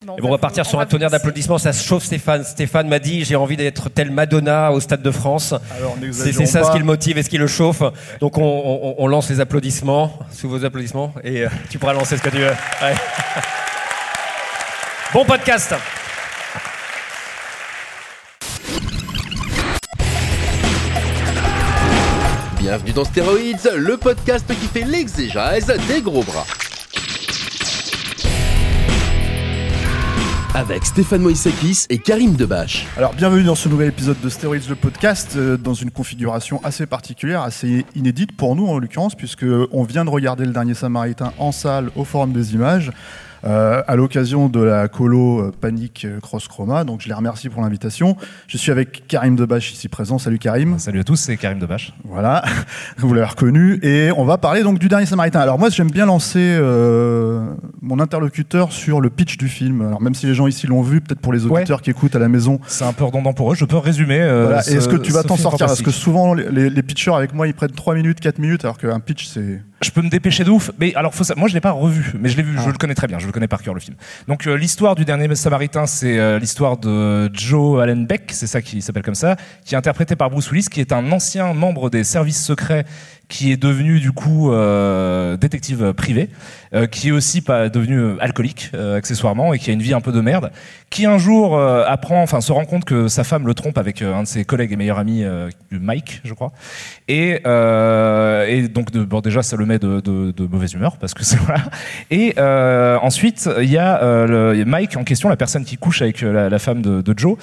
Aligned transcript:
Et 0.00 0.20
bon, 0.20 0.28
on 0.28 0.30
va 0.30 0.38
partir 0.38 0.64
sur 0.64 0.78
un 0.78 0.86
tonnerre 0.86 1.10
d'applaudissements. 1.10 1.58
Ça 1.58 1.72
se 1.72 1.84
chauffe, 1.84 2.04
Stéphane. 2.04 2.44
Stéphane 2.44 2.86
m'a 2.86 3.00
dit 3.00 3.24
j'ai 3.24 3.34
envie 3.34 3.56
d'être 3.56 3.88
tel 3.88 4.12
Madonna 4.12 4.70
au 4.70 4.78
Stade 4.78 5.02
de 5.02 5.10
France. 5.10 5.54
C'est 6.12 6.46
ça 6.46 6.62
ce 6.62 6.70
qui 6.70 6.78
le 6.78 6.84
motive 6.84 7.18
et 7.18 7.24
ce 7.24 7.28
qui 7.28 7.36
le 7.38 7.48
chauffe. 7.48 7.82
Donc 8.20 8.38
on, 8.38 8.44
on- 8.44 8.94
on 8.96 9.06
lance 9.08 9.28
les 9.28 9.40
applaudissements, 9.40 10.16
sous 10.30 10.48
vos 10.48 10.64
applaudissements, 10.64 11.12
et 11.24 11.42
euh, 11.44 11.48
tu 11.68 11.80
pourras 11.80 11.94
lancer 11.94 12.16
ce 12.16 12.22
que 12.22 12.28
tu 12.30 12.38
veux. 12.38 12.46
Ouais. 12.46 12.94
Bon 15.14 15.24
podcast. 15.24 15.74
Bienvenue 22.58 22.92
dans 22.92 23.04
Stéroïdes, 23.04 23.70
le 23.76 23.96
podcast 23.96 24.44
qui 24.48 24.66
fait 24.66 24.84
l'exégèse 24.84 25.72
des 25.88 26.02
gros 26.02 26.22
bras. 26.22 26.44
Avec 30.54 30.86
Stéphane 30.86 31.20
Moïsakis 31.20 31.86
et 31.90 31.98
Karim 31.98 32.34
Debache. 32.34 32.86
Alors 32.96 33.12
bienvenue 33.14 33.44
dans 33.44 33.54
ce 33.54 33.68
nouvel 33.68 33.88
épisode 33.88 34.20
de 34.20 34.28
Steroids 34.28 34.56
le 34.68 34.74
podcast 34.74 35.34
euh, 35.36 35.56
dans 35.56 35.74
une 35.74 35.90
configuration 35.90 36.60
assez 36.64 36.86
particulière, 36.86 37.42
assez 37.42 37.84
inédite 37.94 38.36
pour 38.36 38.56
nous 38.56 38.66
en 38.66 38.78
l'occurrence 38.78 39.14
puisque 39.14 39.44
on 39.72 39.82
vient 39.84 40.04
de 40.04 40.10
regarder 40.10 40.44
le 40.44 40.52
dernier 40.52 40.74
Samaritain 40.74 41.32
en 41.38 41.52
salle 41.52 41.90
au 41.96 42.04
Forum 42.04 42.32
des 42.32 42.54
images 42.54 42.90
euh, 43.44 43.82
à 43.86 43.96
l'occasion 43.96 44.48
de 44.48 44.60
la 44.60 44.88
colo 44.88 45.40
euh, 45.40 45.52
Panique 45.60 46.04
euh, 46.04 46.20
Cross 46.20 46.48
Chroma. 46.48 46.84
Donc 46.84 47.00
je 47.02 47.08
les 47.08 47.14
remercie 47.14 47.48
pour 47.48 47.62
l'invitation. 47.62 48.16
Je 48.46 48.56
suis 48.56 48.70
avec 48.72 49.06
Karim 49.06 49.36
Debache 49.36 49.72
ici 49.72 49.88
présent. 49.88 50.18
Salut 50.18 50.38
Karim. 50.38 50.78
Salut 50.78 51.00
à 51.00 51.04
tous, 51.04 51.16
c'est 51.16 51.36
Karim 51.36 51.58
Debache. 51.58 51.92
Voilà, 52.04 52.42
vous 52.98 53.12
l'avez 53.14 53.26
reconnu. 53.26 53.78
Et 53.82 54.10
on 54.16 54.24
va 54.24 54.38
parler 54.38 54.62
donc 54.62 54.78
du 54.78 54.88
dernier 54.88 55.06
Samaritain. 55.06 55.40
Alors 55.40 55.58
moi, 55.58 55.70
j'aime 55.70 55.90
bien 55.90 56.06
lancer 56.06 56.38
euh, 56.38 57.46
mon 57.80 58.00
interlocuteur 58.00 58.72
sur 58.72 59.00
le 59.00 59.10
pitch 59.10 59.36
du 59.36 59.48
film. 59.48 59.82
Alors 59.82 60.00
même 60.02 60.14
si 60.14 60.26
les 60.26 60.34
gens 60.34 60.46
ici 60.46 60.66
l'ont 60.66 60.82
vu, 60.82 61.00
peut-être 61.00 61.20
pour 61.20 61.32
les 61.32 61.46
auditeurs 61.46 61.82
qui 61.82 61.90
écoutent 61.90 62.16
à 62.16 62.18
la 62.20 62.28
maison. 62.28 62.60
C'est 62.66 62.84
un 62.84 62.92
peu 62.92 63.04
redondant 63.04 63.32
pour 63.32 63.52
eux, 63.52 63.54
je 63.54 63.64
peux 63.64 63.76
résumer. 63.76 64.20
euh, 64.20 64.44
Voilà. 64.46 64.60
Est-ce 64.60 64.88
que 64.88 64.96
tu 64.96 65.12
vas 65.12 65.22
t'en 65.22 65.36
sortir? 65.36 65.66
Parce 65.66 65.82
que 65.82 65.90
souvent, 65.90 66.34
les, 66.34 66.70
les 66.70 66.82
pitchers 66.82 67.14
avec 67.14 67.34
moi, 67.34 67.46
ils 67.46 67.54
prennent 67.54 67.70
3 67.70 67.94
minutes, 67.94 68.20
4 68.20 68.38
minutes, 68.38 68.64
alors 68.64 68.78
qu'un 68.78 69.00
pitch, 69.00 69.26
c'est... 69.26 69.60
Je 69.80 69.90
peux 69.90 70.02
me 70.02 70.08
dépêcher 70.08 70.42
de 70.42 70.50
ouf. 70.50 70.70
Mais 70.78 70.92
alors, 70.96 71.14
faut 71.14 71.22
ça... 71.24 71.34
moi, 71.36 71.48
je 71.48 71.54
l'ai 71.54 71.60
pas 71.60 71.70
revu, 71.70 72.12
mais 72.18 72.28
je 72.28 72.36
l'ai 72.36 72.42
vu, 72.42 72.56
Ah. 72.58 72.62
je 72.64 72.70
le 72.70 72.76
connais 72.76 72.94
très 72.94 73.06
bien, 73.06 73.18
je 73.20 73.26
le 73.26 73.32
connais 73.32 73.46
par 73.46 73.62
cœur 73.62 73.74
le 73.74 73.80
film. 73.80 73.96
Donc, 74.26 74.46
euh, 74.46 74.54
l'histoire 74.56 74.94
du 74.96 75.04
dernier 75.04 75.32
Samaritain, 75.36 75.86
c'est 75.86 76.18
euh, 76.18 76.38
l'histoire 76.38 76.78
de 76.78 77.30
Joe 77.32 77.80
Allen 77.80 78.04
Beck, 78.06 78.30
c'est 78.32 78.48
ça 78.48 78.60
qui 78.60 78.82
s'appelle 78.82 79.04
comme 79.04 79.14
ça, 79.14 79.36
qui 79.64 79.74
est 79.74 79.78
interprété 79.78 80.16
par 80.16 80.30
Bruce 80.30 80.50
Willis, 80.50 80.66
qui 80.70 80.80
est 80.80 80.92
un 80.92 81.12
ancien 81.12 81.52
membre 81.54 81.90
des 81.90 82.02
services 82.02 82.44
secrets, 82.44 82.84
qui 83.28 83.52
est 83.52 83.56
devenu 83.56 84.00
du 84.00 84.12
coup 84.12 84.52
euh, 84.52 85.36
détective 85.36 85.92
privé, 85.92 86.30
euh, 86.74 86.86
qui 86.86 87.08
est 87.08 87.10
aussi 87.10 87.42
pas 87.42 87.68
devenu 87.68 87.98
euh, 87.98 88.16
alcoolique 88.20 88.70
euh, 88.74 88.96
accessoirement 88.96 89.52
et 89.52 89.58
qui 89.58 89.70
a 89.70 89.74
une 89.74 89.82
vie 89.82 89.92
un 89.92 90.00
peu 90.00 90.12
de 90.12 90.20
merde, 90.20 90.50
qui 90.88 91.04
un 91.04 91.18
jour 91.18 91.56
euh, 91.56 91.84
apprend, 91.86 92.22
enfin 92.22 92.40
se 92.40 92.52
rend 92.52 92.64
compte 92.64 92.86
que 92.86 93.08
sa 93.08 93.24
femme 93.24 93.46
le 93.46 93.52
trompe 93.52 93.76
avec 93.76 94.00
euh, 94.00 94.14
un 94.14 94.22
de 94.22 94.28
ses 94.28 94.44
collègues 94.46 94.72
et 94.72 94.76
meilleurs 94.76 94.98
amis, 94.98 95.24
Mike, 95.70 96.22
je 96.24 96.32
crois, 96.32 96.52
et, 97.06 97.42
et 97.42 98.68
donc 98.68 98.90
de, 98.90 99.04
bon, 99.04 99.20
déjà 99.20 99.42
ça 99.42 99.56
le 99.56 99.66
met 99.66 99.78
de, 99.78 100.00
de, 100.00 100.32
de 100.32 100.46
mauvaise 100.46 100.72
humeur 100.72 100.96
parce 100.96 101.12
que 101.12 101.24
c'est 101.24 101.36
voilà. 101.40 101.64
Et 102.10 102.34
ensuite 103.02 103.48
il 103.60 103.70
y 103.70 103.78
a 103.78 104.26
Mike 104.64 104.96
en 104.96 105.04
question, 105.04 105.28
la 105.28 105.36
personne 105.36 105.64
qui 105.64 105.76
couche 105.76 106.00
avec 106.00 106.22
la, 106.22 106.58
femme 106.58 106.80
de, 106.80 107.02
de 107.02 107.14
Joe, 107.18 107.36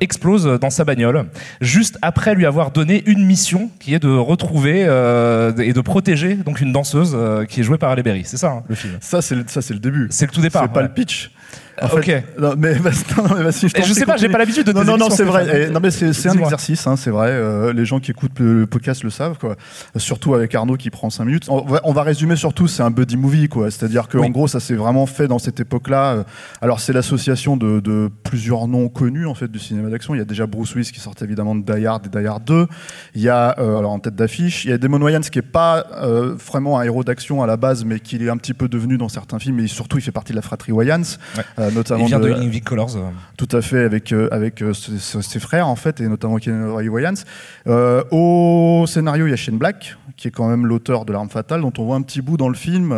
explose 0.00 0.60
dans 0.60 0.70
sa 0.70 0.84
bagnole 0.84 1.26
juste 1.60 1.98
après 2.02 2.34
lui 2.34 2.46
avoir 2.46 2.70
donné 2.70 3.02
une 3.06 3.24
mission 3.24 3.70
qui 3.80 3.94
est 3.94 3.98
de 3.98 4.08
retrouver 4.08 4.84
euh, 4.86 5.23
et 5.58 5.72
de 5.72 5.80
protéger 5.80 6.34
donc 6.34 6.60
une 6.60 6.72
danseuse 6.72 7.12
euh, 7.14 7.44
qui 7.44 7.60
est 7.60 7.62
jouée 7.62 7.78
par 7.78 7.90
Halle 7.90 8.02
Berry. 8.02 8.22
C'est 8.24 8.36
ça 8.36 8.50
hein, 8.50 8.62
le 8.68 8.74
film. 8.74 8.94
Ça, 9.00 9.22
c'est 9.22 9.34
le, 9.34 9.44
ça, 9.46 9.62
c'est 9.62 9.74
le 9.74 9.80
début. 9.80 10.08
C'est 10.10 10.26
le 10.26 10.32
tout 10.32 10.40
départ. 10.40 10.62
C'est 10.62 10.72
pas 10.72 10.82
le 10.82 10.92
pitch. 10.92 11.30
En 11.82 11.86
Ok. 11.96 12.22
non, 12.38 12.54
mais, 12.56 12.74
vas- 12.78 12.90
non, 13.16 13.24
mais 13.36 13.42
vas-y, 13.44 13.66
Et 13.66 13.70
t'en 13.70 13.82
je 13.82 13.82
prie, 13.82 13.94
sais 13.94 14.06
pas, 14.06 14.12
j'ai 14.16 14.26
continue. 14.26 14.32
pas 14.32 14.38
l'habitude 14.38 14.66
de 14.66 14.72
Non, 14.72 14.80
tes 14.80 14.86
non, 14.86 14.92
non, 14.96 15.06
émissions, 15.06 15.16
c'est 15.16 15.24
vrai. 15.24 15.66
Eh, 15.68 15.70
non, 15.72 15.80
mais 15.80 15.90
c'est 15.90 16.12
c'est 16.12 16.28
un 16.28 16.32
Dis-moi. 16.32 16.46
exercice, 16.46 16.86
hein, 16.86 16.96
c'est 16.96 17.10
vrai. 17.10 17.28
Euh, 17.30 17.72
les 17.72 17.84
gens 17.84 17.98
qui 18.00 18.10
écoutent 18.12 18.38
le, 18.38 18.66
podcast 18.66 19.02
le 19.02 19.10
savent, 19.10 19.38
quoi. 19.38 19.56
Surtout 19.96 20.34
avec 20.34 20.54
Arnaud 20.54 20.76
qui 20.76 20.90
prend 20.90 21.10
5 21.10 21.24
minutes. 21.24 21.46
On 21.48 21.62
va, 21.62 21.80
on 21.84 21.92
va 21.92 22.02
résumer 22.02 22.36
surtout, 22.36 22.66
c'est 22.68 22.82
un 22.82 22.90
buddy 22.90 23.16
movie, 23.16 23.48
quoi. 23.48 23.70
C'est-à-dire 23.70 24.08
qu'en 24.08 24.20
Oui. 24.20 24.30
gros, 24.30 24.46
ça 24.48 24.60
s'est 24.60 24.74
vraiment 24.74 25.06
fait 25.06 25.26
dans 25.28 25.38
cette 25.38 25.60
époque-là. 25.60 26.12
Euh, 26.14 26.22
Alors, 26.60 26.80
c'est 26.80 26.92
l'association 26.92 27.56
de, 27.56 27.80
de 27.80 28.08
plusieurs 28.22 28.68
noms 28.68 28.88
connus, 28.88 29.26
en 29.26 29.34
fait, 29.34 29.48
du 29.50 29.58
cinéma 29.58 29.90
d'action. 29.90 30.14
Il 30.14 30.18
y 30.18 30.22
a 30.22 30.24
déjà 30.24 30.46
Bruce 30.46 30.74
Willis 30.74 30.90
qui 30.92 31.00
sort 31.00 31.14
évidemment 31.22 31.54
de 31.54 31.62
Die 31.62 31.86
Hard 31.86 32.06
et 32.06 32.08
Die 32.20 32.26
Hard 32.26 32.44
2. 32.44 32.66
Il 33.14 33.22
y 33.22 33.28
a, 33.28 33.56
euh, 33.58 33.78
alors 33.78 33.92
en 33.92 33.98
tête 33.98 34.14
d'affiche, 34.14 34.64
il 34.64 34.70
y 34.70 34.72
a 34.72 34.78
Damon 34.78 35.00
Wayans 35.00 35.20
qui 35.20 35.38
est 35.38 35.42
pas 35.42 35.86
euh, 36.02 36.34
vraiment 36.34 36.78
un 36.78 36.82
héros 36.82 37.04
d'action 37.04 37.42
à 37.42 37.46
la 37.46 37.56
base, 37.56 37.84
mais 37.84 38.00
qui 38.00 38.16
est 38.16 38.28
un 38.30 38.36
petit 38.36 38.54
peu 38.54 38.68
devenu 38.68 38.96
dans 38.98 39.08
certains 39.08 39.38
films. 39.38 39.60
Et 39.60 39.66
surtout, 39.66 39.98
il 39.98 40.02
fait 40.02 40.12
partie 40.12 40.32
de 40.32 40.36
la 40.36 40.42
fratrie 40.42 40.72
Wayans, 40.72 41.02
Ouais. 41.36 41.42
euh, 41.58 41.63
notamment 41.70 42.04
Il 42.04 42.08
vient 42.08 42.20
de, 42.20 42.28
de- 42.28 42.34
Living 42.40 42.62
Colors. 42.62 42.96
euh. 42.96 43.00
tout 43.36 43.48
à 43.52 43.60
fait 43.62 43.80
avec 43.84 44.12
euh, 44.12 44.28
avec 44.32 44.62
euh, 44.62 44.72
ses, 44.74 45.38
frères 45.40 45.68
en 45.68 45.76
fait 45.76 46.00
et 46.00 46.08
notamment 46.08 46.36
Ken 46.36 46.64
Wayans. 46.70 47.14
Euh, 47.66 48.02
au 48.10 48.84
scénario, 48.86 49.26
il 49.26 49.30
y 49.30 49.32
a 49.32 49.36
Shane 49.36 49.58
Black 49.58 49.96
qui 50.16 50.28
est 50.28 50.30
quand 50.30 50.48
même 50.48 50.64
l'auteur 50.66 51.04
de 51.04 51.12
l'arme 51.12 51.28
fatale 51.28 51.60
dont 51.62 51.72
on 51.76 51.84
voit 51.84 51.96
un 51.96 52.02
petit 52.02 52.22
bout 52.22 52.36
dans 52.36 52.48
le 52.48 52.54
film, 52.54 52.92
euh, 52.92 52.96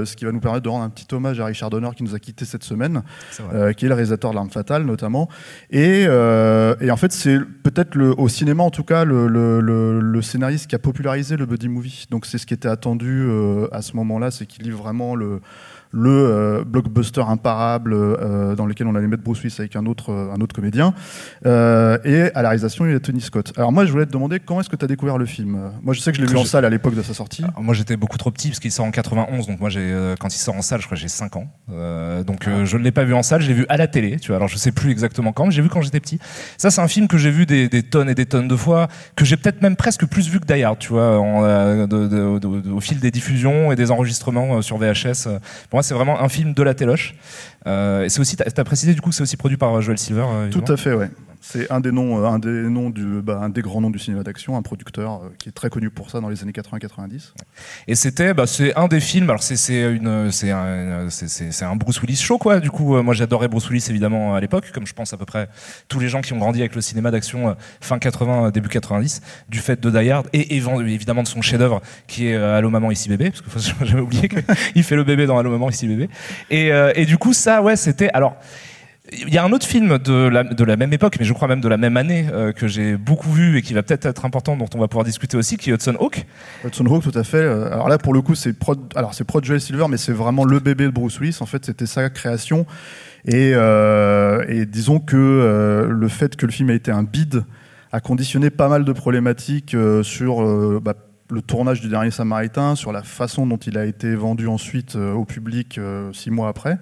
euh, 0.00 0.04
ce 0.06 0.16
qui 0.16 0.24
va 0.24 0.32
nous 0.32 0.40
permettre 0.40 0.62
de 0.62 0.68
rendre 0.70 0.84
un 0.84 0.88
petit 0.88 1.06
hommage 1.14 1.38
à 1.38 1.44
Richard 1.44 1.68
Donner 1.68 1.90
qui 1.94 2.02
nous 2.02 2.14
a 2.14 2.18
quitté 2.18 2.46
cette 2.46 2.64
semaine, 2.64 3.02
euh, 3.52 3.72
qui 3.74 3.84
est 3.84 3.88
le 3.88 3.94
réalisateur 3.94 4.30
de 4.30 4.36
l'arme 4.36 4.48
fatale 4.48 4.84
notamment. 4.84 5.28
Et, 5.70 6.04
euh, 6.08 6.74
et 6.80 6.90
en 6.90 6.96
fait, 6.96 7.12
c'est 7.12 7.38
peut-être 7.62 7.98
au 8.16 8.28
cinéma 8.28 8.62
en 8.62 8.70
tout 8.70 8.82
cas 8.84 9.04
le, 9.04 9.28
le, 9.28 9.60
le- 9.60 10.00
le 10.00 10.22
scénariste 10.22 10.66
qui 10.68 10.74
a 10.74 10.78
popularisé 10.78 11.36
le 11.36 11.44
buddy 11.44 11.68
movie. 11.68 12.06
Donc 12.10 12.24
c'est 12.24 12.38
ce 12.38 12.46
qui 12.46 12.54
était 12.54 12.68
attendu 12.68 13.26
euh, 13.28 13.68
à 13.70 13.82
ce 13.82 13.94
moment-là, 13.96 14.30
c'est 14.30 14.46
qu'il 14.46 14.64
livre 14.64 14.78
vraiment 14.82 15.14
le 15.16 15.40
le 15.94 16.10
euh, 16.10 16.64
blockbuster 16.64 17.22
imparable 17.26 17.92
euh, 17.94 18.54
dans 18.56 18.66
lequel 18.66 18.86
on 18.88 18.94
allait 18.96 19.06
mettre 19.06 19.22
Bruce 19.22 19.40
Willis 19.42 19.54
avec 19.60 19.76
un 19.76 19.86
autre, 19.86 20.10
euh, 20.12 20.32
un 20.34 20.40
autre 20.40 20.54
comédien. 20.54 20.92
Et 21.44 21.48
à 22.34 22.42
la 22.42 22.48
réalisation, 22.48 22.84
il 22.86 22.92
y 22.92 22.94
a 22.94 23.00
Tony 23.00 23.20
Scott. 23.20 23.52
Alors 23.56 23.72
moi, 23.72 23.84
je 23.86 23.92
voulais 23.92 24.06
te 24.06 24.12
demander 24.12 24.40
comment 24.40 24.60
est-ce 24.60 24.68
que 24.68 24.76
tu 24.76 24.84
as 24.84 24.88
découvert 24.88 25.18
le 25.18 25.26
film? 25.26 25.70
Moi, 25.82 25.94
je 25.94 26.00
sais 26.00 26.10
que 26.10 26.18
je 26.18 26.22
l'ai 26.22 26.28
vu 26.30 26.36
en 26.36 26.44
salle 26.44 26.64
à 26.64 26.70
l'époque 26.70 26.94
de 26.94 27.02
sa 27.02 27.14
sortie. 27.14 27.42
Alors, 27.44 27.62
moi 27.62 27.74
j'étais 27.74 27.96
beaucoup 27.96 28.18
trop 28.18 28.30
petit 28.30 28.48
parce 28.48 28.60
qu'il 28.60 28.72
sort 28.72 28.84
en 28.86 28.90
91 28.90 29.46
donc 29.46 29.60
moi 29.60 29.68
j'ai 29.70 30.14
quand 30.18 30.34
il 30.34 30.38
sort 30.38 30.54
en 30.56 30.62
salle 30.62 30.80
je 30.80 30.86
crois 30.86 30.96
que 30.96 31.00
j'ai 31.00 31.08
5 31.08 31.36
ans 31.36 31.46
donc 32.26 32.48
je 32.64 32.76
ne 32.76 32.82
l'ai 32.82 32.90
pas 32.92 33.04
vu 33.04 33.14
en 33.14 33.22
salle 33.22 33.40
je 33.42 33.48
l'ai 33.48 33.54
vu 33.54 33.66
à 33.68 33.76
la 33.76 33.86
télé 33.86 34.18
tu 34.18 34.28
vois 34.28 34.36
alors 34.36 34.48
je 34.48 34.56
sais 34.56 34.72
plus 34.72 34.90
exactement 34.90 35.32
quand 35.32 35.46
mais 35.46 35.52
j'ai 35.52 35.62
vu 35.62 35.68
quand 35.68 35.82
j'étais 35.82 36.00
petit 36.00 36.18
ça 36.58 36.70
c'est 36.70 36.80
un 36.80 36.88
film 36.88 37.06
que 37.08 37.18
j'ai 37.18 37.30
vu 37.30 37.46
des, 37.46 37.68
des 37.68 37.82
tonnes 37.82 38.08
et 38.08 38.14
des 38.14 38.26
tonnes 38.26 38.48
de 38.48 38.56
fois 38.56 38.88
que 39.16 39.24
j'ai 39.24 39.36
peut-être 39.36 39.62
même 39.62 39.76
presque 39.76 40.06
plus 40.06 40.28
vu 40.28 40.40
que 40.40 40.46
Die 40.52 40.62
Hard 40.62 40.78
tu 40.78 40.88
vois 40.90 41.18
en, 41.18 41.42
de- 41.42 41.86
de- 41.86 42.38
de- 42.38 42.60
de- 42.60 42.70
au 42.70 42.80
fil 42.80 42.98
des 43.00 43.10
diffusions 43.10 43.70
et 43.72 43.76
des 43.76 43.90
enregistrements 43.90 44.60
sur 44.62 44.78
VHS 44.78 45.24
pour 45.70 45.78
moi 45.78 45.82
c'est 45.84 45.94
vraiment 45.94 46.20
un 46.20 46.28
film 46.28 46.54
de 46.54 46.62
la 46.62 46.74
téloche 46.74 47.14
Euh, 47.66 48.06
c'est 48.10 48.20
aussi 48.20 48.36
t'as 48.36 48.44
as 48.54 48.64
précisé 48.64 48.92
du 48.92 49.00
coup 49.00 49.08
que 49.08 49.16
c'est 49.16 49.22
aussi 49.22 49.38
produit 49.38 49.56
par 49.56 49.74
euh, 49.74 49.80
Joel 49.80 49.96
Silver 49.96 50.26
euh, 50.28 50.50
Tout 50.50 50.64
à 50.68 50.76
fait, 50.76 50.92
ouais. 50.92 51.08
C'est 51.46 51.70
un 51.70 51.80
des 51.80 51.92
noms, 51.92 52.24
euh, 52.24 52.26
un 52.26 52.38
des 52.38 52.48
noms 52.48 52.88
du, 52.88 53.20
bah, 53.20 53.38
un 53.42 53.50
des 53.50 53.60
grands 53.60 53.82
noms 53.82 53.90
du 53.90 53.98
cinéma 53.98 54.22
d'action, 54.22 54.56
un 54.56 54.62
producteur 54.62 55.20
euh, 55.24 55.28
qui 55.38 55.50
est 55.50 55.52
très 55.52 55.68
connu 55.68 55.90
pour 55.90 56.08
ça 56.10 56.20
dans 56.20 56.30
les 56.30 56.42
années 56.42 56.52
80-90. 56.52 57.34
Et 57.86 57.94
c'était, 57.94 58.32
bah, 58.32 58.46
c'est 58.46 58.74
un 58.76 58.88
des 58.88 58.98
films. 58.98 59.28
Alors 59.28 59.42
c'est 59.42 59.56
c'est 59.56 59.92
une, 59.94 60.32
c'est 60.32 60.50
un, 60.50 61.08
c'est- 61.10 61.62
un 61.62 61.76
Bruce 61.76 62.00
Willis 62.00 62.16
show 62.16 62.38
quoi. 62.38 62.60
Du 62.60 62.70
coup, 62.70 62.96
euh, 62.96 63.02
moi 63.02 63.12
j'adorais 63.12 63.48
Bruce 63.48 63.68
Willis 63.68 63.84
évidemment 63.90 64.34
à 64.34 64.40
l'époque, 64.40 64.70
comme 64.72 64.86
je 64.86 64.94
pense 64.94 65.12
à 65.12 65.18
peu 65.18 65.26
près 65.26 65.50
tous 65.88 66.00
les 66.00 66.08
gens 66.08 66.22
qui 66.22 66.32
ont 66.32 66.38
grandi 66.38 66.60
avec 66.60 66.74
le 66.74 66.80
cinéma 66.80 67.10
d'action 67.10 67.54
fin 67.82 67.98
80, 67.98 68.46
euh, 68.46 68.50
début 68.50 68.70
90, 68.70 69.20
du 69.50 69.58
fait 69.58 69.78
de 69.78 69.90
Die 69.90 70.10
Hard 70.10 70.26
et 70.32 70.56
évidemment 70.56 71.22
de 71.22 71.28
son 71.28 71.42
chef-d'œuvre 71.42 71.82
qui 72.06 72.28
est 72.28 72.36
Allô 72.36 72.70
maman 72.70 72.90
ici 72.90 73.10
bébé, 73.10 73.28
parce 73.30 73.42
que 73.42 73.50
faut 73.76 73.84
jamais 73.84 74.00
oublier 74.00 74.30
qu'il 74.30 74.82
fait 74.82 74.96
le 74.96 75.04
bébé 75.04 75.26
dans 75.26 75.36
Allô 75.36 75.50
maman 75.50 75.68
ici 75.68 75.86
bébé. 75.86 76.08
Et, 76.50 76.70
et 76.94 77.04
du 77.04 77.18
coup 77.18 77.34
ça, 77.34 77.60
ouais, 77.60 77.76
c'était 77.76 78.08
alors. 78.14 78.34
Il 79.16 79.32
y 79.32 79.38
a 79.38 79.44
un 79.44 79.52
autre 79.52 79.66
film 79.66 79.98
de 79.98 80.28
la, 80.28 80.76
même 80.76 80.92
époque, 80.92 81.16
mais 81.18 81.24
je 81.24 81.32
crois 81.32 81.48
même 81.48 81.60
de 81.60 81.68
la 81.68 81.76
même 81.76 81.96
année, 81.96 82.26
euh, 82.32 82.52
que 82.52 82.66
j'ai 82.66 82.96
beaucoup 82.96 83.30
vu 83.30 83.58
et 83.58 83.62
qui 83.62 83.74
va 83.74 83.82
peut-être 83.82 84.06
être 84.06 84.24
important, 84.24 84.56
dont 84.56 84.68
on 84.74 84.78
va 84.78 84.88
pouvoir 84.88 85.04
discuter 85.04 85.36
aussi, 85.36 85.56
qui 85.56 85.70
est 85.70 85.72
Hudson 85.72 85.96
Hawk. 86.00 86.26
Hudson 86.64 86.86
Hawk, 86.86 87.02
tout 87.02 87.18
à 87.18 87.24
fait. 87.24 87.38
Euh, 87.38 87.72
Alors 87.72 87.88
là, 87.88 87.98
pour 87.98 88.14
le 88.14 88.22
coup, 88.22 88.34
c'est 88.34 88.52
prod, 88.52 88.78
alors 88.96 89.14
c'est 89.14 89.24
prod 89.24 89.44
Joel 89.44 89.60
Silver, 89.60 89.86
mais 89.88 89.96
c'est 89.96 90.12
vraiment 90.12 90.44
le 90.44 90.58
bébé 90.58 90.84
de 90.84 90.90
Bruce 90.90 91.20
Willis. 91.20 91.38
En 91.40 91.46
fait, 91.46 91.64
c'était 91.64 91.86
sa 91.86 92.10
création. 92.10 92.66
Et, 93.26 93.52
euh, 93.54 94.44
et 94.48 94.66
disons 94.66 95.00
que 95.00 95.16
euh, 95.16 95.88
le 95.88 96.08
fait 96.08 96.36
que 96.36 96.46
le 96.46 96.52
film 96.52 96.70
ait 96.70 96.76
été 96.76 96.90
un 96.90 97.02
bid 97.02 97.44
a 97.92 98.00
conditionné 98.00 98.50
pas 98.50 98.68
mal 98.68 98.84
de 98.84 98.92
problématiques 98.92 99.76
sur 100.02 100.80
bah, 100.80 100.94
le 101.30 101.40
tournage 101.40 101.80
du 101.80 101.88
dernier 101.88 102.10
Samaritain, 102.10 102.76
sur 102.76 102.92
la 102.92 103.02
façon 103.02 103.46
dont 103.46 103.56
il 103.56 103.78
a 103.78 103.86
été 103.86 104.14
vendu 104.14 104.46
ensuite 104.46 104.94
euh, 104.96 105.14
au 105.14 105.24
public 105.24 105.78
euh, 105.78 106.12
six 106.12 106.30
mois 106.30 106.48
après. 106.48 106.78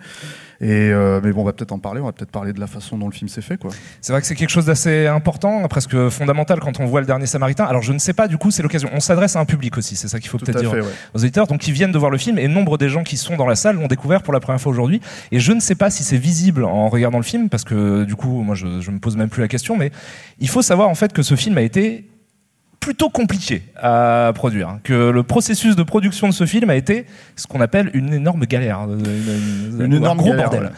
Et 0.60 0.90
euh, 0.90 1.20
mais 1.22 1.32
bon, 1.32 1.42
on 1.42 1.44
va 1.44 1.52
peut-être 1.52 1.72
en 1.72 1.78
parler. 1.78 2.00
On 2.00 2.06
va 2.06 2.12
peut-être 2.12 2.30
parler 2.30 2.52
de 2.52 2.60
la 2.60 2.66
façon 2.66 2.98
dont 2.98 3.06
le 3.06 3.12
film 3.12 3.28
s'est 3.28 3.40
fait, 3.42 3.56
quoi. 3.56 3.70
C'est 4.00 4.12
vrai 4.12 4.20
que 4.20 4.26
c'est 4.26 4.34
quelque 4.34 4.50
chose 4.50 4.66
d'assez 4.66 5.06
important, 5.06 5.66
presque 5.68 6.08
fondamental 6.08 6.60
quand 6.60 6.80
on 6.80 6.86
voit 6.86 7.00
le 7.00 7.06
dernier 7.06 7.26
Samaritain. 7.26 7.64
Alors 7.64 7.82
je 7.82 7.92
ne 7.92 7.98
sais 7.98 8.12
pas, 8.12 8.26
du 8.26 8.36
coup, 8.36 8.50
c'est 8.50 8.62
l'occasion. 8.62 8.88
On 8.92 9.00
s'adresse 9.00 9.36
à 9.36 9.40
un 9.40 9.44
public 9.44 9.76
aussi, 9.78 9.96
c'est 9.96 10.08
ça 10.08 10.18
qu'il 10.18 10.28
faut 10.28 10.38
peut-être 10.38 10.60
dire 10.60 10.74
aux 11.14 11.18
éditeurs, 11.18 11.46
donc 11.46 11.60
qui 11.60 11.72
viennent 11.72 11.92
de 11.92 11.98
voir 11.98 12.10
le 12.10 12.18
film. 12.18 12.38
Et 12.38 12.48
nombre 12.48 12.78
des 12.78 12.88
gens 12.88 13.04
qui 13.04 13.16
sont 13.16 13.36
dans 13.36 13.46
la 13.46 13.56
salle 13.56 13.76
l'ont 13.76 13.86
découvert 13.86 14.22
pour 14.22 14.32
la 14.32 14.40
première 14.40 14.60
fois 14.60 14.70
aujourd'hui. 14.70 15.00
Et 15.30 15.40
je 15.40 15.52
ne 15.52 15.60
sais 15.60 15.74
pas 15.76 15.90
si 15.90 16.04
c'est 16.04 16.18
visible 16.18 16.64
en 16.64 16.88
regardant 16.88 17.18
le 17.18 17.24
film, 17.24 17.48
parce 17.48 17.64
que 17.64 18.04
du 18.04 18.16
coup, 18.16 18.42
moi, 18.42 18.54
je, 18.54 18.80
je 18.80 18.90
me 18.90 18.98
pose 18.98 19.16
même 19.16 19.30
plus 19.30 19.42
la 19.42 19.48
question. 19.48 19.76
Mais 19.76 19.92
il 20.38 20.48
faut 20.48 20.62
savoir 20.62 20.88
en 20.88 20.94
fait 20.94 21.12
que 21.12 21.22
ce 21.22 21.36
film 21.36 21.58
a 21.58 21.62
été 21.62 22.11
plutôt 22.82 23.08
compliqué 23.08 23.62
à 23.80 24.32
produire. 24.34 24.68
Hein. 24.68 24.80
Que 24.82 25.10
le 25.10 25.22
processus 25.22 25.76
de 25.76 25.82
production 25.84 26.28
de 26.28 26.34
ce 26.34 26.44
film 26.44 26.68
a 26.68 26.74
été 26.74 27.06
ce 27.36 27.46
qu'on 27.46 27.60
appelle 27.60 27.90
une 27.94 28.12
énorme 28.12 28.44
galère. 28.44 28.80
Une, 28.84 29.94
énorme 29.94 30.18
un 30.18 30.22
gros 30.22 30.34
bordel. 30.34 30.72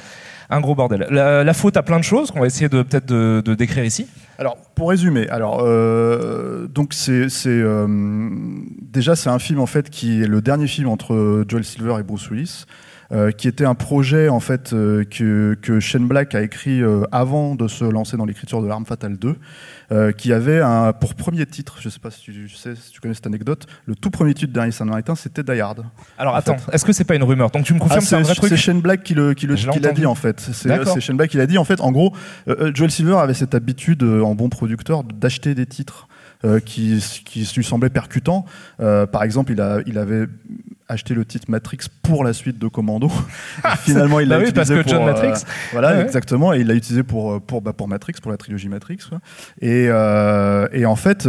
Un 0.51 0.61
gros 0.61 0.75
bordel. 0.75 1.07
La, 1.11 1.55
faute 1.55 1.79
à 1.79 1.83
plein 1.83 1.99
de 1.99 2.05
choses 2.05 2.31
qu'on 2.31 2.41
va 2.41 2.47
essayer 2.47 2.69
de 2.69 2.83
peut-être 2.83 3.07
de, 3.07 3.55
décrire 3.55 3.85
ici. 3.85 4.07
Alors, 4.39 4.59
pour 4.75 4.91
résumer, 4.91 5.29
alors 5.31 5.63
euh, 5.63 6.67
donc 6.67 6.93
c'est 6.93 7.29
euh, 7.47 7.87
déjà 8.83 9.17
c'est 9.17 9.31
un 9.31 9.39
film 9.39 9.61
en 9.61 9.67
fait 9.67 9.89
qui 9.89 10.23
est 10.23 10.27
le 10.27 10.43
dernier 10.43 10.67
film 10.67 10.89
entre 10.89 11.45
Joel 11.49 11.65
Silver 11.65 11.97
et 12.01 12.03
Bruce 12.03 12.29
Willis. 12.31 12.67
Euh, 13.13 13.33
qui 13.33 13.49
était 13.49 13.67
un 13.67 13.75
projet 13.75 14.31
en 14.31 14.41
fait 14.41 14.73
euh, 14.73 15.05
que, 15.05 15.59
que, 15.61 15.79
Shane 15.79 16.09
Black 16.09 16.35
a 16.35 16.41
écrit 16.41 16.83
euh, 16.83 17.03
avant 17.13 17.55
de 17.55 17.69
se 17.69 17.85
lancer 17.85 18.17
dans 18.17 18.25
l'écriture 18.25 18.63
de 18.63 18.67
L'Arme 18.67 18.87
Fatale 18.87 19.19
2, 19.19 19.37
qui 20.17 20.33
avait 20.33 20.61
un, 20.61 20.93
pour 20.93 21.15
premier 21.15 21.47
titre, 21.47 21.77
je 21.81 21.87
ne 21.87 21.93
sais 21.93 22.01
pas 22.01 22.11
si 22.11 22.23
tu, 22.23 22.49
sais, 22.49 22.75
si 22.75 22.91
tu 22.91 23.01
connais 23.01 23.15
cette 23.15 23.27
anecdote, 23.27 23.67
le 23.87 23.95
tout 23.95 24.11
premier 24.11 24.35
titre 24.35 24.53
dernier 24.53 24.73
Saint 24.73 24.87
Martin, 24.87 25.15
c'était 25.15 25.45
Die 25.45 25.61
Hard. 25.61 25.85
Alors 26.19 26.35
attends, 26.35 26.57
est-ce 26.73 26.85
que 26.85 26.93
c'est 26.93 27.05
pas 27.05 27.15
une 27.15 27.23
rumeur? 27.23 27.51
Donc 27.51 27.65
tu 27.65 27.75
me 27.75 27.79
confirmes 27.79 28.01
ah, 28.03 28.05
c'est 28.05 28.17
un 28.17 28.23
vrai 28.23 28.35
truc? 28.35 28.49
C'est 28.49 28.57
Shane 28.57 28.81
Black 28.81 29.05
qui 29.05 29.15
l'a 29.15 29.35
qui 29.35 29.47
le, 29.47 29.55
qui 29.55 29.81
dit 29.95 30.07
en 30.07 30.15
fait. 30.15 30.41
C'est 30.41 31.01
Shane 31.01 31.17
Black 31.17 31.31
qui 31.31 31.37
l'a 31.37 31.47
dit 31.47 31.59
en 31.59 31.65
fait. 31.65 31.81
En 31.81 31.93
gros, 31.93 32.13
Joel 32.75 32.91
Silver 32.91 33.19
avait 33.19 33.35
cette 33.35 33.55
habitude 33.55 34.03
en 34.03 34.35
bon 34.35 34.49
producteur 34.49 35.05
d'acheter 35.05 35.55
des 35.55 35.67
titres. 35.67 36.09
Qui, 36.65 37.03
qui 37.25 37.51
lui 37.57 37.65
semblaient 37.65 37.91
percutants. 37.91 38.45
par 38.79 39.23
exemple, 39.23 39.53
il, 39.53 39.61
a, 39.61 39.81
il 39.87 39.99
avait 39.99 40.27
acheté 40.89 41.15
le 41.15 41.25
titre 41.25 41.51
Matrix 41.51 41.79
pour 42.03 42.25
la 42.25 42.33
suite 42.33 42.59
de 42.59 42.69
Commando. 42.69 43.11
finalement, 43.79 44.21
il 44.21 44.29
l'a 44.29 44.39
bah 44.39 44.47
utilisé 44.47 44.83
pour 44.83 44.89
John 44.89 45.05
Matrix. 45.05 45.29
Euh, 45.29 45.51
voilà, 45.73 46.03
exactement. 46.03 46.53
Et 46.53 46.61
il 46.61 46.67
l'a 46.67 46.75
utilisé 46.75 47.03
pour 47.03 47.33
euh, 47.33 47.41
pour 47.41 47.63
bah, 47.63 47.73
pour 47.73 47.89
Matrix, 47.89 48.15
pour 48.23 48.31
la 48.31 48.37
trilogie 48.37 48.69
Matrix. 48.69 48.99
Et 49.61 49.87
euh, 49.89 50.69
et 50.73 50.87
en 50.87 50.97
fait, 50.97 51.29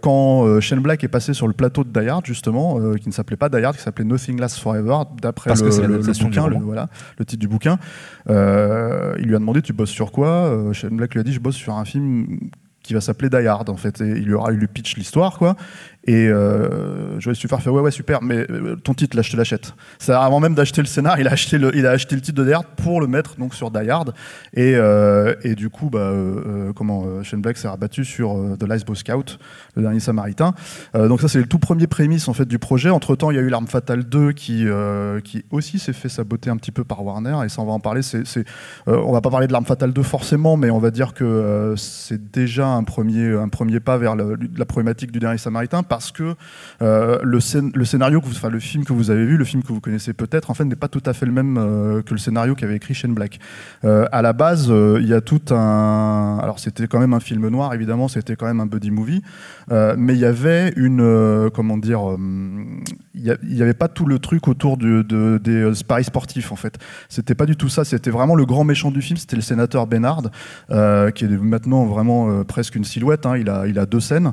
quand 0.00 0.60
Shane 0.60 0.80
Black 0.80 1.04
est 1.04 1.08
passé 1.08 1.34
sur 1.34 1.46
le 1.46 1.52
plateau 1.52 1.84
de 1.84 2.00
Die 2.00 2.08
Hard, 2.08 2.24
justement, 2.26 2.94
qui 2.94 3.08
ne 3.08 3.12
s'appelait 3.12 3.36
pas 3.36 3.48
Die 3.48 3.62
Hard, 3.64 3.76
qui 3.76 3.82
s'appelait 3.82 4.04
Nothing 4.04 4.40
Lasts 4.40 4.58
Forever, 4.58 4.98
d'après 5.20 5.50
le, 5.54 5.86
le, 5.86 6.24
bouquin, 6.24 6.48
le, 6.48 6.56
voilà, 6.58 6.88
le 7.18 7.24
titre 7.24 7.40
du 7.40 7.48
bouquin, 7.48 7.78
il 8.28 8.34
lui 9.24 9.36
a 9.36 9.38
demandé 9.38 9.62
tu 9.62 9.72
bosses 9.72 9.90
sur 9.90 10.12
quoi? 10.12 10.70
Shane 10.72 10.96
Black 10.96 11.14
lui 11.14 11.20
a 11.20 11.22
dit 11.22 11.32
je 11.32 11.40
bosse 11.40 11.56
sur 11.56 11.74
un 11.74 11.84
film 11.84 12.38
qui 12.84 12.94
va 12.94 13.00
s'appeler 13.00 13.30
Die 13.30 13.48
en 13.48 13.76
fait. 13.76 14.00
Et 14.00 14.10
il 14.10 14.26
lui 14.26 14.34
aura 14.34 14.52
eu 14.52 14.56
le 14.56 14.68
pitch 14.68 14.96
l'histoire 14.96 15.38
quoi. 15.38 15.56
Et 16.06 16.28
euh, 16.28 17.18
Joël 17.18 17.34
Suffar 17.34 17.62
fait 17.62 17.70
ouais 17.70 17.80
ouais 17.80 17.90
super, 17.90 18.22
mais 18.22 18.46
euh, 18.50 18.76
ton 18.76 18.92
titre 18.92 19.16
là 19.16 19.22
je 19.22 19.30
te 19.30 19.36
l'achète. 19.36 19.74
Ça 19.98 20.22
avant 20.22 20.38
même 20.38 20.54
d'acheter 20.54 20.82
le 20.82 20.86
scénar, 20.86 21.18
il 21.18 21.26
a 21.26 21.32
acheté 21.32 21.56
le, 21.56 21.74
il 21.74 21.86
a 21.86 21.92
acheté 21.92 22.14
le 22.14 22.20
titre 22.20 22.42
de 22.42 22.44
Die 22.46 22.52
Hard 22.52 22.66
pour 22.76 23.00
le 23.00 23.06
mettre 23.06 23.36
donc 23.38 23.54
sur 23.54 23.70
Die 23.70 23.88
Hard. 23.88 24.12
Et, 24.52 24.74
euh, 24.76 25.34
et 25.42 25.54
du 25.54 25.70
coup 25.70 25.88
bah 25.88 26.00
euh, 26.00 26.72
comment 26.74 27.22
Shane 27.22 27.40
Black 27.40 27.56
s'est 27.56 27.68
rabattu 27.68 28.04
sur 28.04 28.36
The 28.58 28.64
Last 28.64 28.86
Boy 28.86 28.96
Scout, 28.96 29.38
le 29.76 29.82
dernier 29.82 30.00
Samaritain. 30.00 30.54
donc 30.94 31.20
ça 31.22 31.28
c'est 31.28 31.38
le 31.38 31.46
tout 31.46 31.58
premier 31.58 31.86
prémisse 31.86 32.28
en 32.28 32.34
fait 32.34 32.46
du 32.46 32.58
projet. 32.58 32.90
Entre 32.90 33.16
temps 33.16 33.30
il 33.30 33.36
y 33.36 33.40
a 33.40 33.42
eu 33.42 33.48
l'arme 33.48 33.66
fatale 33.66 34.04
2 34.04 34.32
qui 34.32 34.66
qui 35.24 35.44
aussi 35.50 35.78
s'est 35.78 35.94
fait 35.94 36.10
saboter 36.10 36.50
un 36.50 36.56
petit 36.58 36.72
peu 36.72 36.84
par 36.84 37.02
Warner 37.04 37.38
et 37.44 37.48
ça 37.48 37.62
on 37.62 37.66
va 37.66 37.72
en 37.72 37.80
parler. 37.80 38.02
C'est 38.02 38.44
on 38.86 39.12
va 39.12 39.22
pas 39.22 39.30
parler 39.30 39.46
de 39.46 39.52
l'arme 39.52 39.64
fatale 39.64 39.94
2 39.94 40.02
forcément, 40.02 40.58
mais 40.58 40.70
on 40.70 40.78
va 40.78 40.90
dire 40.90 41.14
que 41.14 41.74
c'est 41.78 42.30
déjà 42.30 42.66
un 42.66 42.84
premier 42.84 43.32
un 43.34 43.48
premier 43.48 43.80
pas 43.80 43.96
vers 43.96 44.16
la 44.16 44.66
problématique 44.66 45.10
du 45.10 45.18
dernier 45.18 45.38
Samaritain 45.38 45.82
parce 45.94 46.10
que 46.10 46.34
euh, 46.82 47.20
le, 47.22 47.38
scénario, 47.38 48.20
que 48.20 48.26
vous, 48.26 48.32
enfin 48.32 48.48
le 48.48 48.58
film 48.58 48.84
que 48.84 48.92
vous 48.92 49.12
avez 49.12 49.24
vu, 49.24 49.36
le 49.36 49.44
film 49.44 49.62
que 49.62 49.68
vous 49.68 49.80
connaissez 49.80 50.12
peut-être, 50.12 50.50
en 50.50 50.54
fait, 50.54 50.64
n'est 50.64 50.74
pas 50.74 50.88
tout 50.88 51.02
à 51.06 51.12
fait 51.12 51.24
le 51.24 51.30
même 51.30 51.56
euh, 51.56 52.02
que 52.02 52.14
le 52.14 52.18
scénario 52.18 52.56
qu'avait 52.56 52.74
écrit 52.74 52.94
Shane 52.94 53.14
Black. 53.14 53.38
Euh, 53.84 54.06
à 54.10 54.22
la 54.22 54.32
base, 54.32 54.66
il 54.68 55.06
y 55.06 55.14
a 55.14 55.20
tout 55.20 55.54
un, 55.54 56.40
alors 56.42 56.58
c'était 56.58 56.88
quand 56.88 56.98
même 56.98 57.14
un 57.14 57.20
film 57.20 57.46
noir, 57.48 57.72
évidemment, 57.74 58.08
c'était 58.08 58.34
quand 58.34 58.46
même 58.46 58.58
un 58.58 58.66
buddy 58.66 58.90
movie, 58.90 59.22
mais 59.70 60.14
il 60.14 60.18
y 60.18 60.24
avait 60.24 60.72
une, 60.76 61.48
comment 61.54 61.78
dire, 61.78 62.00
il 63.14 63.38
n'y 63.44 63.62
avait 63.62 63.72
pas 63.72 63.86
tout 63.86 64.06
le 64.06 64.18
truc 64.18 64.48
autour 64.48 64.76
de, 64.76 65.38
des 65.38 65.70
paris 65.86 66.04
sportifs 66.04 66.50
en 66.50 66.56
fait. 66.56 66.76
C'était 67.08 67.36
pas 67.36 67.46
du 67.46 67.56
tout 67.56 67.68
ça. 67.68 67.84
C'était 67.84 68.10
vraiment 68.10 68.34
le 68.34 68.46
grand 68.46 68.64
méchant 68.64 68.90
du 68.90 69.00
film. 69.00 69.16
C'était 69.16 69.36
le 69.36 69.42
sénateur 69.42 69.86
Bernard, 69.86 70.22
qui 70.68 71.24
est 71.24 71.40
maintenant 71.40 71.84
vraiment 71.84 72.42
presque 72.42 72.74
une 72.74 72.84
silhouette. 72.84 73.26
Hein. 73.26 73.36
Il 73.36 73.48
a, 73.48 73.66
il 73.68 73.78
a 73.78 73.86
deux 73.86 74.00
scènes. 74.00 74.32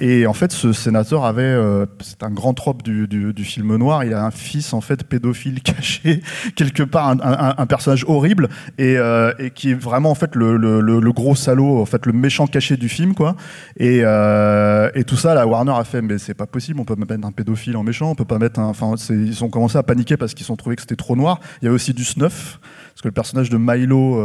et 0.00 0.26
en 0.26 0.32
fait, 0.32 0.52
ce 0.62 0.72
sénateur 0.72 1.24
avait, 1.24 1.42
euh, 1.42 1.86
c'est 2.00 2.22
un 2.22 2.30
grand 2.30 2.54
trope 2.54 2.84
du, 2.84 3.34
film 3.44 3.76
noir, 3.76 4.04
il 4.04 4.14
a 4.14 4.24
un 4.24 4.30
fils 4.30 4.72
en 4.72 4.80
fait 4.80 5.02
pédophile 5.02 5.60
caché 5.62 6.22
quelque 6.54 6.84
part, 6.84 7.16
un, 7.20 7.66
personnage 7.66 8.04
horrible 8.06 8.48
et, 8.78 8.96
euh, 8.96 9.32
et, 9.40 9.50
qui 9.50 9.72
est 9.72 9.74
vraiment 9.74 10.10
en 10.10 10.14
fait 10.14 10.36
le, 10.36 11.10
gros 11.10 11.34
salaud, 11.34 11.80
en 11.80 11.84
fait 11.84 12.06
le 12.06 12.12
méchant 12.12 12.46
caché 12.46 12.76
du 12.76 12.88
film 12.88 13.14
quoi. 13.14 13.34
Et, 13.76 14.02
euh, 14.04 14.90
tout 15.06 15.16
ça, 15.16 15.46
Warner 15.46 15.72
a 15.72 15.82
fait, 15.82 16.00
mais 16.00 16.18
c'est 16.18 16.34
pas 16.34 16.46
possible, 16.46 16.78
on 16.78 16.84
peut 16.84 16.94
mettre 16.94 17.14
un 17.26 17.32
pédophile 17.32 17.76
en 17.76 17.82
méchant, 17.82 18.10
on 18.10 18.14
peut 18.14 18.24
pas 18.24 18.38
mettre 18.38 18.60
un, 18.60 18.66
enfin 18.66 18.94
ils 19.10 19.42
ont 19.42 19.50
commencé 19.50 19.76
à 19.78 19.82
paniquer 19.82 20.16
parce 20.16 20.32
qu'ils 20.32 20.50
ont 20.52 20.56
trouvé 20.56 20.76
que 20.76 20.82
c'était 20.82 20.96
trop 20.96 21.16
noir. 21.16 21.40
Il 21.60 21.64
y 21.64 21.68
avait 21.68 21.74
aussi 21.74 21.92
du 21.92 22.04
snuff 22.04 22.60
parce 22.90 23.02
que 23.02 23.08
le 23.08 23.12
personnage 23.12 23.50
de 23.50 23.58
Milo, 23.58 24.24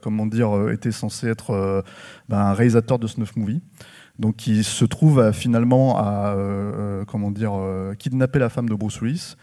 comment 0.00 0.26
dire, 0.26 0.70
était 0.70 0.92
censé 0.92 1.26
être 1.26 1.82
ben, 2.28 2.38
un 2.38 2.52
réalisateur 2.52 3.00
de 3.00 3.08
snuff 3.08 3.34
movie 3.34 3.62
donc 4.18 4.36
qui 4.36 4.64
se 4.64 4.84
trouve 4.84 5.32
finalement 5.32 5.98
à 5.98 6.34
euh, 6.34 6.72
euh, 6.74 7.04
comment 7.04 7.30
dire 7.30 7.52
euh, 7.54 7.94
kidnapper 7.94 8.38
la 8.38 8.48
femme 8.48 8.68
de 8.68 8.74
Bruce 8.74 9.00
Willis 9.00 9.36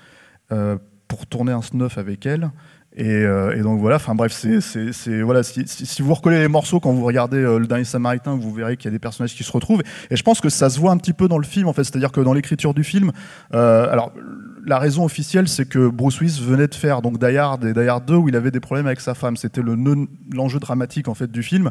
pour 1.07 1.25
tourner 1.27 1.51
un 1.51 1.61
snuff 1.61 1.97
avec 1.97 2.25
elle. 2.27 2.51
Et, 2.95 3.25
donc 3.63 3.79
voilà, 3.79 3.95
enfin 3.95 4.13
bref, 4.13 4.31
c'est 4.31 5.21
voilà, 5.23 5.41
si, 5.41 6.01
vous 6.03 6.13
recollez 6.13 6.39
les 6.39 6.47
morceaux 6.47 6.79
quand 6.79 6.93
vous 6.93 7.03
regardez 7.03 7.41
le 7.41 7.65
dernier 7.65 7.85
Samaritain, 7.85 8.35
vous 8.35 8.53
verrez 8.53 8.77
qu'il 8.77 8.85
y 8.85 8.89
a 8.89 8.91
des 8.91 8.99
personnages 8.99 9.33
qui 9.33 9.43
se 9.43 9.51
retrouvent. 9.51 9.81
Et 10.11 10.15
je 10.15 10.21
pense 10.21 10.41
que 10.41 10.49
ça 10.49 10.69
se 10.69 10.79
voit 10.79 10.91
un 10.91 10.97
petit 10.97 11.13
peu 11.13 11.27
dans 11.27 11.39
le 11.39 11.43
film, 11.43 11.67
en 11.67 11.73
fait, 11.73 11.83
c'est-à-dire 11.83 12.11
que 12.11 12.21
dans 12.21 12.33
l'écriture 12.33 12.75
du 12.75 12.83
film, 12.83 13.11
alors 13.51 14.13
la 14.65 14.79
raison 14.79 15.03
officielle, 15.03 15.47
c'est 15.47 15.65
que 15.65 15.89
Bruce 15.89 16.19
Willis 16.21 16.41
venait 16.41 16.67
de 16.67 16.75
faire 16.75 17.01
donc 17.01 17.19
Die 17.19 17.37
Hard 17.37 17.65
et 17.65 17.73
Die 17.73 17.87
Hard 17.87 18.05
2 18.05 18.15
où 18.15 18.29
il 18.29 18.35
avait 18.35 18.51
des 18.51 18.59
problèmes 18.59 18.87
avec 18.87 19.01
sa 19.01 19.13
femme. 19.13 19.37
C'était 19.37 19.61
l'enjeu 19.61 20.59
dramatique 20.59 21.07
en 21.07 21.13
fait 21.13 21.31
du 21.31 21.43
film. 21.43 21.69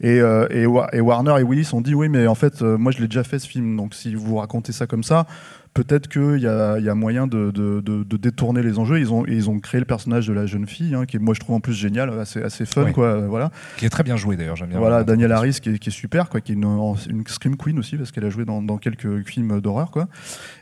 Et, 0.00 0.20
euh, 0.20 0.46
et, 0.50 0.66
Warner 1.00 1.34
et 1.38 1.42
Willis 1.44 1.70
ont 1.72 1.80
dit 1.80 1.94
oui, 1.94 2.08
mais 2.08 2.26
en 2.26 2.34
fait, 2.34 2.62
euh, 2.62 2.76
moi 2.76 2.90
je 2.90 2.98
l'ai 2.98 3.06
déjà 3.06 3.22
fait 3.22 3.38
ce 3.38 3.46
film. 3.46 3.76
Donc 3.76 3.94
si 3.94 4.14
vous 4.14 4.36
racontez 4.36 4.72
ça 4.72 4.86
comme 4.86 5.04
ça, 5.04 5.26
peut-être 5.74 6.08
qu'il 6.08 6.38
y 6.38 6.46
a, 6.46 6.78
y 6.78 6.88
a, 6.88 6.94
moyen 6.94 7.26
de, 7.26 7.50
de, 7.50 7.80
de, 7.80 8.16
détourner 8.16 8.62
les 8.62 8.78
enjeux. 8.78 9.00
Ils 9.00 9.12
ont, 9.12 9.24
ils 9.26 9.48
ont 9.48 9.58
créé 9.58 9.80
le 9.80 9.84
personnage 9.84 10.26
de 10.26 10.32
la 10.32 10.46
jeune 10.46 10.66
fille, 10.66 10.94
hein, 10.94 11.06
qui 11.06 11.16
est, 11.16 11.20
moi 11.20 11.34
je 11.34 11.40
trouve 11.40 11.56
en 11.56 11.60
plus 11.60 11.72
génial, 11.72 12.10
assez, 12.20 12.42
assez 12.42 12.66
fun, 12.66 12.92
quoi. 12.92 13.16
Voilà. 13.26 13.50
Qui 13.76 13.86
est 13.86 13.90
très 13.90 14.02
bien 14.02 14.16
joué 14.16 14.36
d'ailleurs, 14.36 14.56
j'aime 14.56 14.68
bien. 14.68 14.78
Voilà, 14.78 15.04
Daniel 15.04 15.32
Harris 15.32 15.58
qui 15.62 15.70
est, 15.70 15.78
qui 15.78 15.88
est, 15.88 15.92
super, 15.92 16.28
quoi, 16.28 16.40
qui 16.40 16.52
est 16.52 16.54
une, 16.54 16.64
une 17.08 17.26
scream 17.26 17.56
queen 17.56 17.78
aussi 17.78 17.96
parce 17.96 18.12
qu'elle 18.12 18.24
a 18.24 18.30
joué 18.30 18.44
dans, 18.44 18.62
dans 18.62 18.78
quelques 18.78 19.26
films 19.26 19.60
d'horreur, 19.60 19.90
quoi. 19.90 20.08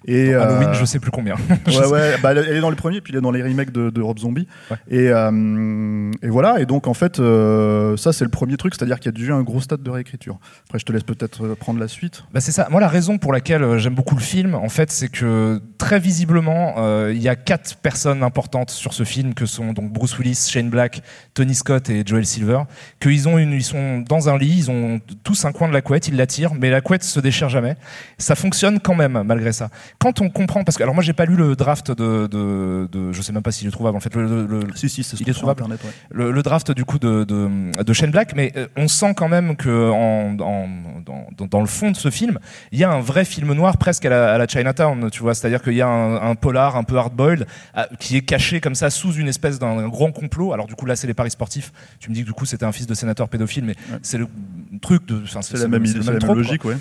Et 0.06 0.32
Halloween, 0.32 0.68
euh, 0.68 0.74
je 0.74 0.84
sais 0.84 0.98
plus 0.98 1.10
combien. 1.10 1.34
ouais, 1.66 1.86
ouais, 1.86 2.14
bah, 2.22 2.32
elle 2.32 2.56
est 2.56 2.60
dans 2.60 2.70
le 2.70 2.76
premier, 2.76 3.00
puis 3.00 3.12
elle 3.12 3.18
est 3.18 3.22
dans 3.22 3.30
les 3.30 3.42
remakes 3.42 3.72
de, 3.72 4.00
Rob 4.00 4.18
Zombie. 4.18 4.46
Et, 4.88 5.08
euh, 5.10 6.10
et 6.22 6.28
voilà, 6.28 6.60
et 6.60 6.66
donc 6.66 6.86
en 6.86 6.94
fait, 6.94 7.18
euh, 7.18 7.96
ça 7.96 8.12
c'est 8.12 8.24
le 8.24 8.30
premier 8.30 8.56
truc, 8.56 8.74
c'est-à-dire 8.74 8.98
qu'il 8.98 9.12
y 9.12 9.14
a 9.14 9.18
déjà 9.18 9.34
un 9.34 9.42
gros 9.42 9.60
stade 9.60 9.82
de 9.82 9.90
réécriture. 9.90 10.38
Après, 10.66 10.78
je 10.78 10.84
te 10.84 10.92
laisse 10.92 11.02
peut-être 11.02 11.54
prendre 11.54 11.80
la 11.80 11.88
suite. 11.88 12.24
Bah, 12.32 12.40
c'est 12.40 12.52
ça. 12.52 12.68
Moi, 12.70 12.80
la 12.80 12.88
raison 12.88 13.18
pour 13.18 13.32
laquelle 13.32 13.78
j'aime 13.78 13.94
beaucoup 13.94 14.14
le 14.14 14.20
film, 14.20 14.54
en 14.54 14.68
fait, 14.68 14.90
c'est 15.00 15.08
que 15.08 15.62
très 15.78 15.98
visiblement, 15.98 16.74
euh, 16.76 17.10
il 17.14 17.22
y 17.22 17.28
a 17.30 17.34
quatre 17.34 17.76
personnes 17.76 18.22
importantes 18.22 18.70
sur 18.70 18.92
ce 18.92 19.02
film 19.02 19.32
que 19.32 19.46
sont 19.46 19.72
donc 19.72 19.90
Bruce 19.90 20.18
Willis, 20.18 20.46
Shane 20.50 20.68
Black, 20.68 21.02
Tony 21.32 21.54
Scott 21.54 21.88
et 21.88 22.02
Joel 22.04 22.26
Silver. 22.26 22.64
Qu'ils 23.00 23.26
ont 23.26 23.38
une, 23.38 23.52
ils 23.52 23.64
sont 23.64 24.00
dans 24.00 24.28
un 24.28 24.36
lit, 24.36 24.54
ils 24.58 24.70
ont 24.70 25.00
tous 25.24 25.46
un 25.46 25.52
coin 25.52 25.68
de 25.68 25.72
la 25.72 25.80
couette, 25.80 26.08
ils 26.08 26.16
la 26.16 26.26
tirent, 26.26 26.52
mais 26.52 26.68
la 26.68 26.82
couette 26.82 27.02
se 27.02 27.18
déchire 27.18 27.48
jamais. 27.48 27.76
Ça 28.18 28.34
fonctionne 28.34 28.78
quand 28.78 28.94
même 28.94 29.22
malgré 29.24 29.52
ça. 29.52 29.70
Quand 29.98 30.20
on 30.20 30.28
comprend, 30.28 30.64
parce 30.64 30.76
que 30.76 30.82
alors 30.82 30.94
moi 30.94 31.02
j'ai 31.02 31.14
pas 31.14 31.24
lu 31.24 31.34
le 31.34 31.56
draft 31.56 31.90
de, 31.90 32.26
de, 32.26 32.86
de 32.92 33.12
je 33.12 33.22
sais 33.22 33.32
même 33.32 33.42
pas 33.42 33.52
s'il 33.52 33.66
est 33.66 33.70
trouvable 33.70 33.96
en 33.96 34.00
fait. 34.00 34.14
Le, 34.14 34.46
le, 34.46 34.66
si 34.74 34.90
si, 34.90 35.00
il 35.18 35.30
est 35.30 35.32
trouvable. 35.32 35.62
Internet, 35.62 35.80
ouais. 35.82 36.30
le, 36.30 36.42
draft 36.42 36.72
du 36.72 36.84
coup 36.84 36.98
de, 36.98 37.24
de, 37.24 37.48
de 37.82 37.92
Shane 37.94 38.10
Black, 38.10 38.34
mais 38.36 38.52
euh, 38.56 38.66
on 38.76 38.86
sent 38.86 39.14
quand 39.16 39.28
même 39.28 39.56
que 39.56 39.90
en, 39.90 40.38
en, 40.38 40.68
dans, 41.06 41.46
dans, 41.46 41.60
le 41.60 41.66
fond 41.66 41.90
de 41.90 41.96
ce 41.96 42.10
film, 42.10 42.38
il 42.70 42.78
y 42.78 42.84
a 42.84 42.90
un 42.90 43.00
vrai 43.00 43.24
film 43.24 43.54
noir 43.54 43.78
presque 43.78 44.04
à 44.04 44.10
la, 44.10 44.34
à 44.34 44.36
la 44.36 44.46
Chinatown 44.46 44.89
tu 45.10 45.22
vois, 45.22 45.34
c'est-à-dire 45.34 45.62
qu'il 45.62 45.74
y 45.74 45.82
a 45.82 45.88
un, 45.88 46.34
polar 46.34 46.76
un 46.76 46.84
peu 46.84 46.96
hard-boiled 46.96 47.46
qui 47.98 48.16
est 48.16 48.22
caché 48.22 48.60
comme 48.60 48.74
ça 48.74 48.90
sous 48.90 49.12
une 49.14 49.28
espèce 49.28 49.58
d'un 49.58 49.88
grand 49.88 50.12
complot. 50.12 50.52
Alors 50.52 50.66
du 50.66 50.74
coup 50.74 50.86
là 50.86 50.96
c'est 50.96 51.06
les 51.06 51.14
paris 51.14 51.30
sportifs. 51.30 51.72
Tu 51.98 52.10
me 52.10 52.14
dis 52.14 52.22
que 52.22 52.26
du 52.26 52.32
coup 52.32 52.46
c'était 52.46 52.64
un 52.64 52.72
fils 52.72 52.86
de 52.86 52.94
sénateur 52.94 53.28
pédophile, 53.28 53.64
mais 53.64 53.74
c'est 54.02 54.18
le 54.18 54.28
truc 54.80 55.06
de, 55.06 55.22
c'est 55.26 55.58
la 55.58 55.68
même, 55.68 55.84
idée, 55.84 56.00
la 56.00 56.12
même 56.12 56.34
logique, 56.34 56.64
ouais. 56.64 56.76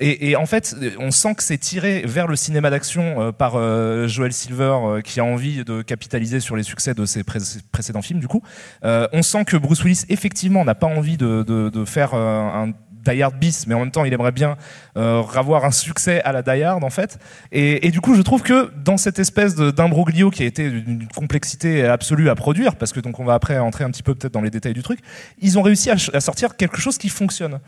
Et, 0.00 0.36
en 0.36 0.46
fait, 0.46 0.76
on 0.98 1.10
sent 1.10 1.34
que 1.36 1.42
c'est 1.42 1.58
tiré 1.58 2.02
vers 2.06 2.26
le 2.26 2.36
cinéma 2.36 2.70
d'action 2.70 3.20
euh, 3.20 3.32
par 3.32 3.54
euh, 3.56 4.08
Joel 4.08 4.32
Silver, 4.32 4.76
euh, 4.82 5.00
qui 5.00 5.20
a 5.20 5.24
envie 5.24 5.64
de 5.64 5.82
capitaliser 5.82 6.40
sur 6.40 6.56
les 6.56 6.62
succès 6.62 6.94
de 6.94 7.04
ses 7.06 7.22
précédents 7.22 8.02
films. 8.02 8.20
Du 8.20 8.28
coup, 8.28 8.42
on 8.82 9.22
sent 9.22 9.44
que 9.44 9.56
Bruce 9.56 9.82
Willis 9.84 10.04
effectivement 10.08 10.64
n'a 10.64 10.74
pas 10.74 10.86
envie 10.86 11.16
de, 11.16 11.84
faire 11.86 12.14
un 12.14 12.72
Die 13.06 13.22
bis, 13.38 13.66
mais 13.66 13.74
en 13.74 13.80
même 13.80 13.90
temps, 13.90 14.04
il 14.04 14.12
aimerait 14.12 14.32
bien 14.32 14.56
avoir 14.96 15.64
un 15.64 15.70
succès 15.70 16.22
à 16.22 16.32
la 16.32 16.42
Die 16.42 16.64
en 16.64 16.90
fait. 16.90 17.18
Et, 17.52 17.90
du 17.90 18.00
coup, 18.00 18.14
je 18.14 18.22
trouve 18.22 18.42
que 18.42 18.70
dans 18.84 18.96
cette 18.96 19.18
espèce 19.18 19.54
d'imbroglio 19.54 20.30
qui 20.30 20.42
a 20.42 20.46
été 20.46 20.70
d'une 20.70 21.06
complexité 21.08 21.84
absolue 21.84 22.28
à 22.28 22.34
produire, 22.34 22.76
parce 22.76 22.92
que 22.92 23.00
donc 23.00 23.18
on 23.20 23.24
va 23.24 23.34
après 23.34 23.58
entrer 23.58 23.84
un 23.84 23.90
petit 23.90 24.02
peu 24.02 24.14
peut-être 24.14 24.34
dans 24.34 24.40
les 24.40 24.50
détails 24.50 24.74
du 24.74 24.82
truc, 24.82 25.00
ils 25.40 25.58
ont 25.58 25.62
réussi 25.62 25.90
à 25.90 26.20
sortir 26.20 26.56
quelque 26.56 26.78
chose 26.78 26.98
qui 26.98 27.08
fonctionne. 27.08 27.60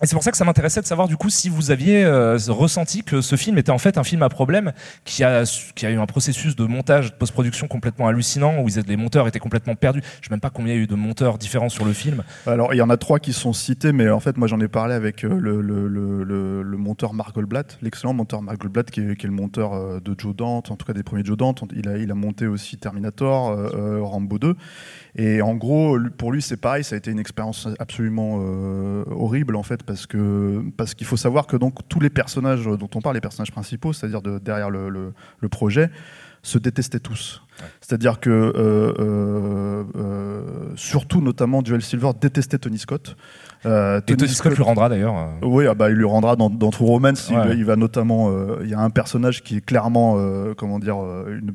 Et 0.00 0.06
c'est 0.06 0.14
pour 0.14 0.22
ça 0.22 0.30
que 0.30 0.36
ça 0.36 0.44
m'intéressait 0.44 0.80
de 0.80 0.86
savoir 0.86 1.08
du 1.08 1.16
coup 1.16 1.28
si 1.28 1.48
vous 1.48 1.72
aviez 1.72 2.04
euh, 2.04 2.38
ressenti 2.48 3.02
que 3.02 3.20
ce 3.20 3.34
film 3.34 3.58
était 3.58 3.72
en 3.72 3.78
fait 3.78 3.98
un 3.98 4.04
film 4.04 4.22
à 4.22 4.28
problème 4.28 4.72
qui 5.04 5.24
a, 5.24 5.42
eu 5.82 5.98
un 5.98 6.06
processus 6.06 6.54
de 6.54 6.64
montage, 6.66 7.10
de 7.10 7.16
post-production 7.16 7.66
complètement 7.66 8.06
hallucinant 8.06 8.60
où 8.62 8.68
les 8.68 8.96
monteurs 8.96 9.26
étaient 9.26 9.40
complètement 9.40 9.74
perdus. 9.74 10.00
Je 10.04 10.06
ne 10.06 10.22
sais 10.22 10.30
même 10.30 10.40
pas 10.40 10.50
combien 10.50 10.74
il 10.74 10.76
y 10.76 10.80
a 10.80 10.82
eu 10.84 10.86
de 10.86 10.94
monteurs 10.94 11.36
différents 11.36 11.68
sur 11.68 11.84
le 11.84 11.92
film. 11.92 12.22
Alors 12.46 12.74
il 12.74 12.76
y 12.76 12.82
en 12.82 12.90
a 12.90 12.96
trois 12.96 13.18
qui 13.18 13.32
sont 13.32 13.52
cités, 13.52 13.90
mais 13.92 14.08
en 14.08 14.20
fait 14.20 14.36
moi 14.36 14.46
j'en 14.46 14.60
ai 14.60 14.68
parlé 14.68 14.94
avec 14.94 15.24
euh, 15.24 15.36
le, 15.36 16.76
monteur 16.76 17.12
Mark 17.12 17.34
Goldblatt, 17.34 17.76
l'excellent 17.82 18.14
monteur 18.14 18.40
Mark 18.40 18.58
Goldblatt 18.58 18.92
qui 18.92 19.00
est, 19.00 19.24
le 19.24 19.30
monteur 19.30 19.74
euh, 19.74 19.98
de 19.98 20.14
Joe 20.16 20.34
Dante, 20.34 20.70
en 20.70 20.76
tout 20.76 20.86
cas 20.86 20.92
des 20.92 21.02
premiers 21.02 21.24
Joe 21.24 21.36
Dante. 21.36 21.64
Il 21.74 21.88
a 21.88 22.14
monté 22.14 22.46
aussi 22.46 22.76
Terminator, 22.76 23.56
Rambo 24.00 24.38
2. 24.38 24.54
Et 25.16 25.42
en 25.42 25.54
gros, 25.54 25.98
pour 26.16 26.30
lui, 26.30 26.40
c'est 26.40 26.56
pareil, 26.56 26.84
ça 26.84 26.94
a 26.94 26.98
été 26.98 27.10
une 27.10 27.18
expérience 27.18 27.66
absolument 27.80 28.36
horrible 29.10 29.56
en 29.56 29.64
fait 29.64 29.82
parce 29.88 30.06
que 30.06 30.62
parce 30.76 30.92
qu'il 30.92 31.06
faut 31.06 31.16
savoir 31.16 31.46
que 31.46 31.56
donc 31.56 31.88
tous 31.88 31.98
les 31.98 32.10
personnages 32.10 32.64
dont 32.64 32.90
on 32.94 33.00
parle, 33.00 33.14
les 33.14 33.22
personnages 33.22 33.50
principaux, 33.50 33.94
c'est-à-dire 33.94 34.20
de, 34.20 34.38
derrière 34.38 34.68
le, 34.68 34.90
le, 34.90 35.48
projet, 35.48 35.90
se 36.42 36.58
détestaient 36.58 37.00
tous. 37.00 37.42
C'est-à-dire 37.80 38.20
que 38.20 38.28
euh, 38.28 38.52
euh, 38.98 39.84
euh, 39.96 40.42
surtout 40.76 41.22
notamment 41.22 41.64
Joel 41.64 41.80
Silver 41.80 42.10
détestait 42.20 42.58
Tony 42.58 42.76
Scott. 42.76 43.16
Euh, 43.64 44.02
Tony, 44.02 44.18
Tony 44.18 44.34
Scott, 44.34 44.54
lui 44.54 44.62
rendra 44.62 44.90
d'ailleurs. 44.90 45.14
Oui, 45.42 45.66
ah 45.66 45.74
bah, 45.74 45.88
il 45.88 45.96
lui 45.96 46.04
rendra 46.04 46.36
dans, 46.36 46.50
dans 46.50 46.70
True 46.70 46.84
Romance. 46.84 47.30
Il, 47.30 47.58
il, 47.58 47.64
va 47.64 47.76
notamment, 47.76 48.30
il 48.60 48.68
y 48.68 48.74
a 48.74 48.80
un 48.80 48.90
personnage 48.90 49.42
qui 49.42 49.56
est 49.56 49.64
clairement, 49.64 50.18
comment 50.54 50.78
dire, 50.78 50.96
une 51.28 51.54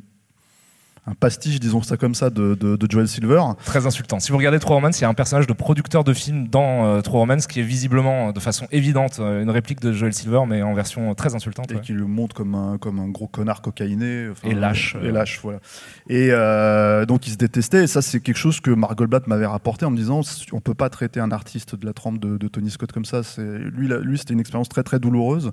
un 1.06 1.16
pastiche, 1.16 1.60
disons 1.60 1.82
ça 1.82 1.98
comme 1.98 2.16
ça, 2.16 2.30
de, 2.30 2.56
de, 2.56 2.88
Joel 2.90 3.10
Silver. 3.10 3.42
Très 3.66 3.86
insultant. 3.86 4.20
Si 4.22 4.32
vous 4.32 4.38
regardez 4.38 4.60
True 4.60 4.76
Romance, 4.76 5.00
il 5.00 5.02
y 5.02 5.06
a 5.06 5.10
un 5.10 5.14
personnage 5.14 5.48
de 5.48 5.54
producteur 5.54 6.06
de 6.06 6.14
film 6.14 6.48
dans 6.48 6.86
euh, 6.86 7.02
True 7.02 7.18
Romance 7.18 7.46
qui 7.46 7.60
est 7.60 7.64
visiblement, 7.64 8.32
de 8.32 8.40
façon 8.40 8.68
évidente, 8.72 9.18
euh, 9.20 9.44
une 9.44 9.50
réplique 9.50 9.82
de 9.82 9.92
Joel 9.92 10.14
Silver, 10.14 10.42
mais 10.48 10.62
en 10.62 10.74
version 10.74 11.14
très 11.14 11.36
insultante. 11.36 11.72
Et 11.74 11.82
qui 11.82 11.92
le 11.92 12.06
montre 12.06 12.34
comme 12.34 12.56
un, 12.56 12.78
comme 12.78 13.00
un 13.00 13.10
gros 13.10 13.28
connard 13.28 13.62
cocaïné. 13.62 14.30
et 14.44 14.54
lâche. 14.54 14.96
Et 15.04 15.12
lâche, 15.12 15.42
voilà. 15.44 15.60
Et 16.08 16.30
euh, 16.32 17.06
donc 17.06 17.28
il 17.28 17.32
se 17.32 17.38
détestait, 17.38 17.84
et 17.84 17.88
ça 17.88 18.02
c'est 18.02 18.22
quelque 18.22 18.38
chose 18.38 18.62
que 18.62 18.72
Mark 18.72 18.98
Goldblatt 18.98 19.28
m'avait 19.28 19.46
rapporté 19.46 19.86
en 19.86 19.92
me 19.92 19.98
disant 19.98 20.22
on 20.54 20.62
peut 20.62 20.74
pas 20.74 20.90
traiter 20.90 21.20
un 21.20 21.32
artiste 21.32 21.76
de 21.76 21.86
la 21.86 21.94
trempe 21.94 22.20
de, 22.20 22.48
Tony 22.48 22.70
Scott 22.70 22.92
comme 22.92 23.06
ça. 23.06 23.22
Lui, 23.38 23.90
lui 24.02 24.18
c'était 24.18 24.34
une 24.34 24.40
expérience 24.40 24.70
très 24.70 24.84
très 24.84 25.00
douloureuse. 25.00 25.52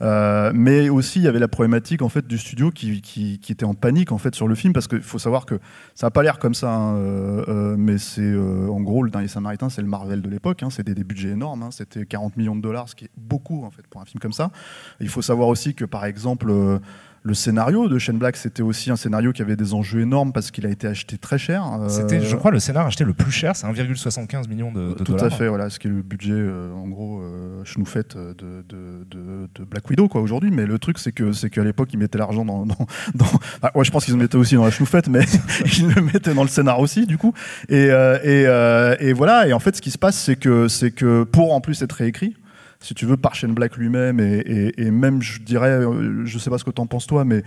mais 0.00 0.90
aussi 0.90 1.18
il 1.18 1.24
y 1.24 1.28
avait 1.28 1.40
la 1.40 1.48
problématique 1.48 2.02
en 2.02 2.08
fait 2.08 2.26
du 2.26 2.38
studio 2.38 2.70
qui, 2.70 3.00
qui, 3.00 3.40
qui 3.40 3.52
était 3.52 3.64
en 3.64 3.74
panique 3.74 4.12
en 4.12 4.18
fait 4.18 4.34
sur 4.34 4.46
le 4.46 4.54
film 4.54 4.72
parce 4.72 4.86
que 4.86 4.91
il 4.96 5.02
faut 5.02 5.18
savoir 5.18 5.46
que 5.46 5.58
ça 5.94 6.06
n'a 6.06 6.10
pas 6.10 6.22
l'air 6.22 6.38
comme 6.38 6.54
ça, 6.54 6.74
hein, 6.74 6.96
euh, 6.96 7.44
euh, 7.48 7.76
mais 7.78 7.98
c'est 7.98 8.22
euh, 8.22 8.68
en 8.68 8.80
gros 8.80 9.02
le 9.02 9.10
dernier 9.10 9.28
Samaritain, 9.28 9.68
c'est 9.68 9.82
le 9.82 9.88
Marvel 9.88 10.22
de 10.22 10.28
l'époque. 10.28 10.62
Hein, 10.62 10.70
c'était 10.70 10.94
des 10.94 11.04
budgets 11.04 11.30
énormes. 11.30 11.62
Hein, 11.62 11.70
c'était 11.70 12.06
40 12.06 12.36
millions 12.36 12.56
de 12.56 12.60
dollars, 12.60 12.88
ce 12.88 12.94
qui 12.94 13.06
est 13.06 13.10
beaucoup 13.16 13.64
en 13.64 13.70
fait 13.70 13.86
pour 13.88 14.00
un 14.00 14.04
film 14.04 14.20
comme 14.20 14.32
ça. 14.32 14.50
Il 15.00 15.08
faut 15.08 15.22
savoir 15.22 15.48
aussi 15.48 15.74
que 15.74 15.84
par 15.84 16.04
exemple 16.04 16.52
le 17.24 17.34
scénario 17.34 17.88
de 17.88 17.98
Shane 17.98 18.18
Black, 18.18 18.36
c'était 18.36 18.62
aussi 18.62 18.90
un 18.90 18.96
scénario 18.96 19.32
qui 19.32 19.42
avait 19.42 19.54
des 19.54 19.74
enjeux 19.74 20.00
énormes 20.00 20.32
parce 20.32 20.50
qu'il 20.50 20.66
a 20.66 20.68
été 20.68 20.88
acheté 20.88 21.18
très 21.18 21.38
cher. 21.38 21.64
C'était, 21.88 22.20
je 22.20 22.36
crois, 22.36 22.50
le 22.50 22.58
scénario 22.58 22.88
acheté 22.88 23.04
le 23.04 23.12
plus 23.12 23.30
cher, 23.30 23.54
c'est 23.54 23.66
1,75 23.66 24.48
millions 24.48 24.72
de, 24.72 24.92
Tout 24.92 25.04
dollars. 25.04 25.20
Tout 25.20 25.26
à 25.26 25.30
fait, 25.30 25.48
voilà, 25.48 25.70
ce 25.70 25.78
qui 25.78 25.86
est 25.86 25.90
le 25.90 26.02
budget, 26.02 26.34
en 26.74 26.88
gros, 26.88 27.20
euh, 27.20 27.62
chenoufette 27.64 28.16
de, 28.16 28.64
de, 28.68 29.06
de, 29.08 29.64
Black 29.64 29.88
Widow, 29.88 30.08
quoi, 30.08 30.20
aujourd'hui. 30.20 30.50
Mais 30.50 30.66
le 30.66 30.78
truc, 30.78 30.98
c'est 30.98 31.12
que, 31.12 31.32
c'est 31.32 31.48
qu'à 31.48 31.62
l'époque, 31.62 31.90
ils 31.92 31.98
mettaient 31.98 32.18
l'argent 32.18 32.44
dans. 32.44 32.66
dans, 32.66 32.76
ouais, 33.74 33.84
je 33.84 33.90
pense 33.92 34.04
qu'ils 34.04 34.14
le 34.14 34.20
mettaient 34.20 34.36
aussi 34.36 34.56
dans 34.56 34.64
la 34.64 34.70
chenoufette, 34.70 35.08
mais 35.08 35.24
ils 35.78 35.92
le 35.94 36.02
mettaient 36.02 36.34
dans 36.34 36.42
le 36.42 36.48
scénario 36.48 36.82
aussi, 36.82 37.06
du 37.06 37.18
coup. 37.18 37.34
Et, 37.68 37.86
et, 38.24 38.42
et, 39.00 39.12
voilà. 39.12 39.46
Et 39.46 39.52
en 39.52 39.60
fait, 39.60 39.76
ce 39.76 39.82
qui 39.82 39.92
se 39.92 39.98
passe, 39.98 40.16
c'est 40.16 40.36
que, 40.36 40.66
c'est 40.66 40.90
que 40.90 41.22
pour 41.22 41.54
en 41.54 41.60
plus 41.60 41.82
être 41.82 41.92
réécrit, 41.92 42.34
si 42.82 42.94
tu 42.94 43.06
veux, 43.06 43.16
par 43.16 43.34
Shane 43.34 43.54
Black 43.54 43.76
lui-même, 43.76 44.20
et, 44.20 44.72
et, 44.76 44.90
même, 44.90 45.22
je 45.22 45.40
dirais, 45.40 45.70
euh, 45.70 46.24
je 46.24 46.38
sais 46.38 46.50
pas 46.50 46.58
ce 46.58 46.64
que 46.64 46.70
t'en 46.70 46.86
penses 46.86 47.06
toi, 47.06 47.24
mais 47.24 47.42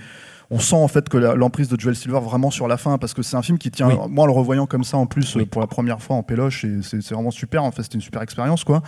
on 0.51 0.59
sent 0.59 0.75
en 0.75 0.87
fait 0.87 1.09
que 1.09 1.17
l'emprise 1.17 1.69
de 1.69 1.79
Joel 1.79 1.95
Silver 1.95 2.19
vraiment 2.19 2.51
sur 2.51 2.67
la 2.67 2.77
fin 2.77 2.97
parce 2.97 3.13
que 3.13 3.21
c'est 3.21 3.35
un 3.35 3.41
film 3.41 3.57
qui 3.57 3.71
tient 3.71 3.89
moi 4.09 4.23
en 4.23 4.27
le 4.27 4.31
revoyant 4.31 4.65
comme 4.65 4.83
ça 4.83 4.97
en 4.97 5.05
plus 5.05 5.37
pour 5.49 5.61
la 5.61 5.67
première 5.67 6.01
fois 6.01 6.15
en 6.15 6.23
péloche 6.23 6.65
et 6.65 6.79
c'est 6.81 7.11
vraiment 7.11 7.31
super 7.31 7.63
en 7.63 7.71
fait 7.71 7.83
c'était 7.83 7.95
une 7.95 8.01
super 8.01 8.21
expérience 8.21 8.63
quoi. 8.63 8.81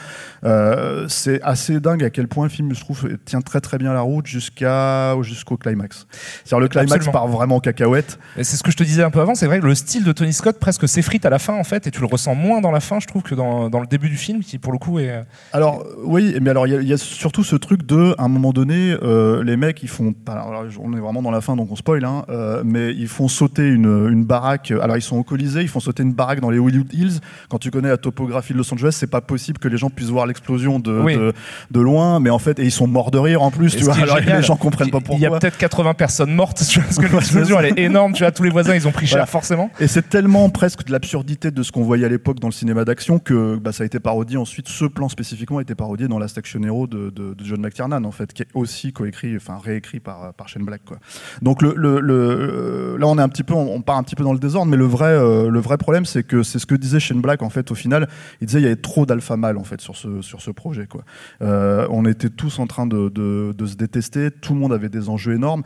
Euh, 0.44 1.08
c'est 1.08 1.42
assez 1.42 1.80
dingue 1.80 2.04
à 2.04 2.10
quel 2.10 2.28
point 2.28 2.46
le 2.46 2.50
film 2.50 2.74
je 2.74 2.80
trouve 2.80 3.10
tient 3.26 3.42
très 3.42 3.62
très 3.62 3.78
bien 3.78 3.94
la 3.94 4.02
route 4.02 4.28
jusqu'à 4.28 5.20
jusqu'au 5.22 5.58
climax. 5.58 6.08
C'est-à-dire 6.44 6.60
le 6.60 6.68
climax 6.68 7.08
part 7.08 7.28
vraiment 7.28 7.58
en 7.58 7.60
cacahuète. 7.60 8.20
C'est 8.38 8.44
ce 8.44 8.64
que 8.64 8.72
je 8.72 8.78
te 8.78 8.84
disais 8.84 9.04
un 9.04 9.10
peu 9.10 9.22
avant 9.22 9.36
c'est 9.36 9.48
vrai 9.48 9.60
que 9.60 9.66
le 9.66 9.76
style 9.76 10.04
de 10.04 10.12
Tony 10.12 10.34
Scott 10.34 10.60
presque 10.60 10.88
s'effrite 10.88 11.26
à 11.26 11.30
la 11.30 11.40
fin 11.40 11.54
en 11.54 11.64
fait 11.64 11.88
et 11.88 11.92
tu 11.92 12.02
le 12.02 12.08
ressens 12.08 12.36
moins 12.36 12.62
dans 12.62 12.72
la 12.72 12.80
fin 12.80 13.00
je 13.00 13.08
trouve 13.08 13.24
que 13.24 13.36
dans, 13.36 13.70
dans 13.70 13.80
le 13.80 13.88
début 13.88 14.10
du 14.10 14.18
film 14.18 14.42
qui 14.42 14.58
pour 14.58 14.72
le 14.72 14.78
coup 14.78 15.00
est 15.00 15.24
alors 15.54 15.86
oui 16.04 16.38
mais 16.42 16.52
alors 16.52 16.68
il 16.68 16.88
y, 16.88 16.94
a 16.94 16.98
surtout 16.98 17.44
ce 17.44 17.56
truc 17.56 17.86
de 17.86 18.16
à 18.18 18.24
un 18.24 18.28
moment 18.28 18.54
donné 18.54 18.96
euh, 19.02 19.44
les 19.44 19.58
mecs 19.58 19.82
ils 19.84 19.90
font 19.90 20.14
alors, 20.28 20.66
on 20.82 20.94
est 20.94 21.00
vraiment 21.00 21.22
dans 21.22 21.32
la 21.32 21.42
donc 21.56 21.72
on 21.72 21.76
spoil, 21.76 22.04
hein, 22.06 22.26
euh, 22.30 22.64
mais 22.66 22.94
ils 22.94 23.08
font 23.08 23.28
sauter 23.28 23.68
une, 23.68 24.10
une, 24.10 24.24
baraque. 24.26 24.72
Alors 24.72 24.98
ils 24.98 25.02
sont 25.02 25.18
au 25.18 25.24
Colisée, 25.24 25.62
ils 25.62 25.68
font 25.68 25.80
sauter 25.80 26.04
une 26.04 26.14
baraque 26.14 26.42
dans 26.42 26.50
les 26.50 26.60
Hollywood 26.60 26.94
Hills. 26.94 27.20
Quand 27.50 27.60
tu 27.60 27.72
connais 27.72 27.90
la 27.90 27.98
topographie 27.98 28.54
de 28.54 28.58
Los 28.58 28.74
Angeles, 28.74 28.92
c'est 28.94 29.08
pas 29.08 29.22
possible 29.22 29.60
que 29.60 29.68
les 29.68 29.78
gens 29.78 29.90
puissent 29.90 30.10
voir 30.10 30.26
l'explosion 30.26 30.80
de, 30.80 31.34
de, 31.72 31.80
loin, 31.80 32.20
mais 32.20 32.30
en 32.30 32.40
fait, 32.40 32.60
et 32.60 32.64
ils 32.64 32.72
sont 32.72 32.88
morts 32.88 33.12
de 33.12 33.18
rire 33.18 33.42
en 33.42 33.52
plus, 33.52 33.76
tu 33.76 33.84
vois. 33.84 33.96
Alors, 33.96 34.20
les 34.20 34.42
gens 34.42 34.56
comprennent 34.56 34.90
pas 34.90 35.00
pourquoi. 35.00 35.18
Il 35.18 35.22
y 35.22 35.26
a 35.26 35.40
peut-être 35.40 35.58
80 35.58 35.94
personnes 35.94 36.34
mortes, 36.34 36.64
tu 36.70 36.80
vois, 36.80 36.88
parce 36.88 36.98
que 36.98 37.16
l'explosion 37.16 37.60
elle 37.60 37.78
est 37.78 37.84
énorme, 37.84 38.14
tu 38.14 38.24
vois, 38.24 38.32
tous 38.32 38.44
les 38.44 38.50
voisins 38.50 38.76
ils 38.76 38.88
ont 38.88 38.92
pris 38.92 39.08
cher 39.08 39.28
forcément. 39.30 39.70
Et 39.80 39.88
c'est 39.88 40.10
tellement 40.10 40.50
presque 40.50 40.86
de 40.86 40.92
l'absurdité 40.92 41.52
de 41.52 41.64
ce 41.64 41.72
qu'on 41.72 41.84
voyait 41.84 42.06
à 42.06 42.10
l'époque 42.10 42.40
dans 42.40 42.48
le 42.48 42.54
cinéma 42.54 42.86
d'action 42.86 43.20
que 43.20 43.56
bah, 43.58 43.72
ça 43.72 43.84
a 43.84 43.86
été 43.86 44.00
parodié 44.00 44.38
ensuite. 44.38 44.68
Ce 44.68 44.86
plan 44.86 45.10
spécifiquement 45.10 45.60
a 45.60 45.62
été 45.62 45.76
parodié 45.76 46.08
dans 46.08 46.20
Last 46.20 46.38
Action 46.38 46.62
Hero 46.64 46.88
de, 46.88 47.10
de, 47.10 47.36
John 47.44 47.62
McTiernan 47.62 48.04
en 48.04 48.12
fait, 48.12 48.34
qui 48.34 48.42
est 48.42 48.48
aussi 48.54 48.94
coécrit, 48.94 49.36
enfin 49.36 49.58
réécrit 49.64 50.00
par, 50.00 50.34
par 50.34 50.48
Shane 50.48 50.64
Black. 50.64 50.82
Quoi. 50.86 50.98
Donc 51.42 51.64
euh, 51.64 52.98
là 52.98 53.08
on 53.08 53.18
est 53.18 53.22
un 53.22 53.30
petit 53.30 53.44
peu, 53.44 53.54
on, 53.54 53.82
part 53.82 53.98
un 53.98 54.04
petit 54.04 54.16
peu 54.16 54.24
dans 54.24 54.34
le 54.34 54.40
désordre, 54.40 54.70
mais 54.70 54.78
le 54.78 54.86
vrai, 54.86 55.12
euh, 55.12 55.50
le 55.50 55.60
vrai 55.60 55.78
problème, 55.78 56.06
c'est 56.06 56.24
que 56.24 56.44
c'est 56.44 56.60
ce 56.60 56.66
que 56.66 56.76
disait 56.76 57.00
Shane 57.00 57.22
Black 57.22 57.42
en 57.42 57.50
fait. 57.50 57.72
Au 57.72 57.76
final, 57.76 58.08
il 58.42 58.48
disait 58.48 58.60
il 58.60 58.64
y 58.64 58.68
avait 58.68 58.76
trop 58.76 59.06
d'alpha 59.06 59.38
mâle 59.38 59.58
en 59.58 59.64
fait 59.64 59.82
sur 59.82 59.96
ce 59.96 60.22
sur 60.22 60.42
ce 60.42 60.52
projet. 60.52 60.88
Quoi. 60.88 61.04
Euh, 61.42 61.88
on 61.90 62.06
était 62.06 62.30
tous 62.30 62.60
en 62.60 62.68
train 62.68 62.86
de, 62.88 63.10
de, 63.10 63.66
se 63.66 63.76
détester, 63.76 64.32
tout 64.32 64.54
le 64.54 64.60
monde 64.60 64.74
avait 64.74 64.90
des 64.90 65.10
enjeux 65.10 65.34
énormes. 65.34 65.64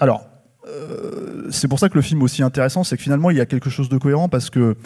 alors, 0.00 0.26
c'est 1.50 1.68
pour 1.68 1.78
ça 1.78 1.88
que 1.88 1.94
le 1.94 2.02
film 2.02 2.20
est 2.20 2.24
aussi 2.24 2.42
intéressant, 2.42 2.84
c'est 2.84 2.96
que 2.96 3.02
finalement 3.02 3.30
il 3.30 3.36
y 3.36 3.40
a 3.40 3.46
quelque 3.46 3.70
chose 3.70 3.88
de 3.88 3.98
cohérent 3.98 4.28
parce 4.28 4.50
que 4.50 4.76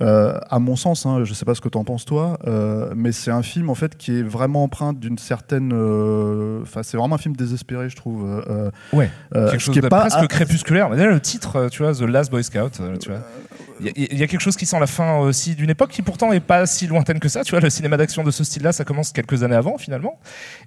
à 0.00 0.58
mon 0.58 0.76
sens, 0.76 1.06
hein, 1.06 1.24
je 1.24 1.30
ne 1.30 1.34
sais 1.34 1.44
pas 1.44 1.54
ce 1.54 1.60
que 1.60 1.68
tu 1.68 1.78
en 1.78 1.84
penses 1.84 2.04
toi, 2.04 2.38
euh, 2.46 2.92
mais 2.94 3.12
c'est 3.12 3.30
un 3.30 3.42
film 3.42 3.70
en 3.70 3.74
fait 3.74 3.96
qui 3.96 4.18
est 4.18 4.22
vraiment 4.22 4.64
empreint 4.64 4.92
d'une 4.92 5.18
certaine. 5.18 5.72
Euh, 5.72 6.60
enfin, 6.62 6.82
c'est 6.82 6.96
vraiment 6.96 7.14
un 7.14 7.18
film 7.18 7.34
désespéré, 7.34 7.88
je 7.88 7.96
trouve. 7.96 8.24
ouais. 8.92 9.10
quelque 9.32 9.58
chose 9.58 9.74
qui 9.74 9.80
de 9.80 9.88
presque 9.88 10.26
crépusculaire. 10.26 10.90
Mais 10.90 11.04
le 11.04 11.20
titre, 11.20 11.68
tu 11.70 11.82
vois, 11.82 11.94
The 11.94 12.02
Last 12.02 12.30
Boy 12.30 12.44
Scout, 12.44 12.80
tu 13.00 13.08
vois. 13.10 13.20
Il 13.80 14.18
y, 14.18 14.22
a 14.22 14.26
quelque 14.26 14.40
chose 14.40 14.56
qui 14.56 14.66
sent 14.66 14.78
la 14.80 14.86
fin 14.86 15.18
aussi 15.18 15.54
d'une 15.54 15.70
époque 15.70 15.90
qui 15.90 16.02
pourtant 16.02 16.32
est 16.32 16.40
pas 16.40 16.66
si 16.66 16.86
lointaine 16.86 17.20
que 17.20 17.28
ça. 17.28 17.44
Tu 17.44 17.50
vois, 17.50 17.60
le 17.60 17.70
cinéma 17.70 17.96
d'action 17.96 18.24
de 18.24 18.30
ce 18.30 18.44
style-là, 18.44 18.72
ça 18.72 18.84
commence 18.84 19.12
quelques 19.12 19.42
années 19.42 19.54
avant 19.54 19.76
finalement. 19.78 20.18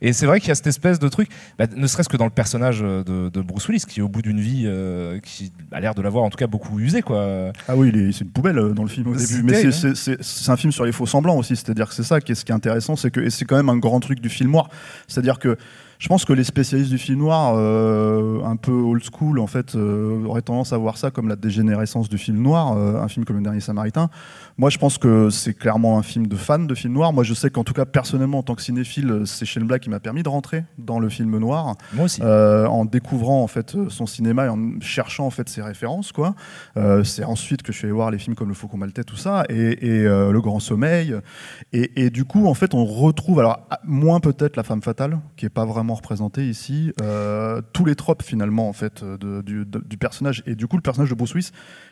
Et 0.01 0.13
c'est 0.13 0.25
vrai 0.25 0.39
qu'il 0.39 0.49
y 0.49 0.51
a 0.51 0.55
cette 0.55 0.67
espèce 0.67 0.99
de 0.99 1.07
truc, 1.07 1.29
bah, 1.57 1.65
ne 1.75 1.87
serait-ce 1.87 2.09
que 2.09 2.17
dans 2.17 2.25
le 2.25 2.31
personnage 2.31 2.81
de, 2.81 3.29
de, 3.29 3.41
Bruce 3.41 3.67
Willis, 3.67 3.85
qui 3.87 4.01
au 4.01 4.09
bout 4.09 4.21
d'une 4.21 4.39
vie, 4.39 4.69
qui 5.23 5.51
a 5.71 5.79
l'air 5.79 5.95
de 5.95 6.01
l'avoir 6.01 6.23
en 6.23 6.29
tout 6.29 6.37
cas 6.37 6.47
beaucoup 6.47 6.79
usé, 6.79 7.01
quoi. 7.01 7.51
Ah 7.67 7.75
oui, 7.75 7.91
c'est 8.13 8.25
une 8.25 8.31
poubelle 8.31 8.73
dans 8.73 8.83
le 8.83 8.89
film. 8.89 9.15
Mais 9.43 9.71
c'est 9.71 10.49
un 10.49 10.57
film 10.57 10.71
sur 10.71 10.85
les 10.85 10.91
faux 10.91 11.05
semblants 11.05 11.37
aussi. 11.37 11.55
C'est-à-dire 11.55 11.89
que 11.89 11.95
c'est 11.95 12.03
ça 12.03 12.21
qui 12.21 12.33
est, 12.33 12.35
ce 12.35 12.45
qui 12.45 12.51
est 12.51 12.55
intéressant, 12.55 12.95
c'est 12.95 13.11
que 13.11 13.19
et 13.19 13.29
c'est 13.29 13.45
quand 13.45 13.57
même 13.57 13.69
un 13.69 13.77
grand 13.77 13.99
truc 13.99 14.19
du 14.19 14.29
film 14.29 14.51
noir. 14.51 14.69
C'est-à-dire 15.07 15.39
que 15.39 15.57
Je 15.99 16.07
pense 16.07 16.23
que 16.23 16.31
les 16.31 16.45
spécialistes 16.45 16.91
du 16.91 16.97
film 16.97 17.19
noir, 17.19 17.55
euh, 17.57 18.41
un 18.45 18.55
peu 18.55 18.71
old 18.71 19.03
school, 19.03 19.37
en 19.37 19.47
fait, 19.47 19.75
euh, 19.75 20.23
auraient 20.23 20.41
tendance 20.41 20.71
à 20.71 20.77
voir 20.77 20.97
ça 20.97 21.11
comme 21.11 21.27
la 21.27 21.35
dégénérescence 21.35 22.07
du 22.07 22.17
film 22.17 22.41
noir, 22.41 22.71
euh, 22.77 23.01
un 23.01 23.09
film 23.09 23.25
comme 23.25 23.35
Le 23.35 23.43
Dernier 23.43 23.59
Samaritain. 23.59 24.09
Moi, 24.59 24.69
je 24.69 24.77
pense 24.77 24.97
que 24.97 25.29
c'est 25.29 25.53
clairement 25.53 25.97
un 25.97 26.03
film 26.03 26.27
de 26.27 26.35
fan 26.35 26.67
de 26.67 26.75
film 26.75 26.93
noir. 26.93 27.13
Moi, 27.13 27.23
je 27.23 27.33
sais 27.33 27.49
qu'en 27.49 27.63
tout 27.63 27.73
cas, 27.73 27.85
personnellement, 27.85 28.39
en 28.39 28.43
tant 28.43 28.55
que 28.55 28.61
cinéphile, 28.61 29.23
c'est 29.25 29.45
Shane 29.45 29.65
Black 29.65 29.81
qui 29.83 29.89
m'a 29.89 29.99
permis 29.99 30.21
de 30.21 30.29
rentrer 30.29 30.65
dans 30.77 30.99
le 30.99 31.09
film 31.09 31.37
noir. 31.37 31.75
Moi 31.93 32.05
aussi. 32.05 32.21
en 32.21 32.85
découvrant 32.85 33.41
en 33.41 33.47
fait 33.47 33.75
son 33.89 34.05
cinéma 34.05 34.45
et 34.45 34.49
en 34.49 34.79
cherchant 34.81 35.25
en 35.25 35.29
fait 35.29 35.47
ses 35.49 35.61
références, 35.61 36.11
quoi. 36.11 36.35
c'est 37.03 37.23
ensuite 37.23 37.63
que 37.63 37.71
je 37.71 37.77
suis 37.77 37.85
allé 37.85 37.93
voir 37.93 38.11
les 38.11 38.19
films 38.19 38.35
comme 38.35 38.49
Le 38.49 38.53
Faucon 38.53 38.77
Maltais, 38.77 39.03
tout 39.03 39.15
ça, 39.15 39.45
et, 39.49 39.75
Le 39.81 40.39
Grand 40.41 40.59
Sommeil. 40.59 41.15
Et, 41.73 42.03
et, 42.03 42.09
du 42.09 42.25
coup, 42.25 42.47
en 42.47 42.53
fait, 42.53 42.73
on 42.73 42.85
retrouve, 42.85 43.39
alors 43.39 43.67
moins 43.85 44.19
peut-être 44.19 44.57
La 44.57 44.63
Femme 44.63 44.81
Fatale, 44.81 45.19
qui 45.37 45.45
est 45.45 45.49
pas 45.49 45.65
vraiment 45.65 45.95
représenté 45.95 46.49
ici 46.49 46.91
euh, 47.01 47.61
tous 47.73 47.85
les 47.85 47.95
tropes 47.95 48.23
finalement 48.23 48.67
en 48.69 48.73
fait 48.73 49.03
du, 49.03 49.65
personnage 49.97 50.43
et 50.45 50.55
du 50.55 50.67
coup 50.67 50.75
le 50.75 50.81
personnage 50.81 51.09
de 51.09 51.15
Bruce 51.15 51.33
Willis 51.33 51.51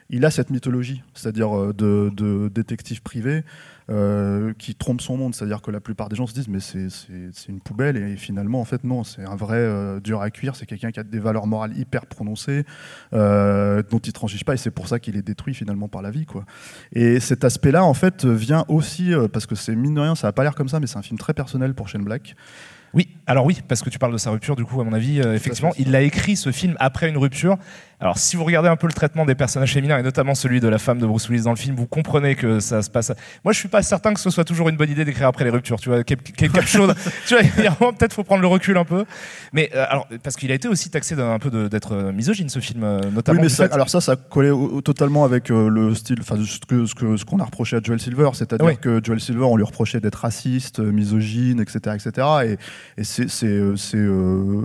il 0.09 0.25
a 0.25 0.31
cette 0.31 0.50
mythologie 0.50 1.03
c'est-à-dire 1.13 1.55
euh, 1.55 1.74
de, 1.74 2.50
détective 2.58 3.02
privé 3.02 3.44
euh, 3.90 4.54
qui 4.58 4.76
trompe 4.76 5.02
son 5.02 5.18
monde. 5.18 5.34
C'est-à-dire 5.34 5.62
que 5.62 5.72
la 5.72 5.80
plupart 5.80 6.10
des 6.10 6.16
gens 6.16 6.28
se 6.28 6.34
disent 6.34 6.48
mais 6.48 6.60
c'est 6.60 7.50
une 7.50 7.62
poubelle. 7.62 7.98
Et 7.98 8.18
finalement 8.18 8.60
en 8.60 8.66
fait 8.66 8.84
non 8.84 9.04
c'est 9.04 9.24
un 9.24 9.36
vrai 9.36 10.00
dur 10.02 10.22
à 10.22 10.30
cuire. 10.30 10.56
C'est 10.56 10.66
quelqu'un 10.66 10.92
qui 10.92 11.00
a 11.00 11.04
des 11.04 11.20
valeurs 11.20 11.48
morales 11.48 11.78
hyper 11.78 12.06
prononcées 12.06 12.66
dont 13.12 14.00
il 14.04 14.14
transige 14.14 14.44
pas. 14.44 14.54
Et 14.54 14.58
c'est 14.58 14.72
pour 14.72 14.88
ça 14.88 15.00
qu'il 15.00 15.16
est 15.16 15.22
détruit 15.22 15.54
finalement 15.54 15.88
par 15.88 16.02
la 16.02 16.12
vie 16.12 16.26
quoi. 16.26 16.46
Et 16.92 17.20
cet 17.20 17.44
aspect 17.44 17.72
là 17.72 17.84
en 17.84 17.94
fait 17.94 18.26
vient 18.26 18.66
aussi 18.68 19.12
parce 19.32 19.46
que 19.46 19.56
c'est 19.56 19.76
mine 19.76 19.96
de 19.96 20.02
rien 20.02 20.16
ça 20.16 20.28
a 20.28 20.32
pas 20.32 20.44
l'air 20.44 20.56
comme 20.56 20.70
ça 20.70 20.80
mais 20.80 20.88
c'est 20.88 20.98
un 20.98 21.04
film 21.04 21.18
très 21.18 21.34
personnel 21.34 21.74
pour 21.74 21.88
Shane 21.88 22.04
Black. 22.04 22.36
Oui, 22.94 23.10
alors 23.28 23.46
oui, 23.46 23.60
parce 23.68 23.82
que 23.82 23.90
tu 23.90 24.00
parles 24.00 24.14
de 24.14 24.18
sa 24.18 24.32
rupture, 24.32 24.56
du 24.56 24.66
coup, 24.66 24.80
à 24.80 24.84
mon 24.84 24.94
avis, 24.94 25.22
euh, 25.22 25.36
effectivement, 25.36 25.74
il 25.78 25.96
a 25.96 26.02
écrit 26.02 26.36
ce 26.36 26.52
film 26.52 26.76
après 26.80 27.10
une 27.10 27.18
rupture. 27.18 27.58
Alors, 28.00 28.18
si 28.18 28.36
vous 28.36 28.44
regardez 28.44 28.70
un 28.70 28.75
peu 28.75 28.88
le 28.88 28.94
traitement 28.94 29.25
des 29.25 29.36
personnages 29.36 29.74
féminins, 29.74 29.98
et 29.98 30.04
notamment 30.04 30.36
celui 30.36 30.60
de 30.60 30.68
la 30.68 30.77
femme 30.77 31.00
de 31.00 31.06
Bruce 31.06 31.30
Willis 31.30 31.44
dans 31.44 31.51
le 31.51 31.58
film, 31.58 31.75
vous 31.75 31.88
comprenez 31.88 32.36
que 32.36 32.60
ça 32.60 32.82
se 32.82 32.89
passe. 32.89 33.12
Moi, 33.44 33.54
je 33.54 33.60
suis 33.60 33.70
pas 33.70 33.82
certain 33.82 34.13
que 34.13 34.20
ce 34.20 34.30
soit 34.30 34.44
toujours 34.46 34.70
une 34.70 34.77
bonne 34.77 34.89
idée 34.89 35.04
d'écrire 35.04 35.27
après 35.27 35.44
les 35.44 35.50
ruptures. 35.50 35.80
Tu 35.80 35.89
vois, 35.89 36.04
quelque 36.04 36.62
chose. 36.62 36.94
tu 37.25 37.36
vois, 37.80 37.92
peut-être 37.94 38.13
faut 38.13 38.24
prendre 38.24 38.42
le 38.42 38.48
recul 38.48 38.77
un 38.77 38.86
peu. 38.86 39.06
Mais 39.51 39.70
euh, 39.75 39.86
alors, 39.89 40.08
parce 40.24 40.36
qu'il 40.36 40.51
a 40.51 40.56
été 40.56 40.68
aussi 40.68 40.89
taxé 40.89 41.16
d'un 41.16 41.39
peu 41.39 41.70
d'être 41.70 41.94
euh, 41.94 42.12
misogyne, 42.12 42.50
ce 42.50 42.60
film, 42.60 42.82
notamment. 43.12 43.42
Oui, 43.42 43.48
mais 43.60 43.74
alors 43.74 43.89
ça, 43.89 44.00
ça 44.00 44.16
collait 44.16 44.51
totalement 44.84 45.24
avec 45.24 45.50
le 45.50 45.94
style, 45.96 46.18
enfin, 46.22 46.36
ce 46.44 46.60
que 46.60 46.86
ce 46.86 46.96
que 46.96 47.18
ce 47.18 47.25
qu'on 47.25 47.39
a 47.39 47.46
reproché 47.46 47.77
à 47.77 47.80
Joel 47.84 48.00
Silver, 48.00 48.30
c'est-à-dire 48.34 48.80
que 48.80 49.01
Joel 49.04 49.20
Silver, 49.20 49.46
on 49.46 49.58
lui 49.58 49.63
reprochait 49.63 50.00
d'être 50.00 50.16
raciste, 50.16 50.80
misogyne, 50.80 51.60
etc., 51.60 51.96
etc. 51.96 52.27
Et, 52.46 53.01
et 53.01 53.04
c'est 53.04 53.27
euh, 53.58 53.75
c'est, 53.75 53.98
euh, 53.98 54.62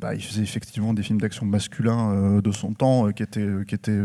bah, 0.00 0.14
il 0.14 0.22
faisait 0.22 0.42
effectivement 0.42 0.94
des 0.94 1.02
films 1.02 1.20
d'action 1.20 1.46
masculins 1.46 2.12
euh, 2.12 2.40
de 2.52 2.56
son 2.56 2.72
temps 2.72 3.10
qui 3.12 3.22
étaient, 3.22 3.48
qui 3.66 3.74
étaient, 3.74 3.98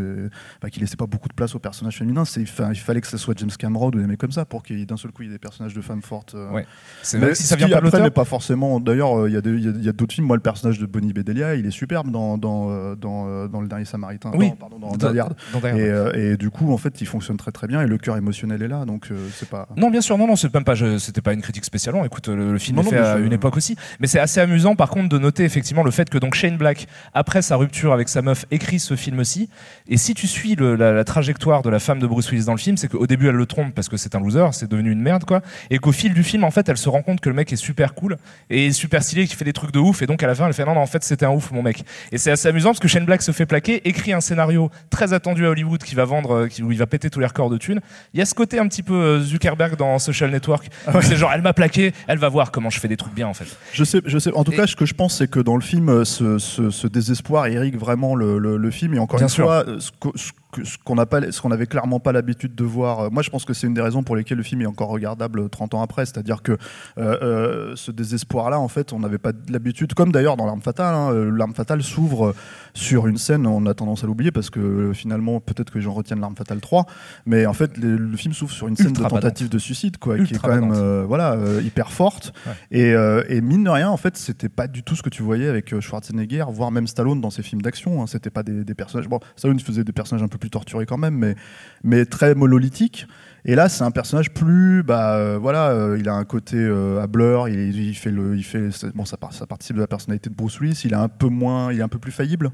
bah, 0.62 0.70
qui 0.70 0.80
laissaient 0.80 0.96
pas 0.96 1.06
beaucoup 1.06 1.30
de 1.30 1.34
place 1.34 1.56
aux 1.56 1.60
personnages 1.60 1.98
féminins. 1.98 2.25
C'est, 2.25 2.42
il, 2.42 2.48
fallait 2.48 3.01
que 3.01 3.08
ce 3.08 3.18
soit 3.18 3.38
James 3.38 3.51
Cameron 3.58 3.88
ou 3.88 3.92
des 3.92 4.08
mecs 4.08 4.20
comme 4.20 4.32
ça 4.32 4.46
pour 4.46 4.63
qu'il 4.63 4.86
d'un 4.86 4.98
seul 4.98 5.12
coup 5.12 5.24
il 5.24 5.27
y 5.27 5.30
ait 5.30 5.34
des 5.34 5.39
personnages 5.39 5.74
de 5.74 5.82
femmes 5.82 6.01
fortes. 6.01 6.36
Ouais. 6.51 6.66
C'est 7.01 7.36
si 7.36 7.44
ça 7.44 7.56
vient 7.56 7.70
pas 7.70 7.77
après, 7.77 8.01
mais 8.01 8.10
pas 8.10 8.25
forcément. 8.25 8.80
D'ailleurs, 8.80 9.27
il 9.27 9.34
y 9.34 9.38
a, 9.38 9.42
il 9.44 9.84
y 9.84 9.89
a 9.89 9.92
d'autres 9.92 10.13
films. 10.13 10.27
Moi, 10.27 10.38
le 10.38 10.42
personnage 10.42 10.80
de 10.80 10.86
Bonnie 10.86 11.13
Bedelia, 11.13 11.56
il 11.56 11.66
est 11.66 11.72
superbe 11.72 12.12
dans 12.12 12.38
dans, 12.38 12.96
dans, 12.96 13.48
dans 13.48 13.62
le 13.62 13.68
dernier 13.68 13.86
Samaritain. 13.86 14.32
Oui. 14.34 14.51
pardon, 14.60 14.80
dans, 14.80 14.96
dans, 14.96 15.68
et, 15.68 16.32
et, 16.32 16.38
du 16.38 16.50
coup, 16.50 16.74
en 16.74 16.77
fait, 16.77 17.01
il 17.01 17.08
fonctionne 17.08 17.38
très 17.38 17.51
très 17.51 17.68
bien 17.68 17.82
et 17.82 17.88
le 17.88 17.98
cœur 17.98 18.18
émotionnel 18.18 18.62
est 18.62 18.68
là. 18.68 18.86
Donc 18.86 19.10
c'est 19.34 19.50
pas. 19.50 19.68
Non, 19.75 19.89
bien 19.89 20.01
sûr, 20.01 20.18
non, 20.18 20.27
non, 20.27 20.36
c'est 20.36 20.54
même 20.54 20.63
pas, 20.63 20.75
c'était 21.00 21.22
pas 21.22 21.34
une 21.34 21.42
critique 21.42 21.66
spécialement. 21.66 22.06
Écoute, 22.06 22.27
le, 22.27 22.58
film 22.58 22.80
est 22.80 22.84
fait 22.84 22.98
à 22.98 23.18
une 23.18 23.34
époque 23.34 23.58
aussi. 23.58 23.75
Mais 24.00 24.08
c'est 24.08 24.20
assez 24.20 24.39
amusant 24.39 24.75
par 24.75 24.89
contre 24.89 25.10
de 25.10 25.18
noter 25.18 25.44
effectivement 25.44 25.84
le 25.84 25.92
fait 25.92 26.10
que 26.10 26.18
donc 26.18 26.36
Shane 26.36 26.58
Black, 26.58 26.88
après 27.13 27.42
sa 27.42 27.56
rupture 27.56 27.94
avec 27.94 28.10
sa 28.10 28.22
meuf, 28.22 28.37
écrit 28.51 28.79
ce 28.79 28.96
film-ci. 28.96 29.50
Et 29.88 29.98
si 29.98 30.13
tu 30.13 30.27
suis 30.27 30.56
la, 30.56 31.03
trajectoire 31.03 31.62
de 31.62 31.70
la 31.70 31.79
femme 31.79 32.00
de 32.00 32.08
Bruce 32.08 32.29
Willis 32.32 32.46
dans 32.46 32.53
le 32.53 32.58
film, 32.58 32.77
c'est 32.77 32.88
qu'au 32.88 33.08
début 33.08 33.27
elle 33.27 33.36
le 33.36 33.46
trompe 33.46 33.74
parce 33.74 33.89
que 33.89 33.98
c'est 33.98 34.15
un 34.15 34.20
loser, 34.20 34.48
c'est 34.51 34.70
devenu 34.70 34.91
une 34.91 35.01
merde 35.01 35.24
quoi. 35.25 35.41
Et 35.70 35.79
qu'au 35.79 35.91
fil 35.91 36.13
du 36.13 36.24
film, 36.24 36.44
en 36.44 36.51
fait, 36.51 36.67
elle 36.70 36.77
se 36.77 36.89
rend 36.89 37.01
compte 37.01 37.20
que 37.22 37.29
le 37.29 37.36
mec 37.36 37.51
est 37.51 37.58
super 37.58 37.94
cool 37.94 38.17
et 38.50 38.72
super 38.72 39.03
stylé, 39.03 39.27
qui 39.27 39.36
fait 39.36 39.46
des 39.46 39.53
trucs 39.53 39.72
de 39.72 39.79
ouf. 39.79 40.01
Et 40.01 40.08
donc 40.08 40.24
à 40.24 40.27
la 40.27 40.36
fin, 40.36 40.48
elle 40.48 40.53
fait 40.53 40.65
non, 40.65 40.75
non 40.75 40.82
en 40.82 40.88
fait 40.88 41.03
c'était 41.03 41.25
un 41.25 41.32
ouf 41.32 41.51
mon 41.51 41.63
mec. 41.63 41.84
Et 42.12 42.17
c'est 42.17 42.32
assez 42.32 42.48
amusant 42.48 42.70
parce 42.70 42.79
que 42.79 42.88
Shane 42.88 43.06
Black 43.06 43.22
se 43.22 43.32
fait 43.32 43.46
plaquer, 43.46 43.88
écrit 43.88 44.13
un 44.13 44.22
scénario 44.22 44.70
très 44.89 45.13
attendu 45.13 45.46
à 45.46 45.50
Hollywood 45.50 45.82
qui 45.84 45.96
va 45.96 46.06
vendre, 46.06 46.32
euh, 46.32 46.63
où 46.63 46.72
il 46.72 46.77
va 46.77 46.86
péter 46.86 47.10
tous 47.10 47.20
les 47.20 47.25
records 47.25 47.50
de 47.50 47.58
thunes. 47.58 47.82
Il 48.13 48.20
y 48.20 48.22
a 48.22 48.25
ce 48.25 48.34
côté 48.34 48.60
un 48.60 48.67
petit 48.67 48.84
peu 48.84 48.94
euh, 48.94 49.20
Zuckerberg 49.22 49.75
dans 49.75 50.00
Social 50.00 50.32
Network. 50.32 50.67
Ah 50.86 51.01
c'est 51.01 51.15
genre 51.15 51.32
elle 51.34 51.41
m'a 51.41 51.53
plaqué, 51.53 51.94
elle 52.08 52.17
va 52.17 52.29
voir 52.29 52.51
comment 52.51 52.70
je 52.70 52.79
fais 52.79 52.88
des 52.88 52.98
trucs 52.98 53.13
bien 53.13 53.27
en 53.27 53.34
fait. 53.34 53.48
Je 53.74 53.84
sais, 53.84 54.01
je 54.06 54.17
sais. 54.17 54.34
En 54.34 54.44
tout 54.44 54.51
cas, 54.51 54.67
ce 54.67 54.75
que 54.75 54.86
je 54.86 54.94
pense, 54.94 55.17
c'est 55.17 55.29
que 55.29 55.39
dans 55.39 55.56
le 55.56 55.62
film, 55.62 55.89
euh, 55.89 56.06
ce, 56.06 56.38
ce, 56.38 56.70
ce 56.70 56.88
désespoir 56.88 57.48
irrigue 57.48 57.77
vraiment 57.77 58.15
le, 58.15 58.26
le, 58.36 58.57
le, 58.57 58.72
film. 58.72 58.93
Et 58.93 59.00
encore 59.00 59.22
une 59.22 59.29
fois, 59.29 59.65
ce, 59.79 59.91
ce 60.15 60.31
ce 60.63 60.77
qu'on 60.84 60.96
pas, 60.96 61.32
ce 61.32 61.42
qu'on 61.42 61.51
avait 61.51 61.66
clairement 61.66 62.00
pas 62.00 62.12
l'habitude 62.12 62.56
de 62.56 62.63
voir. 62.63 63.00
Euh, 63.00 63.10
moi, 63.12 63.22
je 63.22 63.30
pense 63.30 63.46
que 63.46 63.54
c'est 63.54 63.68
une 63.68 63.74
des 63.74 63.82
raisons 63.82 64.04
pour 64.04 64.16
lesquelles 64.16 64.38
le 64.38 64.44
film 64.44 64.62
est 64.62 64.66
encore 64.66 64.90
regardable 64.90 65.50
30 65.50 65.74
ans 65.74 65.81
après. 65.81 66.05
C'est-à-dire 66.05 66.42
que 66.42 66.53
euh, 66.53 66.57
euh, 66.98 67.74
ce 67.75 67.92
désespoir-là, 67.92 68.60
en 68.60 68.68
fait, 68.68 68.94
on 68.94 69.00
n'avait 69.00 69.18
pas 69.18 69.31
l'habitude, 69.50 69.94
comme 69.94 70.12
d'ailleurs 70.12 70.38
dans 70.38 70.46
L'arme 70.46 70.62
fatale. 70.62 70.96
Hein, 70.96 71.14
L'arme 71.36 71.53
fatale 71.53 71.83
s'ouvre 71.83 72.33
sur 72.74 73.07
une 73.07 73.18
scène, 73.18 73.46
on 73.46 73.66
a 73.66 73.74
tendance 73.74 74.03
à 74.03 74.07
l'oublier 74.07 74.31
parce 74.31 74.50
que 74.50 74.92
finalement, 74.94 75.40
peut-être 75.40 75.72
que 75.72 75.79
j'en 75.79 75.94
retiens 75.94 76.16
L'arme 76.16 76.36
fatale 76.36 76.62
3, 76.62 76.86
mais 77.25 77.46
en 77.46 77.53
fait, 77.53 77.77
le, 77.77 78.18
film 78.18 78.33
s'ouvre 78.33 78.51
sur 78.51 78.68
une 78.68 78.75
scène 78.75 78.94
de 78.94 79.01
tentative 79.01 79.50
de 79.50 79.60
suicide, 79.60 79.98
quoi, 79.98 80.18
qui 80.18 80.33
est 80.33 80.40
quand 80.40 80.50
même 80.55 81.03
voilà, 81.03 81.38
hyper 81.62 81.92
forte. 81.92 82.33
Et, 82.72 82.92
et, 82.92 83.42
mine 83.42 83.64
de 83.64 83.70
rien, 83.70 83.90
en 83.90 83.98
fait, 83.98 84.18
c'était 84.18 84.50
pas 84.50 84.68
du 84.68 84.83
tout 84.83 84.96
ce 84.96 85.03
que 85.03 85.10
tu 85.10 85.24
voyais 85.24 85.48
avec 85.48 85.79
Schwarzenegger, 85.79 86.46
voire 86.50 86.72
même 86.72 86.88
Stallone 86.88 87.22
dans 87.22 87.29
ses 87.29 87.44
films 87.44 87.62
d'action. 87.62 88.01
Hein. 88.01 88.07
C'était 88.07 88.29
pas 88.29 88.44
des, 88.44 88.64
des 88.64 88.74
personnages. 88.74 89.07
Bon, 89.07 89.20
Stallone 89.36 89.60
faisait 89.60 89.83
des 89.83 89.92
personnages 89.92 90.24
un 90.24 90.27
peu 90.27 90.37
plus 90.38 90.50
torturé 90.50 90.86
quand 90.86 90.98
même, 90.98 91.16
mais, 91.16 91.36
mais 91.84 92.06
très 92.06 92.36
monolithique. 92.36 93.08
Et 93.50 93.56
là, 93.56 93.70
c'est 93.70 93.86
un 93.86 93.92
personnage 93.92 94.32
plus, 94.32 94.84
bah 94.84 95.16
euh, 95.16 95.38
voilà, 95.42 95.70
euh, 95.70 95.98
il 95.98 96.10
a 96.10 96.14
un 96.14 96.26
côté 96.26 96.58
euh, 96.58 97.02
à 97.02 97.08
blur, 97.08 97.48
il, 97.48 97.96
fait 97.96 98.10
il 98.12 98.44
fait, 98.44 98.70
bon, 98.94 99.06
ça, 99.06 99.18
ça, 99.32 99.48
participe 99.48 99.78
de 99.78 99.82
la 99.82 99.88
personnalité 99.88 100.30
de 100.30 100.36
Bruce 100.36 100.60
Willis. 100.60 100.82
Il 100.84 100.92
est 100.92 100.98
un 100.98 101.08
peu 101.08 101.30
moins, 101.30 101.72
il 101.72 101.80
est 101.80 101.84
un 101.84 101.88
peu 101.88 101.98
plus 101.98 102.12
faillible. 102.12 102.52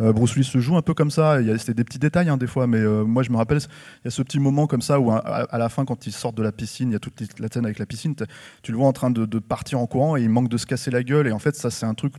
Bruce 0.00 0.34
Willis 0.34 0.48
se 0.48 0.58
joue 0.58 0.76
un 0.76 0.82
peu 0.82 0.94
comme 0.94 1.12
ça. 1.12 1.40
Il 1.40 1.56
c'était 1.60 1.74
des 1.74 1.84
petits 1.84 2.00
détails 2.00 2.28
hein, 2.28 2.36
des 2.36 2.48
fois, 2.48 2.66
mais 2.66 2.82
moi 2.82 3.22
je 3.22 3.30
me 3.30 3.36
rappelle, 3.36 3.58
il 3.58 4.06
y 4.06 4.08
a 4.08 4.10
ce 4.10 4.22
petit 4.22 4.40
moment 4.40 4.66
comme 4.66 4.82
ça 4.82 4.98
où 4.98 5.12
à, 5.12 5.58
la 5.58 5.68
fin, 5.68 5.84
quand 5.84 6.08
il 6.08 6.12
sort 6.12 6.32
de 6.32 6.42
la 6.42 6.50
piscine, 6.50 6.88
il 6.88 6.94
y 6.94 6.96
a 6.96 6.98
toute 6.98 7.38
la 7.38 7.46
scène 7.46 7.64
avec 7.64 7.78
la 7.78 7.86
piscine. 7.86 8.16
Tu 8.62 8.72
le 8.72 8.78
vois 8.78 8.88
en 8.88 8.92
train 8.92 9.10
de, 9.10 9.26
de, 9.26 9.38
partir 9.38 9.78
en 9.78 9.86
courant 9.86 10.16
et 10.16 10.22
il 10.22 10.30
manque 10.30 10.48
de 10.48 10.56
se 10.56 10.66
casser 10.66 10.90
la 10.90 11.04
gueule. 11.04 11.28
Et 11.28 11.32
en 11.32 11.38
fait, 11.38 11.54
ça 11.54 11.70
c'est 11.70 11.86
un 11.86 11.94
truc. 11.94 12.14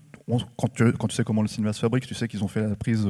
quand, 0.56 0.72
tu, 0.72 0.94
quand 0.94 1.08
tu 1.08 1.16
sais 1.16 1.26
comment 1.26 1.42
le 1.42 1.50
cinéma 1.50 1.74
se 1.74 1.82
fabrique, 1.82 2.08
tu 2.08 2.14
sais 2.14 2.30
qu'ils 2.30 2.44
ont 2.44 2.48
fait 2.48 2.62
la 2.62 2.76
prise 2.76 3.06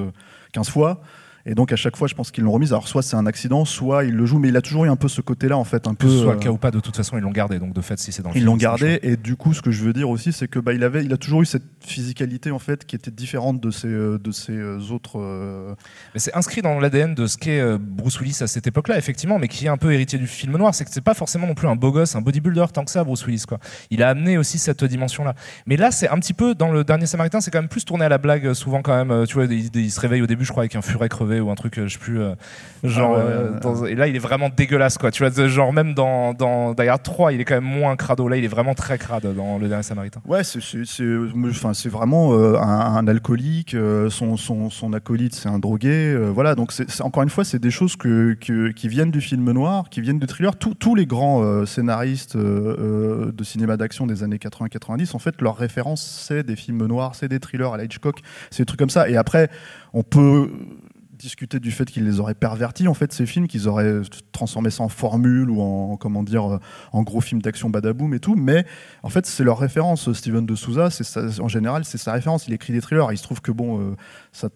15 0.53 0.69
fois. 0.69 1.03
Et 1.45 1.55
donc 1.55 1.73
à 1.73 1.75
chaque 1.75 1.97
fois, 1.97 2.07
je 2.07 2.15
pense 2.15 2.31
qu'ils 2.31 2.43
l'ont 2.43 2.53
remise. 2.53 2.71
Alors 2.71 2.87
soit 2.87 3.01
c'est 3.01 3.17
un 3.17 3.25
accident, 3.25 3.65
soit 3.65 4.05
il 4.05 4.15
le 4.15 4.25
joue, 4.25 4.39
mais 4.39 4.47
il 4.47 4.55
a 4.55 4.61
toujours 4.61 4.85
eu 4.85 4.89
un 4.89 4.95
peu 4.95 5.09
ce 5.09 5.19
côté-là 5.19 5.57
en 5.57 5.65
fait, 5.65 5.87
un 5.87 5.93
peu. 5.93 6.07
Soit 6.07 6.33
le 6.33 6.39
cas 6.39 6.49
ou 6.49 6.57
pas, 6.57 6.71
de 6.71 6.79
toute 6.79 6.95
façon, 6.95 7.17
ils 7.17 7.21
l'ont 7.21 7.31
gardé. 7.31 7.59
Donc 7.59 7.73
de 7.73 7.81
fait, 7.81 7.99
si 7.99 8.11
c'est 8.11 8.23
dans 8.23 8.31
le 8.31 8.37
ils 8.37 8.45
l'ont 8.45 8.55
gardé. 8.55 8.99
Et 9.03 9.17
du 9.17 9.35
coup, 9.35 9.53
ce 9.53 9.61
que 9.61 9.71
je 9.71 9.83
veux 9.83 9.91
dire 9.91 10.09
aussi, 10.09 10.31
c'est 10.31 10.47
que 10.47 10.59
bah, 10.59 10.73
il 10.73 10.83
avait, 10.83 11.03
il 11.03 11.11
a 11.11 11.17
toujours 11.17 11.41
eu 11.41 11.45
cette 11.45 11.63
physicalité 11.81 12.51
en 12.51 12.59
fait 12.59 12.85
qui 12.85 12.95
était 12.95 13.11
différente 13.11 13.59
de 13.59 13.71
ses, 13.71 13.87
euh, 13.87 14.17
de 14.17 14.31
ses 14.31 14.53
euh, 14.53 14.79
autres. 14.91 15.19
Euh, 15.19 15.75
mais 16.13 16.19
c'est 16.19 16.33
inscrit 16.33 16.61
dans 16.61 16.79
l'ADN 16.79 17.13
de 17.13 17.27
ce 17.27 17.37
qu'est 17.37 17.61
Bruce 17.77 18.19
Willis 18.21 18.37
à 18.41 18.47
cette 18.47 18.67
époque-là, 18.67 18.97
effectivement, 18.97 19.37
mais 19.37 19.49
qui 19.49 19.65
est 19.65 19.69
un 19.69 19.77
peu 19.77 19.91
héritier 19.91 20.17
du 20.17 20.27
film 20.27 20.57
noir. 20.57 20.73
C'est 20.73 20.85
que 20.85 20.91
c'est 20.91 21.01
pas 21.01 21.13
forcément 21.13 21.47
non 21.47 21.55
plus 21.55 21.67
un 21.67 21.75
beau 21.75 21.91
gosse, 21.91 22.15
un 22.15 22.21
bodybuilder 22.21 22.65
tant 22.73 22.85
que 22.85 22.91
ça, 22.91 23.03
Bruce 23.03 23.25
Willis 23.25 23.43
quoi. 23.47 23.59
Il 23.89 24.01
a 24.01 24.09
amené 24.09 24.37
aussi 24.37 24.59
cette 24.59 24.83
dimension-là. 24.83 25.35
Mais 25.65 25.75
là, 25.75 25.91
c'est 25.91 26.07
un 26.07 26.17
petit 26.19 26.33
peu 26.33 26.55
dans 26.55 26.71
le 26.71 26.85
dernier 26.85 27.05
Samaritain, 27.05 27.41
c'est 27.41 27.51
quand 27.51 27.59
même 27.59 27.67
plus 27.67 27.83
tourné 27.83 28.05
à 28.05 28.09
la 28.09 28.17
blague 28.17 28.53
souvent 28.53 28.81
quand 28.81 29.05
même. 29.05 29.27
Tu 29.27 29.33
vois, 29.33 29.45
il, 29.45 29.91
se 29.91 29.99
réveille 29.99 30.21
au 30.21 30.27
début, 30.27 30.45
je 30.45 30.51
crois, 30.51 30.63
avec 30.63 30.75
un 30.75 30.81
furet 30.81 31.09
crevé 31.09 31.32
ou 31.39 31.49
un 31.49 31.55
truc, 31.55 31.75
je 31.75 31.87
sais 31.87 31.99
plus 31.99 32.21
euh, 32.21 32.35
genre, 32.83 33.17
ah 33.17 33.21
euh, 33.65 33.85
et 33.85 33.95
là, 33.95 34.07
il 34.07 34.15
est 34.15 34.19
vraiment 34.19 34.49
dégueulasse, 34.49 34.97
quoi. 34.97 35.11
Tu 35.11 35.25
vois, 35.25 35.47
genre 35.47 35.73
même 35.73 35.93
dans, 35.93 36.33
dans 36.33 36.73
Die 36.73 36.87
3, 37.03 37.33
il 37.33 37.41
est 37.41 37.45
quand 37.45 37.55
même 37.55 37.63
moins 37.63 37.95
crado. 37.95 38.27
Là, 38.27 38.37
il 38.37 38.43
est 38.43 38.49
vraiment 38.49 38.73
très 38.73 38.97
crade 38.97 39.33
dans 39.35 39.57
Le 39.57 39.67
Dernier 39.67 39.83
Samaritain. 39.83 40.21
Ouais, 40.25 40.43
c'est 40.43 40.59
c'est 40.61 41.89
vraiment 41.89 42.33
euh, 42.33 42.57
un, 42.57 43.07
alcoolique. 43.07 43.75
son, 44.09 44.37
son, 44.37 44.69
son, 44.69 44.93
acolyte, 44.93 45.35
c'est 45.35 45.49
un 45.49 45.59
drogué. 45.59 46.15
voilà, 46.33 46.55
donc 46.55 46.71
c'est 46.71 47.01
encore 47.01 47.23
une 47.23 47.29
fois, 47.29 47.43
c'est 47.43 47.59
des 47.59 47.71
choses 47.71 47.95
que, 47.95 48.33
qui 48.33 48.87
viennent 48.87 49.11
du 49.11 49.21
film 49.21 49.49
noir, 49.51 49.89
qui 49.89 50.01
viennent 50.01 50.19
du 50.19 50.27
thriller. 50.27 50.55
tous 50.55 50.95
les 50.95 51.05
grands 51.05 51.65
scénaristes 51.65 52.37
de 52.37 53.43
cinéma 53.43 53.77
d'action 53.77 54.07
des 54.07 54.23
années 54.23 54.37
80-90, 54.37 55.15
en 55.15 55.19
fait, 55.19 55.41
leur 55.41 55.57
référence, 55.57 56.25
c'est 56.27 56.43
des 56.43 56.55
films 56.55 56.85
noirs, 56.85 57.15
c'est 57.15 57.27
des 57.27 57.39
thrillers 57.39 57.73
à 57.73 57.77
la 57.77 57.85
Hitchcock, 57.85 58.19
c'est 58.49 58.63
des 58.63 58.65
trucs 58.65 58.79
comme 58.79 58.89
ça. 58.89 59.09
Et 59.09 59.17
après, 59.17 59.49
on 59.93 60.03
peut 60.03 60.49
discuté 61.23 61.59
du 61.59 61.71
fait 61.71 61.85
qu'ils 61.85 62.03
les 62.03 62.19
auraient 62.19 62.33
pervertis, 62.33 62.87
en 62.87 62.93
fait, 62.93 63.13
ces 63.13 63.25
films, 63.25 63.47
qu'ils 63.47 63.69
auraient 63.69 64.01
transformé 64.33 64.69
ça 64.69 64.83
en 64.83 64.89
formule 64.89 65.49
ou 65.49 65.61
en, 65.61 65.95
comment 65.95 66.21
dire, 66.21 66.59
en 66.91 67.01
gros 67.01 67.21
film 67.21 67.41
d'action 67.41 67.69
badaboum 67.69 68.13
et 68.13 68.19
tout. 68.19 68.35
Mais 68.35 68.65
en 69.03 69.09
fait, 69.09 69.25
c'est 69.25 69.43
leur 69.43 69.57
référence. 69.57 70.11
Steven 70.11 70.45
de 70.45 70.55
Souza, 70.55 70.89
c'est 70.89 71.39
en 71.39 71.47
général, 71.47 71.85
c'est 71.85 71.97
sa 71.97 72.11
référence. 72.11 72.47
Il 72.47 72.53
écrit 72.53 72.73
des 72.73 72.81
thrillers. 72.81 73.11
Il 73.11 73.17
se 73.17 73.23
trouve 73.23 73.41
que 73.41 73.51
bon, 73.51 73.79
euh, 73.79 73.95
ça, 74.33 74.49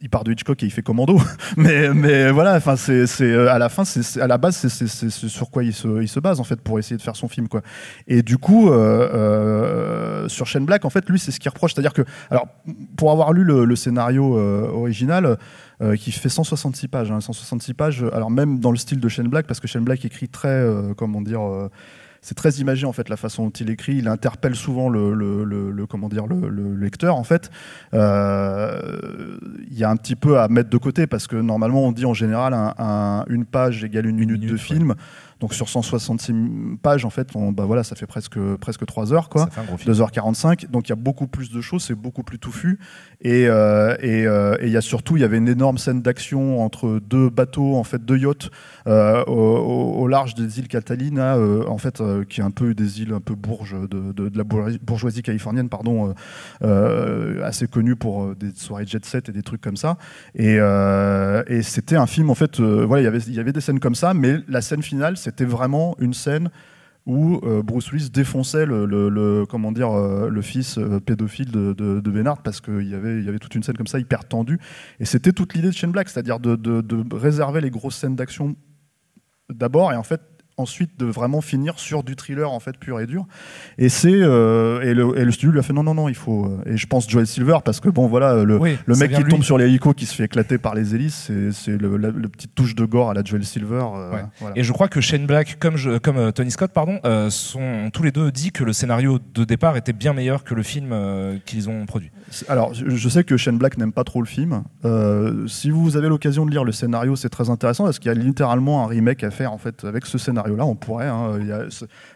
il 0.00 0.08
part 0.08 0.24
de 0.24 0.32
Hitchcock 0.32 0.62
et 0.62 0.66
il 0.66 0.72
fait 0.72 0.82
Commando. 0.82 1.20
mais, 1.56 1.92
mais 1.92 2.30
voilà, 2.30 2.56
enfin, 2.56 2.76
c'est 2.76 3.48
à 3.48 3.58
la 3.58 3.68
fin, 3.68 3.84
c'est 3.84 4.20
à 4.20 4.26
la 4.26 4.38
base, 4.38 4.56
c'est 4.56 5.10
sur 5.10 5.50
quoi 5.50 5.62
il 5.62 5.74
se, 5.74 6.02
il 6.02 6.08
se 6.08 6.20
base 6.20 6.40
en 6.40 6.44
fait 6.44 6.60
pour 6.60 6.78
essayer 6.78 6.96
de 6.96 7.02
faire 7.02 7.16
son 7.16 7.28
film, 7.28 7.48
quoi. 7.48 7.60
Et 8.06 8.22
du 8.22 8.38
coup, 8.38 8.70
sur 10.28 10.46
Shane 10.46 10.64
Black, 10.64 10.86
en 10.86 10.90
fait, 10.90 11.08
lui, 11.10 11.18
c'est 11.18 11.32
ce 11.32 11.38
qu'il 11.38 11.50
reproche, 11.50 11.74
c'est-à-dire 11.74 11.92
que, 11.92 12.02
alors, 12.30 12.48
pour 12.96 13.12
avoir 13.12 13.32
lu 13.34 13.44
le, 13.44 13.76
scénario 13.76 14.34
original. 14.74 15.36
Euh, 15.80 15.94
qui 15.94 16.10
fait 16.10 16.28
166 16.28 16.88
pages. 16.88 17.08
166 17.08 17.70
hein, 17.70 17.74
pages, 17.78 18.04
alors 18.12 18.32
même 18.32 18.58
dans 18.58 18.72
le 18.72 18.76
style 18.76 18.98
de 18.98 19.08
Shane 19.08 19.28
Black, 19.28 19.46
parce 19.46 19.60
que 19.60 19.68
Shane 19.68 19.84
Black 19.84 20.04
écrit 20.04 20.28
très, 20.28 20.48
euh, 20.48 20.92
comment 20.96 21.20
dire, 21.20 21.40
euh, 21.40 21.68
c'est 22.20 22.34
très 22.34 22.50
imagé 22.54 22.84
en 22.84 22.92
fait 22.92 23.08
la 23.08 23.16
façon 23.16 23.44
dont 23.44 23.50
il 23.50 23.70
écrit. 23.70 23.98
Il 23.98 24.08
interpelle 24.08 24.56
souvent 24.56 24.88
le, 24.88 25.14
le, 25.14 25.86
comment 25.86 26.08
dire 26.08 26.26
le, 26.26 26.74
lecteur 26.74 27.14
en 27.14 27.22
fait. 27.22 27.48
Il 27.92 27.98
y 29.70 29.84
a 29.84 29.90
un 29.90 29.96
petit 29.96 30.16
peu 30.16 30.40
à 30.40 30.48
mettre 30.48 30.68
de 30.68 30.78
côté 30.78 31.06
parce 31.06 31.28
que 31.28 31.36
normalement 31.36 31.84
on 31.84 31.92
dit 31.92 32.06
en 32.06 32.14
général 32.14 32.54
une 33.28 33.44
page 33.44 33.84
égale 33.84 34.06
une, 34.06 34.16
minute, 34.16 34.44
de 34.44 34.56
film. 34.56 34.96
Donc 35.40 35.54
sur 35.54 35.68
166 35.68 36.34
pages, 36.82 37.04
en 37.04 37.10
fait, 37.10 37.28
on, 37.36 37.52
bah 37.52 37.64
voilà, 37.64 37.84
ça 37.84 37.94
fait 37.94 38.06
presque, 38.06 38.38
presque 38.56 38.84
3 38.84 39.12
heures, 39.12 39.28
quoi. 39.28 39.48
2h45. 39.86 40.68
Donc 40.70 40.88
il 40.88 40.90
y 40.90 40.92
a 40.92 40.96
beaucoup 40.96 41.28
plus 41.28 41.50
de 41.50 41.60
choses, 41.60 41.84
c'est 41.84 41.94
beaucoup 41.94 42.24
plus 42.24 42.38
touffu. 42.38 42.78
Et 43.20 43.46
euh, 43.48 43.96
euh, 44.02 44.56
et 44.60 44.66
il 44.66 44.72
y 44.72 44.76
a 44.76 44.80
surtout, 44.80 45.16
il 45.16 45.20
y 45.20 45.24
avait 45.24 45.38
une 45.38 45.48
énorme 45.48 45.78
scène 45.78 46.02
d'action 46.02 46.62
entre 46.62 47.00
deux 47.00 47.30
bateaux, 47.30 47.76
en 47.76 47.84
fait, 47.84 48.04
deux 48.04 48.18
yachts 48.18 48.50
euh, 48.86 49.24
au, 49.24 50.06
large 50.08 50.34
des 50.34 50.58
îles 50.58 50.68
Catalina, 50.68 51.36
en 51.38 51.78
fait, 51.78 52.02
qui 52.28 52.40
est 52.40 52.44
un 52.44 52.50
peu 52.50 52.74
des 52.74 53.02
îles 53.02 53.12
un 53.12 53.20
peu 53.20 53.34
bourges 53.34 53.76
de, 53.88 54.12
de, 54.12 54.36
la 54.36 54.44
bourgeoisie 54.44 55.22
californienne, 55.22 55.68
pardon, 55.68 56.14
assez 56.62 57.66
connues 57.66 57.96
pour 57.96 58.34
des 58.34 58.52
soirées 58.54 58.86
jet 58.86 59.04
set 59.04 59.28
et 59.28 59.32
des 59.32 59.42
trucs 59.42 59.60
comme 59.60 59.76
ça. 59.76 59.98
Et, 60.34 60.54
et 60.54 61.62
c'était 61.62 61.96
un 61.96 62.06
film, 62.06 62.30
en 62.30 62.34
fait, 62.34 62.60
voilà, 62.60 63.02
y 63.02 63.22
il 63.28 63.34
y 63.34 63.40
avait 63.40 63.52
des 63.52 63.60
scènes 63.60 63.80
comme 63.80 63.94
ça, 63.94 64.14
mais 64.14 64.38
la 64.48 64.62
scène 64.62 64.82
finale, 64.82 65.16
c'est 65.16 65.27
c'était 65.28 65.44
vraiment 65.44 65.94
une 65.98 66.14
scène 66.14 66.48
où 67.04 67.40
euh, 67.42 67.62
Bruce 67.62 67.92
Willis 67.92 68.10
défonçait 68.10 68.64
le, 68.64 68.86
euh, 68.90 70.28
le 70.28 70.42
fils 70.42 70.78
euh, 70.78 71.00
pédophile 71.00 71.50
de, 71.50 71.74
de, 71.74 72.10
Bernard 72.10 72.42
parce 72.42 72.62
qu'il 72.62 72.88
y 72.88 72.94
avait, 72.94 73.22
y 73.22 73.28
avait 73.28 73.38
toute 73.38 73.54
une 73.54 73.62
scène 73.62 73.76
comme 73.76 73.86
ça 73.86 73.98
hyper 73.98 74.26
tendue. 74.26 74.58
Et 75.00 75.04
c'était 75.04 75.32
toute 75.32 75.54
l'idée 75.54 75.68
de 75.68 75.74
Shane 75.74 75.90
Black, 75.90 76.08
c'est-à-dire 76.08 76.40
de, 76.40 76.56
de, 76.56 77.14
réserver 77.14 77.60
les 77.60 77.70
grosses 77.70 77.96
scènes 77.96 78.16
d'action 78.16 78.56
d'abord 79.50 79.92
et 79.92 79.96
en 79.96 80.02
fait 80.02 80.20
ensuite 80.58 80.98
de 80.98 81.06
vraiment 81.06 81.40
finir 81.40 81.78
sur 81.78 82.02
du 82.02 82.16
thriller 82.16 82.50
en 82.50 82.60
fait 82.60 82.76
pur 82.76 83.00
et 83.00 83.06
dur. 83.06 83.26
Et 83.78 83.88
c'est 83.88 84.12
euh, 84.12 84.82
et, 84.82 84.94
le, 84.94 85.18
et, 85.18 85.24
le, 85.24 85.30
studio 85.30 85.52
lui 85.52 85.60
a 85.60 85.62
fait 85.62 85.72
non 85.72 85.82
non 85.82 85.94
non 85.94 86.08
il 86.08 86.14
faut 86.14 86.46
euh, 86.46 86.70
et 86.70 86.76
je 86.76 86.86
pense 86.86 87.08
Joel 87.08 87.26
Silver 87.26 87.58
parce 87.64 87.80
que 87.80 87.88
bon 87.88 88.06
voilà 88.06 88.44
le, 88.44 88.58
le 88.58 88.96
mec 88.96 89.12
qui 89.12 89.24
tombe 89.24 89.42
sur 89.42 89.58
l'hélico 89.58 89.92
qui 89.92 90.06
se 90.06 90.14
fait 90.14 90.24
éclater 90.24 90.58
par 90.58 90.74
les 90.74 90.94
hélices 90.94 91.30
c'est 91.52 91.76
le, 91.76 91.96
la, 91.96 92.10
petite 92.10 92.54
touche 92.54 92.74
de 92.74 92.84
gore 92.84 93.10
à 93.10 93.14
la 93.14 93.22
Joel 93.24 93.44
Silver. 93.44 93.84
Euh, 93.96 94.22
et 94.56 94.62
je 94.62 94.72
crois 94.72 94.88
que 94.88 95.00
Shane 95.00 95.26
Black 95.26 95.58
comme 95.58 95.76
je, 95.76 95.98
comme 95.98 96.32
Tony 96.32 96.50
Scott 96.50 96.72
pardon 96.72 97.00
sont 97.30 97.90
tous 97.92 98.02
les 98.02 98.12
deux 98.12 98.30
dit 98.30 98.52
que 98.52 98.64
le 98.64 98.72
scénario 98.72 99.18
de 99.34 99.44
départ 99.44 99.76
était 99.76 99.92
bien 99.92 100.12
meilleur 100.12 100.44
que 100.44 100.54
le 100.54 100.62
film 100.62 100.94
qu'ils 101.44 101.68
ont 101.68 101.86
produit. 101.86 102.10
Alors 102.48 102.74
je 102.74 103.08
sais 103.08 103.24
que 103.24 103.36
Shane 103.36 103.58
Black 103.58 103.78
n'aime 103.78 103.92
pas 103.92 104.04
trop 104.04 104.20
le 104.20 104.26
film. 104.26 104.62
si 105.46 105.70
vous 105.70 105.96
avez 105.96 106.08
l'occasion 106.08 106.46
de 106.46 106.50
lire 106.50 106.64
le 106.64 106.72
scénario 106.72 107.16
c'est 107.16 107.28
très 107.28 107.50
intéressant 107.50 107.84
parce 107.84 107.98
qu'il 107.98 108.08
y 108.08 108.14
a 108.14 108.18
littéralement 108.18 108.84
un 108.84 108.86
remake 108.86 109.24
à 109.24 109.30
faire 109.30 109.52
en 109.52 109.58
fait 109.58 109.84
avec 109.84 110.06
ce 110.06 110.18
scénario 110.18 110.56
là 110.56 110.64
on 110.64 110.74
pourrait. 110.74 111.08
Hein, 111.08 111.38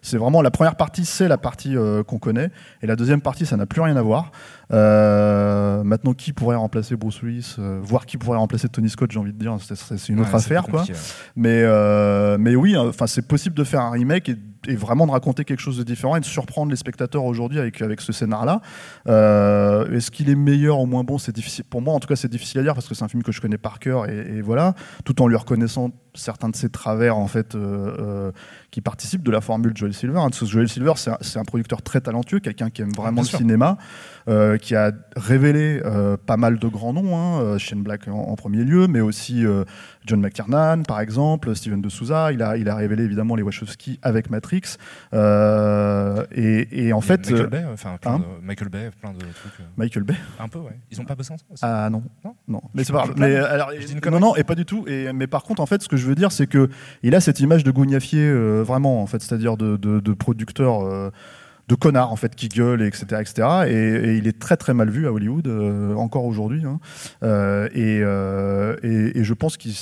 c'est 0.02 0.18
vraiment 0.18 0.42
la 0.42 0.50
première 0.50 0.76
partie, 0.76 1.04
c'est 1.04 1.28
la 1.28 1.38
partie 1.38 1.76
euh, 1.76 2.02
qu'on 2.02 2.18
connaît, 2.18 2.50
et 2.82 2.86
la 2.86 2.96
deuxième 2.96 3.20
partie, 3.20 3.46
ça 3.46 3.56
n'a 3.56 3.66
plus 3.66 3.80
rien 3.80 3.96
à 3.96 4.02
voir. 4.02 4.32
Euh, 4.72 5.82
maintenant, 5.82 6.14
qui 6.14 6.32
pourrait 6.32 6.56
remplacer 6.56 6.96
Bruce 6.96 7.22
Willis, 7.22 7.56
euh, 7.58 7.80
voire 7.82 8.06
qui 8.06 8.16
pourrait 8.16 8.38
remplacer 8.38 8.68
Tony 8.68 8.88
Scott, 8.88 9.10
j'ai 9.10 9.18
envie 9.18 9.32
de 9.32 9.38
dire, 9.38 9.56
c'est 9.60 10.08
une 10.08 10.20
autre 10.20 10.34
affaire, 10.34 10.64
quoi. 10.64 10.84
Mais, 11.36 11.64
mais 12.38 12.56
oui, 12.56 12.76
enfin, 12.76 13.06
c'est 13.06 13.26
possible 13.26 13.56
de 13.56 13.64
faire 13.64 13.82
un 13.82 13.90
remake 13.90 14.28
et 14.28 14.36
et 14.68 14.76
vraiment 14.76 15.06
de 15.06 15.12
raconter 15.12 15.44
quelque 15.44 15.60
chose 15.60 15.78
de 15.78 15.82
différent 15.82 16.16
et 16.16 16.20
de 16.20 16.24
surprendre 16.24 16.70
les 16.70 16.76
spectateurs 16.76 17.24
aujourd'hui 17.24 17.58
avec, 17.58 17.80
avec 17.82 18.00
ce 18.00 18.12
scénar-là. 18.12 18.60
Euh, 19.08 19.90
est-ce 19.92 20.10
qu'il 20.10 20.30
est 20.30 20.34
meilleur 20.34 20.80
ou 20.80 20.86
moins 20.86 21.04
bon? 21.04 21.18
C'est 21.18 21.34
difficile. 21.34 21.64
Pour 21.64 21.82
moi, 21.82 21.94
en 21.94 22.00
tout 22.00 22.08
cas, 22.08 22.16
c'est 22.16 22.30
difficile 22.30 22.60
à 22.60 22.62
dire 22.62 22.74
parce 22.74 22.88
que 22.88 22.94
c'est 22.94 23.04
un 23.04 23.08
film 23.08 23.22
que 23.22 23.32
je 23.32 23.40
connais 23.40 23.58
par 23.58 23.78
cœur 23.78 24.08
et, 24.08 24.40
voilà, 24.42 24.74
tout 25.04 25.20
en 25.22 25.28
lui 25.28 25.36
reconnaissant 25.36 25.90
certains 26.14 26.48
de 26.48 26.56
ses 26.56 26.68
travers 26.68 27.16
en 27.16 27.26
fait 27.26 27.54
euh, 27.54 27.96
euh, 27.98 28.32
qui 28.70 28.80
participent 28.80 29.22
de 29.22 29.30
la 29.30 29.40
formule 29.40 29.72
Joel 29.74 29.94
Silver. 29.94 30.18
Hein, 30.18 30.30
Joel 30.42 30.68
Silver, 30.68 30.92
c'est 30.96 31.38
un, 31.38 31.44
producteur 31.44 31.82
très 31.82 32.00
talentueux, 32.00 32.40
quelqu'un 32.40 32.70
qui 32.70 32.82
aime 32.82 32.92
vraiment 32.92 33.22
le 33.22 33.26
cinéma, 33.26 33.76
qui 34.60 34.74
a 34.74 34.92
révélé 35.16 35.82
pas 36.26 36.36
mal 36.36 36.58
de 36.58 36.68
grands 36.68 36.92
noms, 36.92 37.16
hein, 37.16 37.58
Shane 37.58 37.82
Black 37.82 38.08
en, 38.08 38.34
premier 38.36 38.64
lieu, 38.64 38.86
mais 38.86 39.00
aussi 39.00 39.44
John 40.06 40.20
McTiernan, 40.20 40.82
par 40.82 41.00
exemple, 41.00 41.54
Steven 41.54 41.80
de 41.80 41.88
Souza. 41.88 42.32
Il 42.32 42.42
a, 42.42 42.56
il 42.56 42.68
a 42.68 42.74
révélé 42.74 43.04
évidemment 43.04 43.36
les 43.36 43.42
Wachowski 43.42 43.98
avec 44.02 44.30
Matrix. 44.30 44.76
Euh, 45.14 46.24
et, 46.32 46.92
en 46.92 47.00
fait. 47.00 47.30
Michael 47.30 47.46
Bay, 47.48 47.64
enfin, 47.72 47.96
plein 48.00 48.14
hein 48.14 48.18
de, 48.18 48.46
Michael 48.46 48.68
Bay, 48.68 48.90
plein 49.00 49.12
de 49.12 49.18
trucs. 49.18 49.60
Euh. 49.60 49.64
Michael 49.76 50.02
Bay 50.04 50.16
Un 50.38 50.48
peu, 50.48 50.58
ouais. 50.58 50.78
Ils 50.90 50.98
n'ont 50.98 51.04
pas 51.04 51.14
besoin 51.14 51.36
Ah 51.60 51.88
non. 51.90 52.02
Non, 52.24 52.34
non. 52.48 52.62
Mais 52.74 52.84
c'est 52.84 52.92
pas 52.92 53.06
Mais, 53.16 53.36
alors, 53.36 53.70
non, 54.10 54.20
non, 54.20 54.36
et 54.36 54.44
pas 54.44 54.54
du 54.54 54.64
tout. 54.64 54.84
Et, 54.88 55.12
mais 55.12 55.26
par 55.26 55.42
contre, 55.42 55.62
en 55.62 55.66
fait, 55.66 55.82
ce 55.82 55.88
que 55.88 55.96
je 56.02 56.06
veux 56.06 56.14
dire, 56.14 56.32
c'est 56.32 56.46
qu'il 56.46 57.14
a 57.14 57.20
cette 57.20 57.40
image 57.40 57.64
de 57.64 57.70
gougnafier, 57.70 58.26
euh, 58.26 58.62
vraiment, 58.62 59.02
en 59.02 59.06
fait, 59.06 59.22
c'est-à-dire 59.22 59.56
de, 59.56 60.12
producteur 60.12 61.12
de 61.68 61.74
connard 61.76 62.12
en 62.12 62.16
fait 62.16 62.34
qui 62.34 62.48
gueule 62.48 62.82
etc 62.82 63.20
etc 63.20 63.48
et, 63.68 64.16
il 64.16 64.26
est 64.26 64.38
très 64.38 64.56
très 64.56 64.74
mal 64.74 64.90
vu 64.90 65.06
à 65.06 65.12
Hollywood 65.12 65.46
encore 65.96 66.24
aujourd'hui 66.24 66.64
hein. 66.66 66.80
et, 67.72 68.02
je 68.02 69.32
pense 69.32 69.56
qu'il 69.56 69.72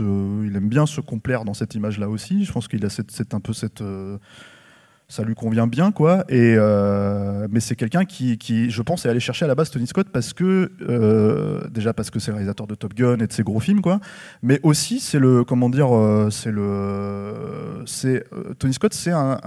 il 0.00 0.56
aime 0.56 0.68
bien 0.68 0.86
se 0.86 1.00
complaire 1.00 1.44
dans 1.44 1.54
cette 1.54 1.74
image-là 1.74 2.08
aussi. 2.08 2.44
Je 2.44 2.52
pense 2.52 2.68
qu'il 2.68 2.84
a 2.84 2.90
cette, 2.90 3.34
un 3.34 3.40
peu 3.40 3.52
cette 3.52 3.80
euh, 3.80 4.18
ça 5.08 5.22
lui 5.22 5.34
convient 5.34 5.66
bien, 5.66 5.92
quoi. 5.92 6.24
Et 6.28 6.56
euh, 6.56 7.46
mais 7.50 7.60
c'est 7.60 7.76
quelqu'un 7.76 8.04
qui, 8.04 8.38
qui, 8.38 8.70
je 8.70 8.82
pense, 8.82 9.06
est 9.06 9.08
allé 9.08 9.20
chercher 9.20 9.44
à 9.44 9.48
la 9.48 9.54
base 9.54 9.70
Tony 9.70 9.86
Scott 9.86 10.08
parce 10.12 10.32
que 10.32 10.72
euh, 10.88 11.60
déjà 11.70 11.92
parce 11.92 12.10
que 12.10 12.18
c'est 12.18 12.30
le 12.30 12.36
réalisateur 12.36 12.66
de 12.66 12.74
Top 12.74 12.94
Gun 12.94 13.18
et 13.18 13.26
de 13.26 13.32
ses 13.32 13.42
gros 13.42 13.60
films, 13.60 13.82
quoi. 13.82 14.00
Mais 14.42 14.58
aussi 14.62 14.98
c'est 14.98 15.18
le, 15.18 15.44
comment 15.44 15.70
dire, 15.70 15.88
c'est 16.30 16.50
le, 16.50 17.82
c'est 17.86 18.24
Tony 18.58 18.74
Scott, 18.74 18.94
c'est 18.94 19.12
un, 19.12 19.38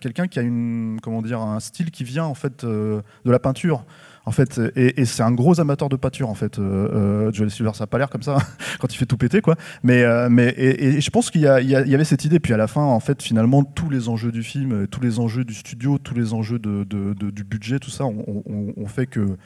quelqu'un 0.00 0.26
qui 0.26 0.38
a 0.38 0.42
une, 0.42 0.98
comment 1.02 1.22
dire, 1.22 1.40
un 1.40 1.60
style 1.60 1.90
qui 1.90 2.04
vient 2.04 2.24
en 2.24 2.34
fait 2.34 2.64
de 2.64 3.02
la 3.24 3.38
peinture 3.38 3.84
en 4.26 4.32
fait, 4.32 4.60
et, 4.76 5.04
c'est 5.06 5.22
un 5.22 5.32
gros 5.32 5.60
amateur 5.60 5.88
de 5.88 5.96
pâture 5.96 6.28
en 6.28 6.34
fait. 6.34 6.58
Euh, 6.58 6.88
euh 6.92 7.32
Joel 7.32 7.50
Silver, 7.50 7.72
ça 7.74 7.84
n'a 7.84 7.86
pas 7.86 7.98
l'air 7.98 8.10
comme 8.10 8.22
ça 8.22 8.36
quand 8.78 8.92
il 8.92 8.96
fait 8.96 9.06
tout 9.06 9.16
péter 9.16 9.40
quoi. 9.40 9.56
Mais, 9.82 10.02
euh, 10.02 10.28
mais 10.30 10.54
et, 10.56 11.00
je 11.00 11.10
pense 11.10 11.30
qu'il 11.30 11.40
y, 11.40 11.46
avait 11.46 12.04
cette 12.04 12.24
idée. 12.24 12.38
Puis 12.38 12.52
à 12.52 12.56
la 12.56 12.66
fin, 12.66 12.82
en 12.82 13.00
fait, 13.00 13.22
finalement, 13.22 13.64
tous 13.64 13.90
les 13.90 14.08
enjeux 14.08 14.32
du 14.32 14.42
film, 14.42 14.86
tous 14.88 15.00
les 15.00 15.18
enjeux 15.18 15.44
du 15.44 15.54
studio, 15.54 15.98
tous 15.98 16.14
les 16.14 16.34
enjeux 16.34 16.58
du 16.58 17.44
budget, 17.44 17.78
tout 17.78 17.90
ça, 17.90 18.04
on, 18.04 18.86
fait 18.86 19.06
que 19.06 19.36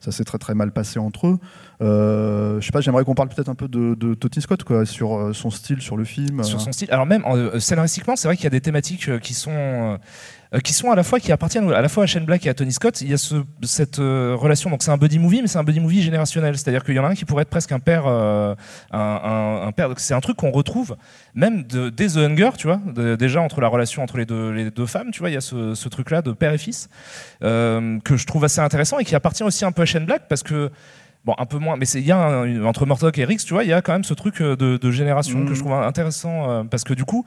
ça 0.00 0.12
s'est 0.12 0.24
très 0.24 0.38
très 0.38 0.54
mal 0.54 0.72
passé 0.72 0.98
entre 0.98 1.26
eux. 1.26 1.38
Euh, 1.82 2.60
je 2.60 2.66
sais 2.66 2.72
pas, 2.72 2.80
j'aimerais 2.80 3.04
qu'on 3.04 3.14
parle 3.14 3.28
peut-être 3.28 3.50
un 3.50 3.54
peu 3.54 3.68
de, 3.68 3.94
de 3.94 4.40
Scott 4.40 4.64
sur 4.86 5.14
euh, 5.14 5.32
son 5.34 5.50
style, 5.50 5.82
sur 5.82 5.96
le 5.96 6.04
film. 6.04 6.42
Sur 6.42 6.60
son 6.60 6.72
style. 6.72 6.88
Alors 6.90 7.06
même 7.06 7.24
scénaristiquement, 7.60 8.16
c'est 8.16 8.26
vrai 8.26 8.36
qu'il 8.36 8.44
y 8.44 8.48
a 8.48 8.50
des 8.50 8.62
thématiques 8.62 9.20
qui 9.20 9.34
sont 9.34 9.50
euh, 9.52 9.96
qui 10.58 10.72
sont 10.72 10.90
à 10.90 10.96
la 10.96 11.04
fois 11.04 11.20
qui 11.20 11.30
appartiennent 11.30 11.72
à 11.72 11.80
la 11.80 11.88
fois 11.88 12.04
à 12.04 12.06
Shane 12.06 12.24
Black 12.24 12.44
et 12.44 12.48
à 12.48 12.54
Tony 12.54 12.72
Scott. 12.72 13.00
Il 13.02 13.10
y 13.10 13.14
a 13.14 13.18
ce, 13.18 13.36
cette 13.62 14.00
euh, 14.00 14.34
relation, 14.36 14.68
donc 14.68 14.82
c'est 14.82 14.90
un 14.90 14.96
buddy 14.96 15.20
movie, 15.20 15.42
mais 15.42 15.48
c'est 15.48 15.58
un 15.58 15.64
buddy 15.64 15.78
movie 15.78 16.02
générationnel. 16.02 16.58
C'est-à-dire 16.58 16.82
qu'il 16.82 16.94
y 16.94 16.98
en 16.98 17.04
a 17.04 17.08
un 17.08 17.14
qui 17.14 17.24
pourrait 17.24 17.42
être 17.42 17.50
presque 17.50 17.70
un 17.70 17.78
père, 17.78 18.04
euh, 18.06 18.54
un, 18.90 19.62
un, 19.66 19.72
père. 19.72 19.90
C'est 19.98 20.14
un 20.14 20.20
truc 20.20 20.36
qu'on 20.36 20.50
retrouve 20.50 20.96
même 21.34 21.62
de, 21.62 21.88
dès 21.88 22.08
The 22.08 22.16
Hunger, 22.16 22.50
tu 22.58 22.66
vois, 22.66 22.80
déjà 23.16 23.40
entre 23.40 23.60
la 23.60 23.68
relation 23.68 24.02
entre 24.02 24.16
les 24.16 24.26
deux, 24.26 24.50
les 24.50 24.70
deux 24.72 24.86
femmes, 24.86 25.12
tu 25.12 25.20
vois, 25.20 25.30
il 25.30 25.34
y 25.34 25.36
a 25.36 25.40
ce, 25.40 25.74
ce 25.74 25.88
truc-là 25.88 26.20
de 26.22 26.32
père 26.32 26.52
et 26.52 26.58
fils 26.58 26.88
que 27.40 28.16
je 28.16 28.26
trouve 28.26 28.44
assez 28.44 28.60
intéressant 28.60 28.98
et 28.98 29.04
qui 29.04 29.14
appartient 29.14 29.44
aussi 29.44 29.64
un 29.64 29.72
peu 29.72 29.82
à 29.82 29.86
Shane 29.86 30.04
Black 30.04 30.22
parce 30.28 30.42
que 30.42 30.70
bon 31.24 31.34
un 31.38 31.46
peu 31.46 31.58
moins 31.58 31.76
mais 31.76 31.86
il 31.86 32.06
y 32.06 32.12
a 32.12 32.44
entre 32.64 32.86
Murdoch 32.86 33.16
et 33.18 33.24
Rix 33.24 33.44
tu 33.44 33.52
vois 33.52 33.64
il 33.64 33.68
y 33.68 33.72
a 33.72 33.82
quand 33.82 33.92
même 33.92 34.04
ce 34.04 34.14
truc 34.14 34.40
de, 34.42 34.54
de 34.54 34.90
génération 34.90 35.44
que 35.44 35.54
je 35.54 35.60
trouve 35.60 35.74
intéressant 35.74 36.64
parce 36.70 36.84
que 36.84 36.94
du 36.94 37.04
coup 37.04 37.26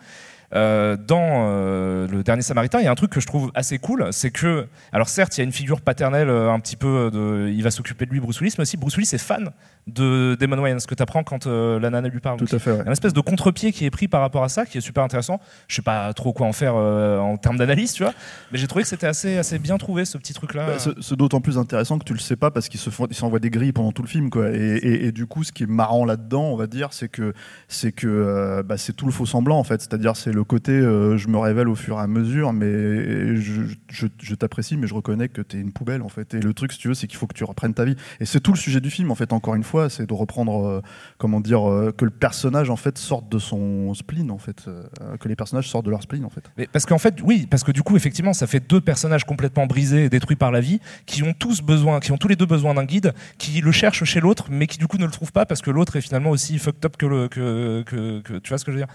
euh, 0.55 0.97
dans 0.97 1.47
euh, 1.47 2.07
le 2.07 2.23
dernier 2.23 2.43
Samaritain, 2.43 2.79
il 2.79 2.85
y 2.85 2.87
a 2.87 2.91
un 2.91 2.95
truc 2.95 3.11
que 3.11 3.19
je 3.19 3.25
trouve 3.25 3.51
assez 3.55 3.79
cool, 3.79 4.07
c'est 4.11 4.29
que, 4.29 4.67
alors 4.91 5.09
certes, 5.09 5.35
il 5.37 5.39
y 5.39 5.41
a 5.41 5.45
une 5.45 5.51
figure 5.51 5.81
paternelle 5.81 6.29
euh, 6.29 6.51
un 6.51 6.59
petit 6.59 6.75
peu 6.75 7.09
de, 7.11 7.49
il 7.49 7.63
va 7.63 7.71
s'occuper 7.71 8.05
de 8.05 8.11
lui, 8.11 8.19
Bruce 8.19 8.39
Willis, 8.39 8.55
mais 8.57 8.63
aussi 8.63 8.77
Bruce 8.77 8.95
Willis 8.97 9.09
est 9.13 9.17
fan 9.17 9.51
de 9.87 10.37
Damon 10.39 10.59
Wayans 10.59 10.77
que 10.87 10.95
tu 10.95 11.03
apprends 11.03 11.23
quand 11.23 11.45
euh, 11.45 11.79
la 11.79 11.89
nana 11.89 12.07
lui 12.07 12.19
parle. 12.19 12.37
Tout 12.37 12.55
à 12.55 12.59
fait. 12.59 12.71
Un 12.71 12.91
espèce 12.91 13.13
de 13.13 13.19
contre-pied 13.19 13.73
qui 13.73 13.85
est 13.85 13.91
pris 13.91 14.07
par 14.07 14.21
rapport 14.21 14.43
à 14.43 14.49
ça, 14.49 14.65
qui 14.65 14.77
est 14.77 14.81
super 14.81 15.03
intéressant. 15.03 15.41
Je 15.67 15.75
sais 15.75 15.81
pas 15.81 16.13
trop 16.13 16.31
quoi 16.33 16.47
en 16.47 16.53
faire 16.53 16.75
en 16.75 17.35
termes 17.37 17.57
d'analyse, 17.57 17.93
tu 17.93 18.03
vois, 18.03 18.13
mais 18.51 18.59
j'ai 18.59 18.67
trouvé 18.67 18.83
que 18.83 18.89
c'était 18.89 19.07
assez, 19.07 19.37
assez 19.37 19.59
bien 19.59 19.77
trouvé 19.77 20.05
ce 20.05 20.17
petit 20.17 20.33
truc-là. 20.33 20.67
Bah, 20.67 20.93
c'est 21.01 21.15
d'autant 21.15 21.41
plus 21.41 21.57
intéressant 21.57 21.97
que 21.97 22.05
tu 22.05 22.13
le 22.13 22.19
sais 22.19 22.35
pas 22.35 22.51
parce 22.51 22.69
qu'ils 22.69 22.79
s'envoient 22.79 23.39
des 23.39 23.49
grilles 23.49 23.73
pendant 23.73 23.91
tout 23.91 24.03
le 24.03 24.07
film, 24.07 24.29
quoi. 24.29 24.51
Et, 24.51 25.07
et, 25.07 25.11
du 25.11 25.25
coup, 25.25 25.43
ce 25.43 25.51
qui 25.51 25.63
est 25.63 25.67
marrant 25.67 26.05
là-dedans, 26.05 26.43
on 26.43 26.55
va 26.55 26.67
dire, 26.67 26.93
c'est 26.93 27.09
que 27.09 27.33
c'est 27.67 27.91
que 27.91 28.61
bah, 28.65 28.77
c'est 28.77 28.93
tout 28.93 29.05
le 29.05 29.11
faux 29.11 29.25
semblant 29.25 29.57
en 29.57 29.63
fait. 29.63 29.81
C'est-à-dire, 29.81 30.15
c'est 30.15 30.31
le 30.31 30.42
côté 30.43 30.73
je 30.73 31.27
me 31.27 31.37
révèle 31.37 31.67
au 31.67 31.75
fur 31.75 31.97
et 31.97 32.01
à 32.01 32.07
mesure, 32.07 32.53
mais 32.53 33.35
je, 33.35 33.61
je, 33.89 34.07
je 34.21 34.35
t'apprécie, 34.35 34.77
mais 34.77 34.87
je 34.87 34.93
reconnais 34.93 35.29
que 35.29 35.41
tu 35.41 35.57
es 35.57 35.59
une 35.59 35.71
poubelle 35.71 36.01
en 36.01 36.09
fait. 36.09 36.33
Et 36.33 36.39
le 36.39 36.53
truc, 36.53 36.71
si 36.71 36.79
tu 36.79 36.87
veux, 36.87 36.93
c'est 36.93 37.07
qu'il 37.07 37.17
faut 37.17 37.27
que 37.27 37.33
tu 37.33 37.43
reprennes 37.43 37.73
ta 37.73 37.85
vie. 37.85 37.95
Et 38.19 38.25
c'est 38.25 38.39
tout 38.39 38.51
le 38.51 38.57
sujet 38.57 38.81
du 38.81 38.89
film, 38.89 39.11
en 39.11 39.15
fait. 39.15 39.33
Encore 39.33 39.55
une 39.55 39.63
fois, 39.63 39.89
c'est 39.89 40.05
de 40.05 40.13
reprendre 40.13 40.65
euh, 40.65 40.81
comment 41.17 41.41
dire, 41.41 41.69
euh, 41.69 41.91
que 41.91 42.05
le 42.05 42.11
personnage 42.11 42.69
en 42.69 42.75
fait 42.75 42.97
sorte 42.97 43.29
de 43.29 43.39
son 43.39 43.93
spleen, 43.93 44.31
en 44.31 44.37
fait, 44.37 44.65
euh, 44.67 45.17
que 45.19 45.27
les 45.27 45.35
personnages 45.35 45.69
sortent 45.69 45.85
de 45.85 45.91
leur 45.91 46.03
spleen, 46.03 46.25
en 46.25 46.29
fait. 46.29 46.43
Mais 46.57 46.67
parce 46.71 46.85
qu'en 46.85 46.97
fait, 46.97 47.15
oui, 47.23 47.47
parce 47.49 47.63
que 47.63 47.71
du 47.71 47.83
coup, 47.83 47.95
effectivement, 47.95 48.33
ça 48.33 48.47
fait 48.47 48.59
deux 48.59 48.81
personnages 48.81 49.25
complètement 49.25 49.65
brisés 49.65 50.05
et 50.05 50.09
détruits 50.09 50.35
par 50.35 50.51
la 50.51 50.61
vie, 50.61 50.79
qui 51.05 51.23
ont 51.23 51.33
tous 51.33 51.61
besoin, 51.61 51.99
qui 51.99 52.11
ont 52.11 52.17
tous 52.17 52.27
les 52.27 52.35
deux 52.35 52.45
besoin 52.45 52.73
d'un 52.73 52.85
guide, 52.85 53.13
qui 53.37 53.61
le 53.61 53.71
cherchent 53.71 54.03
chez 54.03 54.19
l'autre, 54.19 54.47
mais 54.49 54.67
qui 54.67 54.77
du 54.77 54.87
coup 54.87 54.97
ne 54.97 55.05
le 55.05 55.11
trouvent 55.11 55.31
pas 55.31 55.45
parce 55.45 55.61
que 55.61 55.71
l'autre 55.71 55.95
est 55.95 56.01
finalement 56.01 56.29
aussi 56.29 56.57
fucked 56.59 56.85
up 56.85 56.97
que 56.97 57.05
le, 57.05 57.27
que, 57.27 57.83
que, 57.83 58.37
tu 58.39 58.49
vois 58.49 58.57
ce 58.57 58.65
que 58.65 58.71
je 58.71 58.77
veux 58.77 58.83
dire? 58.83 58.93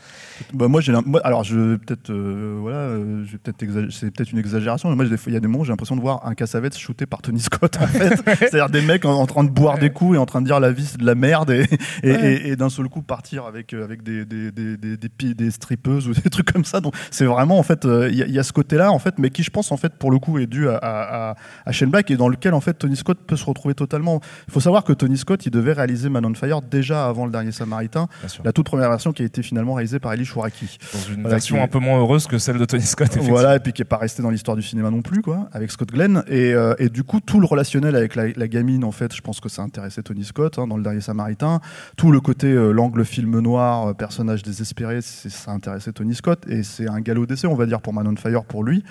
Bah 0.53 0.69
moi, 0.69 0.81
j'ai, 0.81 0.95
alors 1.25 1.38
je 1.45 1.77
peut-être, 1.77 2.13
voilà, 2.13 2.97
peut-être 3.43 3.91
c'est 3.91 4.11
peut-être 4.11 4.33
une 4.33 4.39
exagération, 4.39 4.89
mais 4.91 4.97
moi, 4.97 5.05
il 5.05 5.33
y 5.33 5.37
a 5.37 5.41
des 5.41 5.49
moments, 5.49 5.65
j'ai 5.65 5.73
l'impression 5.73 5.97
de 5.97 6.01
voir 6.01 6.27
un 6.27 6.35
Cassavetes 6.35 6.77
shooté 6.77 7.07
par 7.07 7.23
Tony 7.23 7.41
Scott, 7.41 7.77
en 7.81 7.87
fait. 7.87 8.17
C'est-à-dire 8.39 8.71
des 8.71 8.83
mecs 8.83 9.05
en, 9.05 9.27
train 9.27 9.45
de 9.45 9.51
boire 9.51 9.79
des 9.79 9.91
coups 9.91 10.17
et 10.17 10.19
en 10.19 10.27
train 10.27 10.41
de 10.41 10.47
dire 10.47 10.61
la 10.61 10.73
vie 10.73 10.87
c'est 10.87 10.99
de 10.99 11.07
la 11.07 11.15
merde 11.15 11.51
et, 11.51 11.67
et, 12.03 12.57
d'un 12.57 12.69
seul 12.69 12.89
coup 12.89 13.03
partir 13.03 13.45
avec, 13.47 13.73
euh, 13.73 13.85
avec 13.85 14.03
des, 14.03 14.25
des, 14.25 14.51
des, 14.51 14.77
des, 14.77 15.35
des 15.35 15.51
strippeuses 15.51 16.09
ou 16.09 16.13
des 16.23 16.31
trucs 16.31 16.53
comme 16.53 16.65
ça. 16.65 16.81
Donc 16.81 16.95
c'est 17.11 17.25
vraiment 17.25 17.59
en 17.59 17.63
fait, 17.63 17.85
euh, 17.85 18.09
il 18.11 18.17
y, 18.17 18.39
a 18.39 18.43
ce 18.43 18.53
côté-là 18.53 18.91
en 18.93 18.99
fait, 18.99 19.19
mais 19.19 19.31
qui 19.31 19.43
je 19.43 19.51
pense 19.51 19.73
en 19.73 19.77
fait 19.77 19.95
pour 19.95 20.11
le 20.11 20.19
coup 20.19 20.39
est 20.39 20.47
dû 20.47 20.69
à, 20.69 20.77
à, 20.77 21.35
à 21.65 21.73
Shane 21.73 21.91
Black 21.91 22.11
et 22.11 22.17
dans 22.17 22.29
lequel 22.29 22.55
en 22.55 22.61
fait 22.61 22.75
Tony 22.75 22.97
Scott 22.97 23.19
peut 23.27 23.37
se 23.37 23.45
retrouver 23.45 23.75
totalement. 23.75 24.21
Il 24.49 24.53
faut 24.53 24.61
savoir 24.61 24.85
que 24.85 24.93
Tony 24.93 25.17
Scott 25.17 25.45
il 25.47 25.51
devait 25.51 25.73
réaliser 25.73 26.09
Man 26.09 26.25
on 26.25 26.35
Fire 26.35 26.63
déjà 26.63 27.07
avant 27.07 27.27
le 27.27 27.33
dernier 27.33 27.53
Samaritain, 27.53 28.09
la 28.45 28.53
toute 28.53 28.67
première 28.67 28.89
version 28.89 29.13
qui 29.13 29.23
a 29.23 29.27
été 29.27 29.43
finalement 29.43 29.75
réalisée 29.75 29.99
par 29.99 30.13
Eli 30.13 30.25
Shuraki. 30.25 30.79
Dans 30.93 31.15
une 31.15 31.28
version 31.29 31.63
un 31.63 31.69
peu 31.69 31.79
moins 31.79 31.99
heureuse 31.99 32.27
que 32.27 32.39
celle 32.39 32.59
de 32.59 32.65
Tony 32.65 32.83
Scott. 32.83 33.17
Voilà 33.21 33.57
et 33.57 33.61
puis 33.61 33.73
qui 33.73 33.83
est 33.83 33.85
pas 33.85 33.97
restée 33.97 34.23
dans 34.23 34.31
l'histoire 34.31 34.57
du 34.57 34.63
cinéma 34.63 34.91
non 34.91 35.03
plus 35.03 35.23
quoi, 35.23 35.49
avec 35.53 35.71
Scott 35.71 35.91
Glenn 35.91 36.23
et, 36.29 36.53
euh, 36.55 36.75
et 36.79 36.89
du 36.89 37.05
coup 37.05 37.21
tout 37.21 37.41
le 37.41 37.47
relationnel 37.47 37.97
avec 37.97 38.15
la, 38.15 38.29
la, 38.29 38.49
gamine 38.49 38.85
en 38.85 38.93
fait, 38.93 39.15
je 39.15 39.21
pense 39.21 39.41
que 39.41 39.49
ça 39.49 39.63
intéressait 39.63 40.03
Tony 40.03 40.25
Scott 40.25 40.59
hein, 40.59 40.67
dans 40.67 40.77
le 40.77 40.83
dernier 40.83 41.01
Samaritain. 41.01 41.61
Tout 41.97 42.11
le 42.11 42.21
côté 42.21 42.49
euh, 42.49 42.73
l'angle 42.73 43.05
film 43.05 43.39
noir, 43.41 43.89
euh, 43.89 43.95
personnage 43.95 44.43
désespéré, 44.43 45.01
ça 45.03 45.51
intéressait 45.51 45.93
Tony 45.93 46.15
Scott 46.15 46.45
et 46.49 46.63
c'est 46.63 46.89
un 46.89 47.01
galop 47.01 47.27
d'essai, 47.27 47.47
on 47.47 47.55
va 47.55 47.67
dire, 47.67 47.81
pour 47.81 47.93
Man 47.93 48.09
on 48.09 48.17
Fire 48.17 48.45
pour 48.45 48.65
lui. 48.65 48.85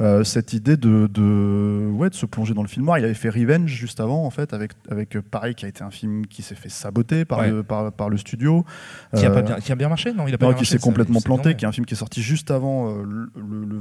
Euh, 0.00 0.24
cette 0.24 0.52
idée 0.52 0.76
de, 0.76 1.06
de, 1.06 1.88
ouais, 1.92 2.10
de 2.10 2.14
se 2.14 2.26
plonger 2.26 2.52
dans 2.52 2.62
le 2.62 2.68
film 2.68 2.84
noir. 2.86 2.98
Il 2.98 3.04
avait 3.04 3.14
fait 3.14 3.28
Revenge 3.28 3.70
juste 3.70 4.00
avant, 4.00 4.24
en 4.24 4.30
fait, 4.30 4.52
avec, 4.52 4.72
avec 4.90 5.20
pareil, 5.20 5.54
qui 5.54 5.66
a 5.66 5.68
été 5.68 5.84
un 5.84 5.90
film 5.92 6.26
qui 6.26 6.42
s'est 6.42 6.56
fait 6.56 6.68
saboter 6.68 7.24
par, 7.24 7.46
le, 7.46 7.62
par, 7.62 7.92
par, 7.92 8.08
le 8.08 8.16
studio. 8.16 8.64
Qui, 9.16 9.24
a 9.24 9.30
bien, 9.30 9.56
qui 9.56 9.70
a 9.70 9.74
bien 9.76 9.88
marché 9.88 10.12
Non, 10.12 10.26
il 10.26 10.34
a 10.34 10.38
pas 10.38 10.46
non, 10.46 10.54
qui 10.54 10.66
s'est 10.66 10.78
complètement 10.78 11.20
planté, 11.20 11.54
qui 11.54 11.64
est 11.64 11.68
un 11.68 11.72
film 11.74 11.86
qui 11.86 11.94
est 11.94 11.98
sorti 11.98 12.22
juste 12.22 12.50
avant 12.50 12.94
le, 12.94 13.28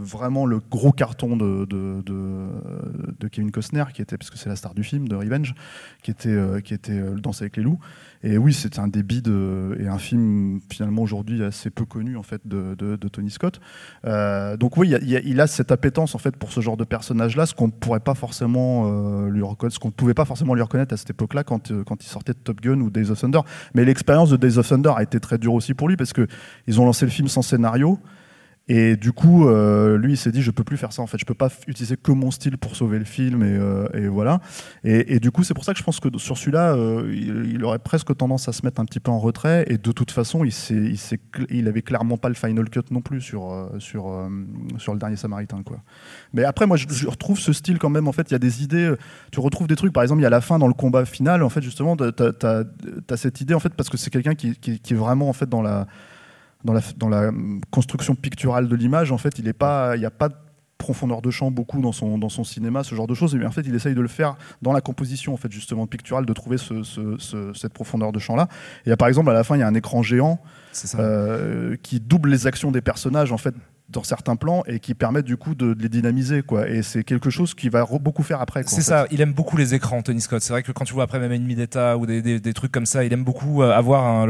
vraiment 0.01 0.45
le 0.45 0.60
gros 0.60 0.91
carton 0.91 1.38
de, 1.38 1.65
de, 1.65 3.27
Kevin 3.29 3.51
Costner, 3.51 3.86
qui 3.93 4.01
était, 4.01 4.17
parce 4.17 4.29
que 4.29 4.38
c'est 4.38 4.49
la 4.49 4.56
star 4.56 4.73
du 4.73 4.84
film, 4.84 5.08
de 5.08 5.15
Revenge, 5.15 5.56
qui 6.01 6.12
était, 6.12 6.38
qui 6.63 6.73
était 6.73 6.99
Danse 7.17 7.41
avec 7.41 7.58
les 7.58 7.63
loups. 7.63 7.79
Et 8.23 8.38
oui, 8.38 8.53
c'est 8.53 8.79
un 8.79 8.88
débit 8.88 9.21
de, 9.21 9.77
et 9.79 9.88
un 9.88 9.97
film 9.97 10.62
finalement 10.71 11.01
aujourd'hui 11.01 11.43
assez 11.43 11.69
peu 11.69 11.83
connu 11.83 12.15
en 12.15 12.23
fait 12.23 12.41
de, 12.45 12.73
de, 12.75 13.07
Tony 13.09 13.29
Scott. 13.29 13.59
Euh, 14.05 14.55
donc 14.55 14.77
oui, 14.77 14.95
il, 15.01 15.41
a 15.41 15.47
cette 15.47 15.73
appétence 15.73 16.15
en 16.15 16.17
fait 16.19 16.38
pour 16.38 16.53
ce 16.53 16.62
genre 16.62 16.77
de 16.77 16.86
personnage-là, 16.86 17.45
ce 17.45 17.53
qu'on 17.53 17.69
pourrait 17.69 17.99
pas 17.99 18.15
forcément 18.15 18.86
euh, 18.88 19.29
lui 19.29 19.41
reconnaître, 19.41 19.75
ce 19.75 19.79
qu'on 19.79 19.91
pouvait 19.91 20.13
pas 20.13 20.23
forcément 20.23 20.53
lui 20.55 20.62
reconnaître 20.62 20.93
à 20.93 20.97
cette 20.97 21.09
époque-là 21.09 21.43
quand, 21.43 21.71
euh, 21.71 21.83
quand 21.83 22.01
il 22.01 22.07
sortait 22.07 22.31
de 22.31 22.38
Top 22.38 22.62
Gun 22.62 22.79
ou 22.79 22.89
Days 22.89 23.12
of 23.12 23.19
Thunder. 23.19 23.41
Mais 23.75 23.83
l'expérience 23.83 24.29
de 24.29 24.38
Days 24.38 24.57
of 24.57 24.69
Thunder 24.69 24.93
a 24.95 25.03
été 25.03 25.19
très 25.19 25.38
dure 25.38 25.53
aussi 25.53 25.73
pour 25.73 25.89
lui 25.89 25.97
parce 25.97 26.13
que 26.13 26.25
ils 26.67 26.79
ont 26.79 26.86
lancé 26.86 27.05
le 27.05 27.12
film 27.12 27.27
sans 27.27 27.41
scénario. 27.41 27.99
Et 28.69 28.95
du 28.95 29.12
coup, 29.12 29.47
euh, 29.47 29.97
lui, 29.97 30.13
il 30.13 30.17
s'est 30.17 30.32
dit, 30.32 30.41
je 30.41 30.52
peux 30.52 30.63
plus 30.63 30.78
faire 30.78 30.93
ça. 30.93 31.02
En 31.02 31.08
fait, 31.08 31.17
je 31.17 31.26
peux 31.26 31.34
pas 31.34 31.49
utiliser 31.67 31.97
que 31.97 32.13
mon 32.13 32.32
style 32.32 32.58
pour 32.58 32.78
sauver 32.78 32.97
le 32.97 33.04
film. 33.04 33.43
Et, 33.43 33.58
euh, 33.58 34.10
voilà. 34.10 34.39
Et, 34.86 35.19
du 35.19 35.32
coup, 35.32 35.43
c'est 35.43 35.54
pour 35.54 35.65
ça 35.65 35.73
que 35.73 35.80
je 35.80 35.84
pense 35.84 35.99
que 35.99 36.08
sur 36.17 36.38
celui-là, 36.38 36.73
euh, 36.73 37.13
il, 37.13 37.63
aurait 37.65 37.80
presque 37.80 38.15
tendance 38.15 38.47
à 38.47 38.54
se 38.54 38.65
mettre 38.65 38.80
un 38.80 38.86
petit 38.86 39.02
peu 39.02 39.12
en 39.12 39.19
retrait. 39.19 39.65
Et 39.67 39.78
de 39.78 39.91
toute 39.91 40.12
façon, 40.12 40.45
il, 40.45 40.54
il, 41.49 41.67
avait 41.67 41.82
clairement 41.82 42.17
pas 42.17 42.30
le 42.30 42.36
final 42.36 42.69
cut 42.69 42.80
non 42.91 43.02
plus 43.02 43.19
sur, 43.19 43.69
sur, 43.80 44.30
sur 44.78 44.93
le 44.93 44.99
dernier 44.99 45.17
Samaritain. 45.17 45.62
Quoi. 45.63 45.80
Mais 46.32 46.45
après, 46.45 46.65
moi, 46.65 46.78
je, 46.78 47.08
retrouve 47.08 47.39
ce 47.39 47.52
style 47.52 47.80
quand 47.80 47.89
même. 47.89 48.08
En 48.08 48.13
fait, 48.13 48.32
il 48.32 48.34
y 48.34 48.36
a 48.36 48.39
des 48.39 48.63
idées. 48.63 48.93
Tu 49.34 49.41
retrouves 49.41 49.67
des 49.67 49.76
trucs. 49.76 49.91
Par 49.91 50.04
exemple, 50.04 50.21
il 50.21 50.23
y 50.23 50.28
a 50.28 50.32
la 50.32 50.41
fin 50.41 50.58
dans 50.58 50.69
le 50.69 50.73
combat 50.73 51.04
final. 51.04 51.43
En 51.43 51.49
fait, 51.49 51.62
justement, 51.62 51.97
tu 51.97 52.06
as, 52.06 53.17
cette 53.17 53.41
idée, 53.41 53.56
en 53.56 53.60
fait, 53.60 53.73
parce 53.73 53.89
que 53.89 53.97
c'est 53.97 54.10
quelqu'un 54.10 54.36
qui, 54.36 54.56
qui 54.56 54.93
est 54.93 54.97
vraiment 54.97 55.28
en 55.28 55.34
fait 55.34 55.49
dans 55.49 55.62
la 55.62 55.86
dans 56.63 56.73
la, 56.73 56.82
la 57.10 57.32
construction 57.71 58.15
picturale 58.15 58.67
de 58.67 58.76
l'image, 58.76 59.12
en 59.12 59.17
fait, 59.17 59.38
il 59.39 59.43
n'y 59.43 59.49
a 59.49 59.54
pas 59.54 59.97
de 60.30 60.36
profondeur 60.84 61.21
de 61.21 61.32
champ 61.32 61.49
beaucoup 61.49 61.80
dans 61.82 61.93
son, 61.93 62.43
cinéma, 62.43 62.84
ce 62.84 62.93
genre 62.93 63.08
de 63.08 63.13
choses. 63.13 63.34
Et 63.36 63.45
en 63.45 63.52
fait, 63.52 63.62
il 63.62 63.73
essaye 63.73 63.95
de 63.95 64.02
le 64.02 64.10
faire 64.10 64.36
dans 64.62 64.73
la 64.73 64.82
composition, 64.82 65.34
en 65.34 65.38
fait, 65.38 65.52
justement, 65.52 65.88
picturale, 65.88 66.26
de 66.26 66.34
trouver 66.34 66.58
cette 66.58 67.73
profondeur 67.73 68.12
de 68.12 68.19
champ-là. 68.19 68.49
Et 68.86 68.95
par 68.97 69.08
exemple, 69.08 69.30
à 69.30 69.34
la 69.34 69.45
fin, 69.45 69.56
il 69.56 69.60
y 69.60 69.63
a 69.63 69.67
un 69.67 69.73
écran 69.73 70.04
géant 70.04 70.39
euh, 70.95 71.75
qui 71.81 71.99
double 71.99 72.29
les 72.29 72.47
actions 72.47 72.71
des 72.71 72.81
personnages, 72.81 73.31
en 73.31 73.38
fait, 73.38 73.55
dans 73.89 74.03
certains 74.03 74.36
plans 74.36 74.63
et 74.65 74.79
qui 74.79 74.93
permettent 74.95 75.25
du 75.25 75.38
coup 75.38 75.55
de, 75.55 75.75
les 75.79 75.89
dynamiser 75.89 76.41
quoi. 76.41 76.67
Et 76.67 76.81
c'est 76.81 77.03
quelque 77.03 77.29
chose 77.29 77.53
qui 77.53 77.69
va 77.69 77.86
beaucoup 78.01 78.23
faire 78.23 78.41
après 78.41 78.63
c'est 78.65 78.81
ça 78.81 79.05
il 79.12 79.21
aime 79.21 79.33
beaucoup 79.33 79.55
les 79.55 79.75
écrans 79.75 80.01
Tony 80.01 80.19
Scott. 80.19 80.41
C'est 80.41 80.51
vrai 80.51 80.63
que 80.63 80.71
quand 80.71 80.86
tu 80.86 80.93
vois 80.93 81.03
après 81.03 81.19
même 81.19 81.31
Enemy 81.31 81.55
d'État 81.55 81.97
ou 81.97 82.05
des, 82.05 82.21
des, 82.21 82.53
trucs 82.53 82.71
comme 82.71 82.86
ça 82.86 83.03
il 83.03 83.13
aime 83.13 83.23
beaucoup 83.23 83.62
euh, 83.62 83.71
avoir 83.71 84.25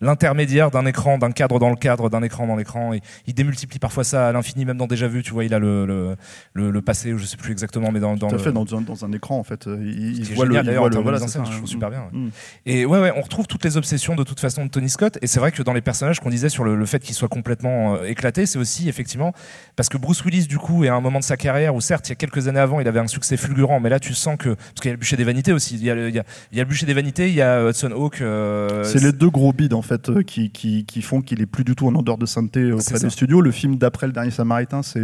l'intermédiaire 0.00 0.70
d'un 0.70 0.84
écran 0.86 1.18
d'un 1.18 1.30
cadre 1.30 1.58
dans 1.58 1.70
le 1.70 1.76
cadre 1.76 2.10
d'un 2.10 2.22
écran 2.22 2.46
dans 2.46 2.56
l'écran 2.56 2.92
et 2.92 3.00
il 3.26 3.34
démultiplie 3.34 3.78
parfois 3.78 4.04
ça 4.04 4.28
à 4.28 4.32
l'infini 4.32 4.64
même 4.64 4.78
dans 4.78 4.86
déjà 4.86 5.06
vu 5.06 5.22
tu 5.22 5.32
vois 5.32 5.44
il 5.44 5.54
a 5.54 5.58
le, 5.58 6.16
le, 6.54 6.70
le, 6.70 6.82
passé 6.82 7.14
je 7.16 7.24
sais 7.24 7.36
plus 7.36 7.52
exactement 7.52 7.92
mais 7.92 8.00
dans, 8.00 8.16
dans 8.16 8.28
Tout 8.28 8.36
à 8.36 8.38
fait 8.38 8.52
dans, 8.52 8.64
dans, 8.64 9.04
un 9.04 9.12
écran 9.12 9.38
en 9.38 9.44
fait 9.44 9.66
il, 9.66 10.24
voit 10.34 10.46
le, 10.46 10.60
d'ailleurs 10.62 10.90
voilà, 11.02 11.18
je 11.18 11.56
trouve 11.56 11.66
super 11.66 11.90
bien 11.90 12.08
mm. 12.12 12.28
et 12.66 12.84
ouais 12.86 13.00
ouais 13.00 13.12
on 13.16 13.20
retrouve 13.20 13.46
toutes 13.46 13.64
les 13.64 13.76
obsessions 13.76 14.16
de 14.16 14.24
toute 14.24 14.40
façon 14.40 14.64
de 14.64 14.70
Tony 14.70 14.88
Scott 14.88 15.18
et 15.22 15.26
c'est 15.26 15.38
vrai 15.40 15.51
que 15.52 15.62
dans 15.62 15.72
les 15.72 15.80
personnages 15.80 16.20
qu'on 16.20 16.30
disait 16.30 16.48
sur 16.48 16.64
le, 16.64 16.86
fait 16.86 16.98
qu'il 16.98 17.14
soit 17.14 17.28
complètement 17.28 17.94
euh, 17.94 18.04
éclaté 18.04 18.46
c'est 18.46 18.58
aussi 18.58 18.88
effectivement, 18.88 19.32
parce 19.76 19.88
que 19.88 19.98
Bruce 19.98 20.24
Willis, 20.24 20.46
du 20.46 20.58
coup, 20.58 20.84
est 20.84 20.88
à 20.88 20.94
un 20.94 21.00
moment 21.00 21.18
de 21.18 21.24
sa 21.24 21.36
carrière 21.36 21.74
où, 21.74 21.80
certes, 21.80 22.08
il 22.08 22.12
y 22.12 22.14
a 22.14 22.16
quelques 22.16 22.48
années 22.48 22.60
avant, 22.60 22.80
il 22.80 22.88
avait 22.88 23.00
un 23.00 23.06
succès 23.06 23.36
fulgurant, 23.36 23.80
mais 23.80 23.88
là, 23.88 24.00
tu 24.00 24.14
sens 24.14 24.36
que. 24.38 24.50
Parce 24.50 24.80
qu'il 24.80 24.86
y 24.86 24.90
a 24.90 24.92
le 24.92 24.98
bûcher 24.98 25.16
des 25.16 25.24
vanités 25.24 25.52
aussi. 25.52 25.74
Il 25.76 25.84
y 25.84 25.90
a 25.90 25.94
le, 25.94 26.08
il 26.08 26.14
y 26.14 26.18
a, 26.18 26.24
le 26.52 26.64
bûcher 26.64 26.86
des 26.86 26.94
vanités, 26.94 27.28
il 27.28 27.34
y 27.34 27.42
a 27.42 27.68
Hudson 27.68 27.92
Hawk. 27.92 28.20
Euh, 28.20 28.84
c'est 28.84 29.02
les 29.02 29.12
deux 29.12 29.30
gros 29.30 29.52
bids, 29.52 29.72
en 29.72 29.82
fait, 29.82 30.08
euh, 30.08 30.22
qui, 30.22 30.50
qui, 30.50 30.84
qui 30.84 31.02
font 31.02 31.22
qu'il 31.22 31.40
est 31.40 31.46
plus 31.46 31.64
du 31.64 31.74
tout 31.74 31.86
en 31.86 31.94
odeur 31.94 32.18
de 32.18 32.26
sainteté 32.26 32.72
auprès 32.72 32.98
des 32.98 33.10
studios. 33.10 33.40
Le 33.40 33.50
film 33.50 33.76
d'après 33.76 34.06
Le 34.06 34.12
Dernier 34.12 34.30
Samaritain, 34.30 34.82
c'est 34.82 35.00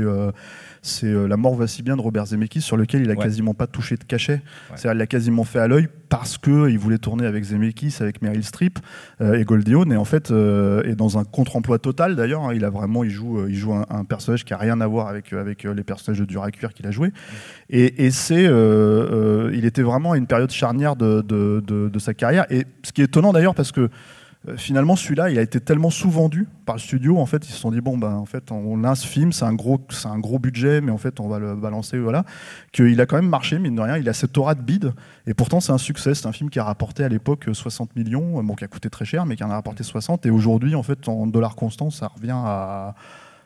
c'est 0.82 1.06
euh, 1.06 1.26
La 1.26 1.36
mort 1.36 1.54
va 1.54 1.66
si 1.66 1.82
bien 1.82 1.96
de 1.96 2.00
Robert 2.00 2.26
Zemeckis, 2.26 2.60
sur 2.60 2.76
lequel 2.76 3.02
il 3.02 3.10
a 3.10 3.16
quasiment 3.16 3.54
pas 3.54 3.66
touché 3.66 3.96
de 3.96 4.04
cachet. 4.04 4.42
C'est-à-dire, 4.70 4.92
il 4.92 4.98
l'a 4.98 5.06
quasiment 5.06 5.44
fait 5.44 5.58
à 5.58 5.68
l'œil 5.68 5.88
parce 6.08 6.38
qu'il 6.38 6.78
voulait 6.78 6.98
tourner 6.98 7.26
avec 7.26 7.44
Zemeckis, 7.44 7.96
avec 8.00 8.22
Meryl 8.22 8.44
Streep 8.44 8.78
euh, 9.20 9.38
et 9.38 9.44
Goldie 9.44 9.74
Hawn, 9.74 9.92
et 9.92 9.96
en 9.96 10.04
fait, 10.04 10.30
euh, 10.30 10.82
et 10.84 10.94
dans 10.94 11.18
un 11.18 11.24
contre-emploi 11.24 11.78
total 11.78 12.16
d'ailleurs. 12.16 12.44
Hein, 12.44 12.54
il 12.54 12.64
a 12.64 12.70
vraiment, 12.70 13.04
il 13.04 13.10
joue, 13.10 13.46
il 13.46 13.54
joue 13.54 13.74
un, 13.74 14.04
personnage 14.04 14.44
qui 14.44 14.54
a 14.54 14.56
rien 14.56 14.80
à 14.80 14.86
voir 14.86 15.08
avec, 15.08 15.32
avec 15.32 15.64
les 15.64 15.84
personnages 15.84 16.20
de 16.20 16.24
dur 16.24 16.42
à 16.42 16.50
cuire 16.50 16.72
qu'il 16.72 16.86
a 16.86 16.90
joué. 16.90 17.12
Et, 17.68 18.06
et 18.06 18.10
c'est, 18.10 18.44
il 18.44 19.64
était 19.64 19.82
vraiment 19.82 20.12
à 20.12 20.16
une 20.16 20.26
période 20.26 20.50
charnière 20.50 20.96
de, 20.96 21.22
de, 21.22 21.62
de, 21.66 21.88
de 21.88 21.98
sa 21.98 22.14
carrière. 22.14 22.46
Et 22.50 22.64
ce 22.82 22.92
qui 22.92 23.02
est 23.02 23.06
étonnant 23.06 23.32
d'ailleurs, 23.32 23.54
parce 23.54 23.72
que 23.72 23.80
euh, 23.80 23.88
finalement, 24.56 24.96
celui-là, 24.96 25.30
il 25.30 25.38
a 25.38 25.42
été 25.42 25.60
tellement 25.60 25.90
sous-vendu 25.90 26.46
par 26.66 26.76
le 26.76 26.80
studio. 26.80 27.18
En 27.18 27.26
fait, 27.26 27.48
ils 27.48 27.52
se 27.52 27.58
sont 27.58 27.70
dit 27.70 27.80
bon, 27.80 27.98
ben, 27.98 28.12
en 28.14 28.24
fait, 28.24 28.50
on 28.50 28.84
a 28.84 28.94
ce 28.94 29.06
film, 29.06 29.32
c'est 29.32 29.44
un 29.44 29.54
gros, 29.54 29.80
c'est 29.90 30.08
un 30.08 30.18
gros 30.18 30.38
budget, 30.38 30.80
mais 30.80 30.90
en 30.90 30.98
fait, 30.98 31.20
on 31.20 31.28
va 31.28 31.38
le 31.38 31.54
balancer, 31.54 31.98
voilà. 31.98 32.24
Qu'il 32.72 33.00
a 33.00 33.06
quand 33.06 33.16
même 33.16 33.28
marché, 33.28 33.58
mine 33.58 33.74
de 33.74 33.80
rien. 33.80 33.96
Il 33.96 34.08
a 34.08 34.12
cette 34.12 34.36
aura 34.38 34.54
de 34.54 34.62
bide, 34.62 34.92
et 35.26 35.34
pourtant, 35.34 35.60
c'est 35.60 35.72
un 35.72 35.78
succès. 35.78 36.14
C'est 36.14 36.26
un 36.26 36.32
film 36.32 36.50
qui 36.50 36.58
a 36.58 36.64
rapporté 36.64 37.04
à 37.04 37.08
l'époque 37.08 37.46
60 37.52 37.96
millions, 37.96 38.42
bon, 38.42 38.54
qui 38.54 38.64
a 38.64 38.68
coûté 38.68 38.90
très 38.90 39.04
cher, 39.04 39.26
mais 39.26 39.36
qui 39.36 39.44
en 39.44 39.50
a 39.50 39.54
rapporté 39.54 39.82
60. 39.82 40.26
Et 40.26 40.30
aujourd'hui, 40.30 40.74
en 40.74 40.82
fait, 40.82 41.08
en 41.08 41.26
dollars 41.26 41.56
constants, 41.56 41.90
ça 41.90 42.08
revient 42.08 42.32
à 42.34 42.94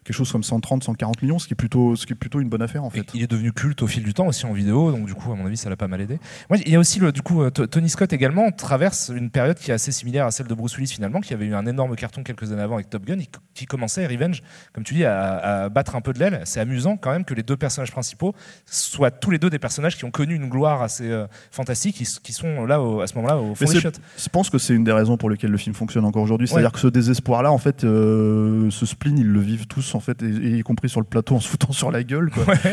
quelque 0.05 0.17
chose 0.17 0.31
comme 0.31 0.43
130, 0.43 0.85
140 0.85 1.23
millions, 1.23 1.38
ce 1.38 1.47
qui 1.47 1.55
est 1.55 1.57
plutôt, 1.57 1.97
ce 1.97 2.07
qui 2.07 2.12
est 2.12 2.17
plutôt 2.17 2.41
une 2.41 2.49
bonne 2.49 2.62
affaire 2.62 2.85
en 2.85 2.91
fait. 2.91 3.07
il 3.15 3.23
est 3.23 3.31
devenu 3.31 3.53
culte 3.53 3.83
au 3.83 3.87
fil 3.87 4.03
du 4.03 4.15
temps 4.15 4.27
aussi 4.27 4.47
en 4.47 4.53
vidéo, 4.53 4.91
donc 4.91 5.07
du 5.07 5.15
coup, 5.15 5.33
à 5.33 5.37
mon 5.37 5.47
avis, 5.47 5.57
ça 5.57 5.71
l'a 5.71 5.77
pas 5.77 5.88
mal 5.88 6.01
aidé. 6.01 6.19
Moi, 6.51 6.59
il 6.65 6.73
y 6.73 6.77
a 6.77 6.79
aussi 6.79 6.99
le, 6.99 7.12
du 7.12 7.23
coup, 7.23 7.49
Tony 7.51 7.88
Scott 7.88 8.12
également 8.12 8.51
traverse 8.51 9.11
une 9.15 9.31
période 9.31 9.59
qui 9.59 9.71
est 9.71 9.75
assez 9.75 9.93
similaire 9.93 10.27
à 10.27 10.31
celle 10.31 10.47
de 10.47 10.55
Bruce 10.55 10.77
Willis 10.77 10.93
finalement, 10.93 11.21
qui 11.21 11.35
avait 11.35 11.47
eu 11.47 11.55
un 11.55 11.67
énorme 11.67 11.97
carton 11.97 12.23
quelques 12.23 12.53
années 12.53 12.62
avant 12.62 12.75
avec 12.75 12.91
Top 12.91 13.05
Gun, 13.05 13.19
qui 13.55 13.67
commençait 13.67 14.07
Revenge, 14.07 14.43
comme 14.73 14.85
tu 14.85 14.95
dis, 14.95 15.05
à, 15.05 15.69
battre 15.69 15.97
un 15.97 16.01
peu 16.01 16.12
de 16.12 16.19
l'aile. 16.19 16.43
C'est 16.45 16.61
amusant 16.61 16.97
quand 16.97 17.12
même 17.12 17.25
que 17.25 17.35
les 17.35 17.43
deux 17.43 17.57
personnages 17.57 17.93
principaux 17.93 18.35
soient 18.67 19.11
tous 19.11 19.31
les 19.31 19.38
deux 19.38 19.51
des 19.51 19.59
personnages 19.59 19.97
qui 19.97 20.05
ont 20.05 20.11
connu 20.11 20.35
une 20.35 20.49
gloire 20.49 20.83
assez 20.83 21.09
euh, 21.09 21.27
fantastique, 21.51 21.97
qui, 22.23 22.33
sont 22.33 22.65
là 22.65 22.77
à 23.03 23.07
ce 23.07 23.15
moment-là 23.17 23.38
au 23.38 23.55
Je 23.55 24.29
pense 24.31 24.51
que 24.51 24.59
c'est 24.59 24.75
une 24.75 24.85
des 24.85 24.93
raisons 24.93 25.17
pour 25.17 25.31
lesquelles 25.31 25.51
le 25.51 25.59
film 25.59 25.75
fonctionne 25.75 26.05
encore 26.05 26.23
aujourd'hui. 26.23 26.49
C'est-à-dire 26.49 26.73
que 26.73 26.79
ce 26.79 26.88
désespoir-là, 26.88 27.53
en 27.53 27.59
fait, 27.59 27.85
euh, 27.85 28.71
ce 28.71 28.87
spleen, 28.87 29.19
ils 29.19 29.31
le 29.31 29.41
vivent 29.41 29.67
tous, 29.67 29.91
en 29.94 30.00
fait, 30.00 30.22
et, 30.22 30.59
y 30.59 30.62
compris 30.62 30.88
sur 30.88 31.00
le 31.00 31.07
plateau 31.07 31.37
en 31.37 31.40
se 31.40 31.48
foutant 31.48 31.72
sur 31.72 31.90
la 31.90 32.02
gueule. 32.02 32.31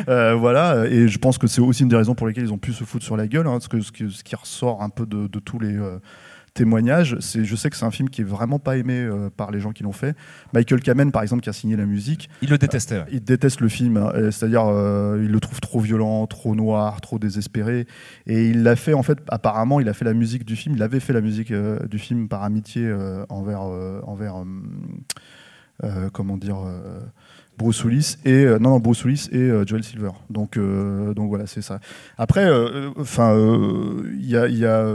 Euh, 0.08 0.34
voilà, 0.36 0.86
et 0.88 1.08
je 1.08 1.18
pense 1.18 1.38
que 1.38 1.48
c'est 1.48 1.62
aussi 1.62 1.84
une 1.84 1.90
des 1.90 1.96
raisons 1.96 2.16
pour 2.16 2.28
lesquelles 2.28 2.46
ils 2.46 2.54
ont 2.54 2.58
pu 2.58 2.74
se 2.74 2.84
foutre 2.84 3.06
sur 3.06 3.18
la 3.18 3.28
gueule, 3.28 3.48
hein, 3.48 3.54
parce 3.54 3.68
que 3.68 3.82
ce, 3.82 3.92
qui, 3.92 4.10
ce, 4.10 4.24
qui 4.24 4.36
ressort 4.36 4.82
un 4.82 4.90
peu 4.90 5.06
de, 5.06 5.28
tous 5.40 5.60
les 5.60 5.78
témoignage. 6.54 7.16
C'est, 7.20 7.46
je 7.46 7.56
sais 7.56 7.70
que 7.70 7.78
c'est 7.78 7.86
un 7.86 7.92
film 7.92 8.10
qui 8.10 8.22
est 8.22 8.26
vraiment 8.26 8.60
pas 8.60 8.78
aimé 8.78 9.00
euh, 9.00 9.30
par 9.30 9.52
les 9.52 9.60
gens 9.60 9.72
qui 9.72 9.84
l'ont 9.84 9.92
fait. 9.92 10.16
Michael 10.54 10.82
Kamen, 10.82 11.12
par 11.12 11.22
exemple, 11.22 11.42
qui 11.42 11.50
a 11.50 11.54
signé 11.54 11.76
la 11.76 11.86
musique. 11.86 12.30
Il 12.42 12.50
le 12.50 12.58
détestait. 12.58 12.96
Euh, 12.96 13.04
il 13.12 13.24
déteste 13.24 13.62
le 13.62 13.70
film, 13.70 13.98
hein, 13.98 14.12
c'est-à-dire 14.32 14.66
euh, 14.68 15.22
il 15.24 15.32
le 15.32 15.40
trouve 15.40 15.62
trop 15.62 15.80
violent, 15.80 16.28
trop 16.28 16.56
noir, 16.56 17.00
trop 17.02 17.20
désespéré. 17.20 17.88
Et 18.28 18.50
il 18.50 18.64
l'a 18.64 18.76
fait, 18.76 18.94
en 18.94 19.04
fait, 19.04 19.20
apparemment, 19.30 19.80
il 19.80 19.90
a 19.90 19.94
fait 19.94 20.06
la 20.06 20.14
musique 20.14 20.46
du 20.46 20.56
film. 20.56 20.76
Il 20.76 20.84
avait 20.84 21.00
fait 21.00 21.14
la 21.14 21.22
musique 21.22 21.54
du 21.54 22.00
film 22.00 22.28
par 22.28 22.44
amitié 22.44 22.92
envers, 23.30 23.62
envers 23.62 24.44
comment 26.14 26.38
dire 26.38 26.58
Bruce 27.60 27.84
Willis 27.84 28.16
et 28.24 28.46
euh, 28.46 28.58
non, 28.58 28.70
non 28.70 28.80
Bruce 28.80 29.04
Willis 29.04 29.28
et 29.34 29.38
euh, 29.38 29.66
Joel 29.66 29.84
Silver. 29.84 30.12
Donc 30.30 30.56
euh, 30.56 31.14
donc 31.14 31.28
voilà 31.28 31.46
c'est 31.46 31.62
ça. 31.62 31.80
Après 32.18 32.50
enfin 32.98 33.36
il 33.38 34.30
y 34.30 34.38
a, 34.38 34.48
y 34.48 34.66
a 34.66 34.86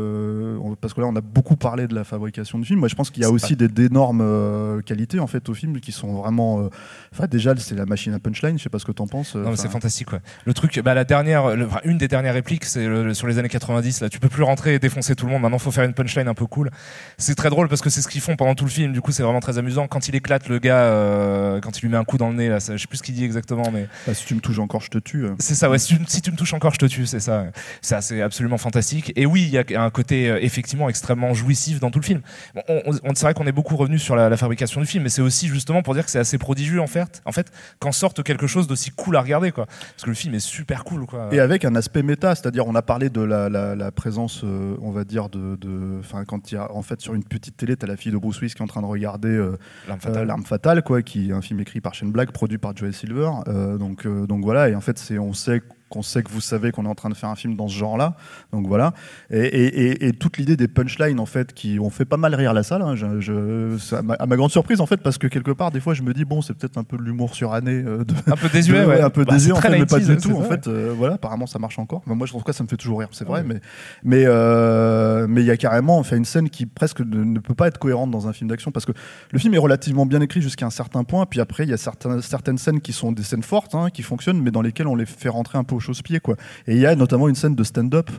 parce 0.81 0.95
que 0.95 1.01
là 1.03 1.07
on 1.07 1.15
a 1.15 1.21
beaucoup 1.21 1.57
parlé 1.57 1.87
de 1.87 1.95
la 1.95 2.05
fabrication 2.05 2.59
du 2.59 2.65
film. 2.65 2.81
Moi 2.81 2.89
je 2.89 2.95
pense 2.95 3.11
qu'il 3.11 3.23
y 3.23 3.27
a 3.27 3.31
aussi 3.31 3.55
des 3.55 3.69
d'énormes 3.69 4.83
qualités 4.87 5.21
en 5.21 5.27
fait 5.27 5.49
au 5.49 5.55
film 5.55 5.79
qui 5.81 5.93
sont 5.93 6.15
vraiment. 6.15 6.69
Enfin 7.13 7.27
déjà 7.27 7.55
c'est 7.57 7.75
la 7.75 7.85
machine 7.85 8.15
à 8.15 8.19
punchline. 8.19 8.59
Je 8.59 8.63
sais 8.63 8.71
pas 8.71 8.79
ce 8.79 8.87
que 8.87 8.93
t'en 8.93 9.07
penses. 9.07 9.35
Non 9.35 9.55
c'est 9.57 9.71
fantastique. 9.71 10.09
Le 10.47 10.55
truc 10.55 10.81
bah 10.81 10.95
la 10.95 11.05
dernière 11.05 11.51
une 11.85 11.99
des 11.99 12.09
dernières 12.09 12.35
répliques 12.35 12.65
c'est 12.65 13.13
sur 13.13 13.27
les 13.27 13.39
années 13.39 13.49
90 13.51 14.01
là 14.01 14.09
tu 14.09 14.19
peux 14.19 14.31
plus 14.31 14.43
rentrer 14.43 14.75
et 14.75 14.79
défoncer 14.79 15.15
tout 15.15 15.27
le 15.27 15.33
monde. 15.33 15.43
Maintenant 15.43 15.59
faut 15.59 15.71
faire 15.71 15.85
une 15.85 15.95
punchline 15.95 16.29
un 16.29 16.35
peu 16.35 16.47
cool. 16.47 16.71
C'est 17.19 17.35
très 17.35 17.51
drôle 17.51 17.69
parce 17.69 17.83
que 17.83 17.91
c'est 17.91 18.01
ce 18.01 18.09
qu'ils 18.09 18.23
font 18.23 18.37
pendant 18.37 18.55
tout 18.55 18.65
le 18.65 18.71
film. 18.71 18.95
Du 18.95 19.03
coup 19.03 19.13
c'est 19.13 19.23
vraiment 19.23 19.41
très 19.41 19.59
amusant 19.59 19.87
quand 19.87 20.09
il 20.09 20.15
éclate 20.15 20.49
le 20.49 20.59
gars 20.59 21.61
quand 21.61 21.79
il 21.79 21.83
lui 21.83 21.89
met 21.91 21.99
un 21.99 22.05
coup 22.05 22.17
dans 22.17 22.31
le 22.31 22.37
nez 22.37 22.54
je 22.59 22.77
sais 22.77 22.87
plus 22.87 22.99
ce 22.99 23.03
qu'il 23.03 23.15
dit 23.15 23.25
exactement, 23.25 23.71
mais. 23.73 23.89
Bah, 24.07 24.15
si 24.15 24.25
tu 24.25 24.35
me 24.35 24.41
touches 24.41 24.59
encore, 24.59 24.81
je 24.81 24.91
te 24.91 24.99
tue. 24.99 25.27
C'est 25.39 25.55
ça, 25.55 25.71
ouais. 25.71 25.79
Si 25.79 25.97
tu, 26.23 26.31
me 26.31 26.37
touches 26.37 26.55
encore, 26.55 26.73
je 26.73 26.79
te 26.79 26.87
tue, 26.87 27.07
c'est 27.07 27.21
ça. 27.21 27.47
Ça, 27.83 28.01
c'est 28.01 28.23
absolument 28.23 28.59
fantastique. 28.59 29.13
Et 29.17 29.27
oui, 29.27 29.43
il 29.43 29.51
y 29.51 29.77
a 29.77 29.83
un 29.83 29.91
côté 29.91 30.29
euh, 30.29 30.39
effectivement 30.43 30.89
extrêmement 30.89 31.35
jouissif 31.35 31.81
dans 31.81 31.91
tout 31.91 31.99
le 31.99 32.05
film. 32.05 32.21
on, 32.69 33.15
c'est 33.15 33.23
vrai 33.23 33.35
qu'on 33.35 33.47
est 33.47 33.53
beaucoup 33.53 33.77
revenu 33.77 33.99
sur 33.99 34.17
la, 34.17 34.35
fabrication 34.37 34.81
du 34.81 34.87
film, 34.87 35.05
mais 35.05 35.11
c'est 35.11 35.23
aussi 35.23 35.49
justement 35.49 35.83
pour 35.83 35.95
dire 35.95 36.05
que 36.05 36.11
c'est 36.11 36.19
assez 36.19 36.39
prodigieux 36.39 36.81
en 36.81 36.87
fait, 36.87 37.23
en 37.25 37.33
fait, 37.33 37.53
qu'en 37.79 37.93
sorte 37.93 38.23
quelque 38.23 38.47
chose 38.47 38.67
d'aussi 38.67 38.91
cool 38.91 39.17
à 39.17 39.21
regarder, 39.21 39.53
quoi. 39.53 39.67
Parce 39.67 40.03
que 40.03 40.11
le 40.11 40.15
film 40.15 40.35
est 40.35 40.41
super 40.41 40.85
cool, 40.85 41.07
quoi. 41.07 41.29
Et 41.33 41.41
avec 41.41 41.65
un 41.65 41.75
aspect 41.77 42.03
méta, 42.03 42.35
c'est-à-dire 42.35 42.67
on 42.67 42.75
a 42.75 42.83
parlé 42.83 43.11
de 43.11 43.21
la, 43.21 43.93
présence, 43.93 44.43
euh, 44.45 44.77
on 44.81 44.91
va 44.91 45.05
dire 45.05 45.29
de, 45.29 45.57
enfin 46.01 46.25
quand 46.25 46.51
il 46.51 46.57
y 46.57 46.59
a 46.59 46.71
en 46.73 46.83
fait 46.83 47.01
sur 47.01 47.15
une 47.15 47.25
petite 47.25 47.57
télé, 47.57 47.77
t'as 47.77 47.87
la 47.87 47.97
fille 47.97 48.13
de 48.13 48.19
Bruce 48.19 48.41
Willis 48.41 48.55
qui 48.55 48.59
est 48.59 48.65
en 48.65 48.67
train 48.67 48.83
de 48.83 48.87
regarder 48.87 49.29
euh, 49.29 49.57
L'arme 49.87 50.45
fatale. 50.45 50.83
quoi, 50.83 51.03
qui 51.03 51.31
est 51.31 51.33
un 51.33 51.43
film 51.43 51.61
écrit 51.61 51.81
par 51.81 51.95
Shane 51.95 52.11
Black, 52.11 52.33
produit 52.45 52.59
par 52.59 52.77
Joel 52.77 52.93
Silver. 52.93 53.31
Euh, 53.49 53.79
donc, 53.79 54.05
euh, 54.05 54.27
donc 54.27 54.45
voilà, 54.45 54.69
et 54.69 54.75
en 54.75 54.83
fait, 54.83 55.03
on 55.19 55.33
sait 55.33 55.63
qu'on 55.89 56.03
sait 56.03 56.23
que 56.23 56.31
vous 56.31 56.41
savez 56.41 56.73
qu'on 56.73 56.85
est 56.85 56.89
en 56.89 56.95
train 56.95 57.09
de 57.09 57.15
faire 57.15 57.29
un 57.29 57.37
film 57.37 57.57
dans 57.57 57.69
ce 57.69 57.77
genre-là. 57.77 58.17
Donc 58.53 58.67
voilà. 58.67 58.93
Et, 59.31 60.13
toute 60.19 60.39
l'idée 60.39 60.57
des 60.57 60.69
punchlines, 60.69 61.21
en 61.21 61.27
fait, 61.27 61.53
qui 61.53 61.79
ont 61.79 61.91
fait 61.91 62.05
pas 62.05 62.17
mal 62.17 62.35
rire 62.35 62.53
la 62.53 62.63
salle, 62.63 62.83
hein, 62.83 62.95
je, 62.97 63.95
à, 63.95 64.27
ma, 64.27 64.37
grande 64.37 64.51
surprise, 64.51 64.81
en 64.81 64.87
fait, 64.87 64.99
parce 64.99 65.19
que 65.19 65.27
quelque 65.27 65.51
part, 65.51 65.71
des 65.71 65.81
fois, 65.81 65.95
je 65.95 66.03
me 66.03 66.13
dis, 66.15 66.25
bon, 66.25 66.43
c'est 66.43 66.55
peut-être 66.55 66.79
un 66.79 66.85
peu 66.85 66.97
de 66.97 67.03
l'humour 67.03 67.35
suranné. 67.35 67.73
Euh, 67.73 68.05
un 68.27 68.37
peu 68.37 68.49
désuet, 68.49 68.85
ouais. 68.85 69.01
Un 69.01 69.11
peu 69.11 69.25
bah, 69.25 69.35
désuet, 69.35 69.53
en 69.53 69.57
fait, 69.57 69.71
mais 69.71 69.87
pas 69.87 70.01
du 70.01 70.17
tout. 70.17 70.37
En 70.37 70.43
fait, 70.43 70.67
euh, 70.67 70.95
voilà, 70.97 71.15
apparemment, 71.15 71.47
ça 71.47 71.59
marche 71.59 71.79
encore. 71.79 72.03
moi, 72.07 72.27
je 72.27 72.33
trouve 72.33 72.45
que 72.45 72.53
ça 72.53 72.65
me 72.65 72.69
fait 72.69 72.77
toujours 72.77 73.01
rire, 73.01 73.09
c'est 73.13 73.27
vrai, 73.27 73.43
mais 73.45 73.61
mais 74.03 74.25
euh, 74.27 75.27
mais 75.29 75.43
il 75.43 75.47
y 75.47 75.51
a 75.51 75.57
carrément 75.57 76.03
fait 76.03 76.17
une 76.17 76.25
scène 76.25 76.51
qui 76.51 76.67
presque 76.67 77.01
ne, 77.01 77.39
peut 77.39 77.55
pas 77.55 77.69
être 77.69 77.79
cohérente 77.79 78.11
dans 78.11 78.29
un 78.29 78.33
film 78.33 78.49
d'action 78.51 78.71
parce 78.71 78.87
que 78.87 78.93
le 79.31 79.39
film 79.39 79.55
est 79.55 79.59
relativement 79.59 80.07
bien 80.07 80.21
écrit 80.21 80.41
jusqu'à 80.41 80.67
un 80.67 80.71
certain 80.71 81.05
point, 81.05 81.27
puis 81.27 81.41
après, 81.41 81.65
il 81.65 81.71
y 81.71 81.73
a 81.73 81.77
certaines, 81.77 82.21
certaines 82.23 82.59
scènes 82.59 82.81
qui 82.81 82.93
sont 82.93 83.13
des 83.13 83.23
scènes 83.23 83.43
fortes, 83.43 83.75
hein, 83.75 83.91
qui 83.91 84.03
fonctionnent, 84.03 84.41
mais 84.41 84.51
dans 84.51 84.63
lesquelles 84.63 84.87
on 84.87 84.97
les 84.97 85.07
fait 85.07 85.29
rentrer 85.29 85.59
un 85.59 85.65
peu 85.65 85.74
au 85.75 85.81
chausse-pied. 85.81 86.21
Et 86.67 86.75
il 86.75 86.79
y 86.79 86.87
a 86.87 86.95
notamment 86.95 87.29
une 87.29 87.35
scène 87.35 87.55
de 87.55 87.65
stand-up 87.65 88.11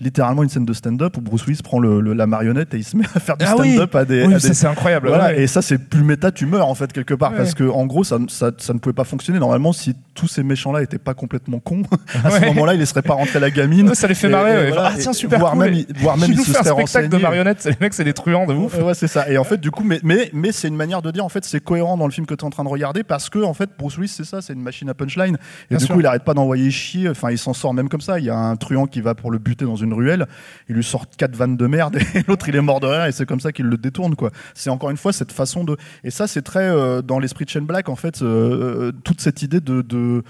littéralement 0.00 0.42
une 0.42 0.48
scène 0.48 0.64
de 0.64 0.72
stand-up 0.72 1.16
où 1.16 1.20
Bruce 1.20 1.46
Willis 1.46 1.62
prend 1.62 1.78
le, 1.78 2.00
la 2.00 2.26
marionnette 2.26 2.74
et 2.74 2.78
il 2.78 2.84
se 2.84 2.96
met 2.96 3.04
à 3.14 3.20
faire 3.20 3.36
du 3.36 3.44
ah 3.46 3.52
stand-up 3.52 3.94
à 3.94 4.04
des. 4.04 4.24
Oui, 4.24 4.34
c'est 4.38 4.66
incroyable. 4.66 5.08
Voilà, 5.08 5.34
Et 5.34 5.46
ça, 5.46 5.62
c'est 5.62 5.78
plus 5.78 6.02
méta, 6.02 6.32
tu 6.32 6.46
meurs 6.46 6.68
en 6.68 6.74
fait 6.74 6.92
quelque 6.92 7.14
part 7.14 7.34
parce 7.34 7.54
que 7.54 7.64
en 7.64 7.86
gros, 7.86 8.04
ça, 8.04 8.18
ça, 8.28 8.50
ça, 8.56 8.72
ne 8.72 8.78
pouvait 8.78 8.92
pas 8.92 9.04
fonctionner. 9.04 9.38
Normalement, 9.38 9.72
si 9.72 9.94
tous 10.14 10.28
ces 10.28 10.42
méchants-là 10.42 10.82
étaient 10.82 10.98
pas 10.98 11.14
complètement 11.14 11.58
cons, 11.58 11.82
à 12.24 12.30
ce 12.30 12.44
moment-là, 12.46 12.74
il 12.74 12.80
ne 12.80 12.84
serait 12.84 13.02
pas 13.02 13.14
rentré 13.14 13.40
la 13.40 13.50
gamine. 13.50 13.94
ça 13.94 14.06
les 14.06 14.14
fait 14.14 14.28
marrer. 14.28 14.72
ah 14.76 14.92
tiens, 14.98 15.12
super 15.12 15.38
voire 15.38 15.56
Même, 15.56 15.84
voire 15.96 16.16
même, 16.16 16.32
il 16.32 16.38
se 16.38 16.52
serait 16.52 16.70
renseigné. 16.70 16.86
spectacle 16.86 17.08
de 17.08 17.18
marionnettes, 17.18 17.64
les 17.64 17.76
mecs, 17.80 17.94
c'est 17.94 18.04
des 18.04 18.12
truands 18.12 18.46
de 18.46 18.54
ouf. 18.54 18.78
Ouais, 18.78 18.94
c'est 18.94 19.08
ça. 19.08 19.28
Et 19.30 19.38
en 19.38 19.44
fait, 19.44 19.58
du 19.58 19.70
coup, 19.70 19.82
mais 19.84 20.00
mais, 20.02 20.30
mais 20.32 20.52
c'est 20.52 20.68
une 20.68 20.76
manière 20.76 21.02
de 21.02 21.10
dire 21.10 21.24
en 21.24 21.28
fait, 21.28 21.44
c'est 21.44 21.60
cohérent 21.60 21.96
dans 21.96 22.06
le 22.06 22.12
film 22.12 22.26
que 22.26 22.34
tu 22.34 22.40
es 22.40 22.44
en 22.44 22.50
train 22.50 22.64
de 22.64 22.68
regarder 22.68 23.02
parce 23.02 23.30
que 23.30 23.38
en 23.38 23.54
fait, 23.54 23.70
Bruce 23.78 23.96
Willis, 23.96 24.08
c'est 24.08 24.24
ça, 24.24 24.42
c'est 24.42 24.52
une 24.52 24.62
machine 24.62 24.88
à 24.88 24.94
punchline. 24.94 25.38
Et 25.70 25.76
du 25.76 25.86
coup, 25.86 26.00
il 26.00 26.06
arrête 26.06 26.24
pas 26.24 26.34
d'envoyer 26.34 26.70
chier. 26.70 27.08
Enfin, 27.08 27.30
il 27.30 27.38
s'en 27.38 27.52
sort 27.52 27.74
même 27.74 27.88
comme 27.88 28.00
ça. 28.00 28.18
Il 28.18 28.24
y 28.24 28.30
a 28.30 28.36
un 28.36 28.56
truand 28.56 28.86
qui 28.86 29.00
va 29.00 29.14
pour 29.14 29.30
le 29.30 29.38
buter 29.38 29.64
dans 29.64 29.76
une 29.76 29.83
ruelle 29.92 30.26
il 30.68 30.76
lui 30.76 30.84
sort 30.84 31.06
quatre 31.16 31.36
vannes 31.36 31.56
de 31.56 31.66
merde 31.66 31.96
et 31.96 32.22
l'autre 32.28 32.48
il 32.48 32.56
est 32.56 32.60
mort 32.60 32.80
de 32.80 32.86
rire 32.86 33.06
et 33.06 33.12
c'est 33.12 33.26
comme 33.26 33.40
ça 33.40 33.52
qu'il 33.52 33.66
le 33.66 33.76
détourne 33.76 34.16
quoi. 34.16 34.30
C'est 34.54 34.70
encore 34.70 34.90
une 34.90 34.96
fois 34.96 35.12
cette 35.12 35.32
façon 35.32 35.64
de 35.64 35.76
et 36.02 36.10
ça 36.10 36.26
c'est 36.26 36.42
très 36.42 36.68
euh, 36.68 37.02
dans 37.02 37.18
l'esprit 37.18 37.44
de 37.44 37.50
Shane 37.50 37.66
Black 37.66 37.88
en 37.88 37.96
fait 37.96 38.22
euh, 38.22 38.88
euh, 38.88 38.92
toute 39.04 39.20
cette 39.20 39.42
idée 39.42 39.60
de, 39.60 39.82
de 39.82 40.22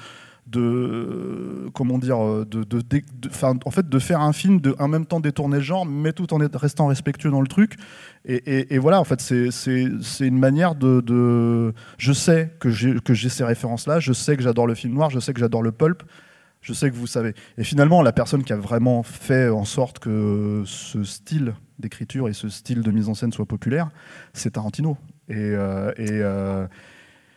comment 1.72 1.98
dire 1.98 2.18
de, 2.44 2.66
en 3.42 3.70
fait 3.70 3.88
de 3.88 3.98
faire 3.98 4.20
un 4.20 4.32
film 4.32 4.60
de 4.60 4.76
en 4.78 4.88
même 4.88 5.06
temps 5.06 5.20
détourner 5.20 5.56
le 5.56 5.62
genre 5.62 5.86
mais 5.86 6.12
tout 6.12 6.32
en 6.34 6.38
restant 6.54 6.86
respectueux 6.86 7.30
dans 7.30 7.40
le 7.40 7.46
truc 7.46 7.76
et, 8.26 8.78
voilà 8.78 9.00
en 9.00 9.04
fait 9.04 9.20
c'est 9.20 9.48
une 10.20 10.38
manière 10.38 10.74
de, 10.74 11.00
de 11.00 11.72
je 11.98 12.12
sais 12.12 12.52
que 12.60 12.70
j'ai 12.70 12.94
que 13.00 13.14
j'ai 13.14 13.30
ces 13.30 13.44
références 13.44 13.86
là 13.86 14.00
je 14.00 14.12
sais 14.12 14.36
que 14.36 14.42
j'adore 14.42 14.66
le 14.66 14.74
film 14.74 14.94
noir 14.94 15.10
je 15.10 15.18
sais 15.18 15.32
que 15.32 15.40
j'adore 15.40 15.62
le 15.62 15.72
pulp 15.72 16.02
je 16.64 16.72
sais 16.72 16.90
que 16.90 16.96
vous 16.96 17.06
savez. 17.06 17.34
Et 17.58 17.62
finalement, 17.62 18.00
la 18.00 18.12
personne 18.12 18.42
qui 18.42 18.52
a 18.54 18.56
vraiment 18.56 19.02
fait 19.02 19.50
en 19.50 19.66
sorte 19.66 19.98
que 19.98 20.62
ce 20.64 21.04
style 21.04 21.54
d'écriture 21.78 22.26
et 22.26 22.32
ce 22.32 22.48
style 22.48 22.80
de 22.80 22.90
mise 22.90 23.10
en 23.10 23.14
scène 23.14 23.32
soit 23.32 23.44
populaire, 23.44 23.90
c'est 24.32 24.52
Tarantino. 24.54 24.96
Et, 25.28 25.34
euh, 25.36 25.92
euh, 26.00 26.66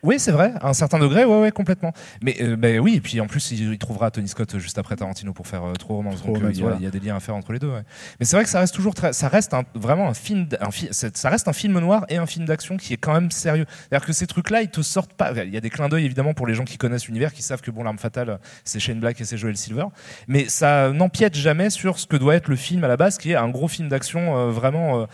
oui, 0.08 0.20
c'est 0.20 0.32
vrai, 0.32 0.54
à 0.62 0.70
un 0.70 0.74
certain 0.74 1.00
degré, 1.00 1.26
ouais, 1.26 1.42
ouais, 1.42 1.52
complètement. 1.52 1.92
Mais 2.22 2.38
euh, 2.42 2.56
ben 2.56 2.80
oui, 2.80 2.96
et 2.96 3.02
puis 3.02 3.20
en 3.20 3.28
plus, 3.28 3.52
il, 3.52 3.78
trouvera 3.78 4.10
Tony 4.10 4.30
Scott 4.30 4.58
juste 4.58 4.78
après 4.78 4.96
Tarantino 4.96 5.34
pour 5.34 5.48
faire 5.48 5.66
euh, 5.66 5.74
Trop 5.74 5.96
Romance. 5.98 6.26
Donc 6.26 6.42
euh, 6.42 6.50
il, 6.50 6.82
y 6.82 6.88
a, 6.88 6.90
des 6.90 7.02
liens 7.02 7.18
à 7.18 7.20
faire 7.20 7.36
entre 7.36 7.52
les 7.52 7.60
deux. 7.60 7.70
Mais 8.18 8.26
c'est 8.26 8.38
vrai 8.38 8.46
que 8.46 8.50
ça 8.50 8.62
reste 8.62 8.74
toujours 8.74 8.96
très, 8.96 9.12
ça 9.12 9.28
reste 9.28 9.54
vraiment 9.76 10.08
un 10.08 10.14
film, 10.14 10.48
un 10.62 10.70
ça 10.92 11.30
reste 11.30 11.50
un 11.50 11.54
film 11.54 11.78
noir 11.80 12.06
et 12.08 12.16
un 12.16 12.26
film 12.26 12.46
d'action 12.46 12.78
qui 12.78 12.94
est 12.94 12.98
quand 12.98 13.14
même 13.14 13.32
sérieux. 13.32 13.66
C'est-à-dire 13.68 14.08
que 14.08 14.14
ces 14.14 14.28
trucs-là, 14.28 14.62
ils 14.62 14.70
te 14.70 14.82
sortent 14.82 15.12
pas. 15.12 15.34
Il 15.44 15.54
y 15.54 15.58
a 15.58 15.60
des 15.60 15.70
clins 15.70 15.90
d'œil 15.90 16.06
évidemment 16.06 16.34
pour 16.34 16.48
les 16.48 16.54
gens 16.54 16.64
qui 16.64 16.78
connaissent 16.78 17.08
l'univers, 17.08 17.34
qui 17.34 17.42
savent 17.42 17.60
que 17.60 17.72
bon, 17.72 17.84
l'arme 17.84 18.00
fatale, 18.00 18.40
c'est 18.64 18.80
Shane 18.80 19.02
Black 19.02 19.20
et 19.20 19.26
c'est 19.26 19.38
Joel 19.38 19.58
Silver. 19.58 19.88
Mais 20.30 20.48
ça 20.48 20.94
n'empiète 20.94 21.36
jamais 21.36 21.70
sur 21.70 22.00
ce 22.00 22.08
que 22.08 22.16
doit 22.16 22.36
être 22.36 22.48
le 22.48 22.56
film 22.56 22.82
à 22.86 22.88
la 22.88 22.96
base, 22.96 23.18
qui 23.18 23.32
est 23.32 23.36
un 23.36 23.50
gros 23.50 23.68
film 23.68 23.90
d'action 23.90 24.50
vraiment 24.52 25.06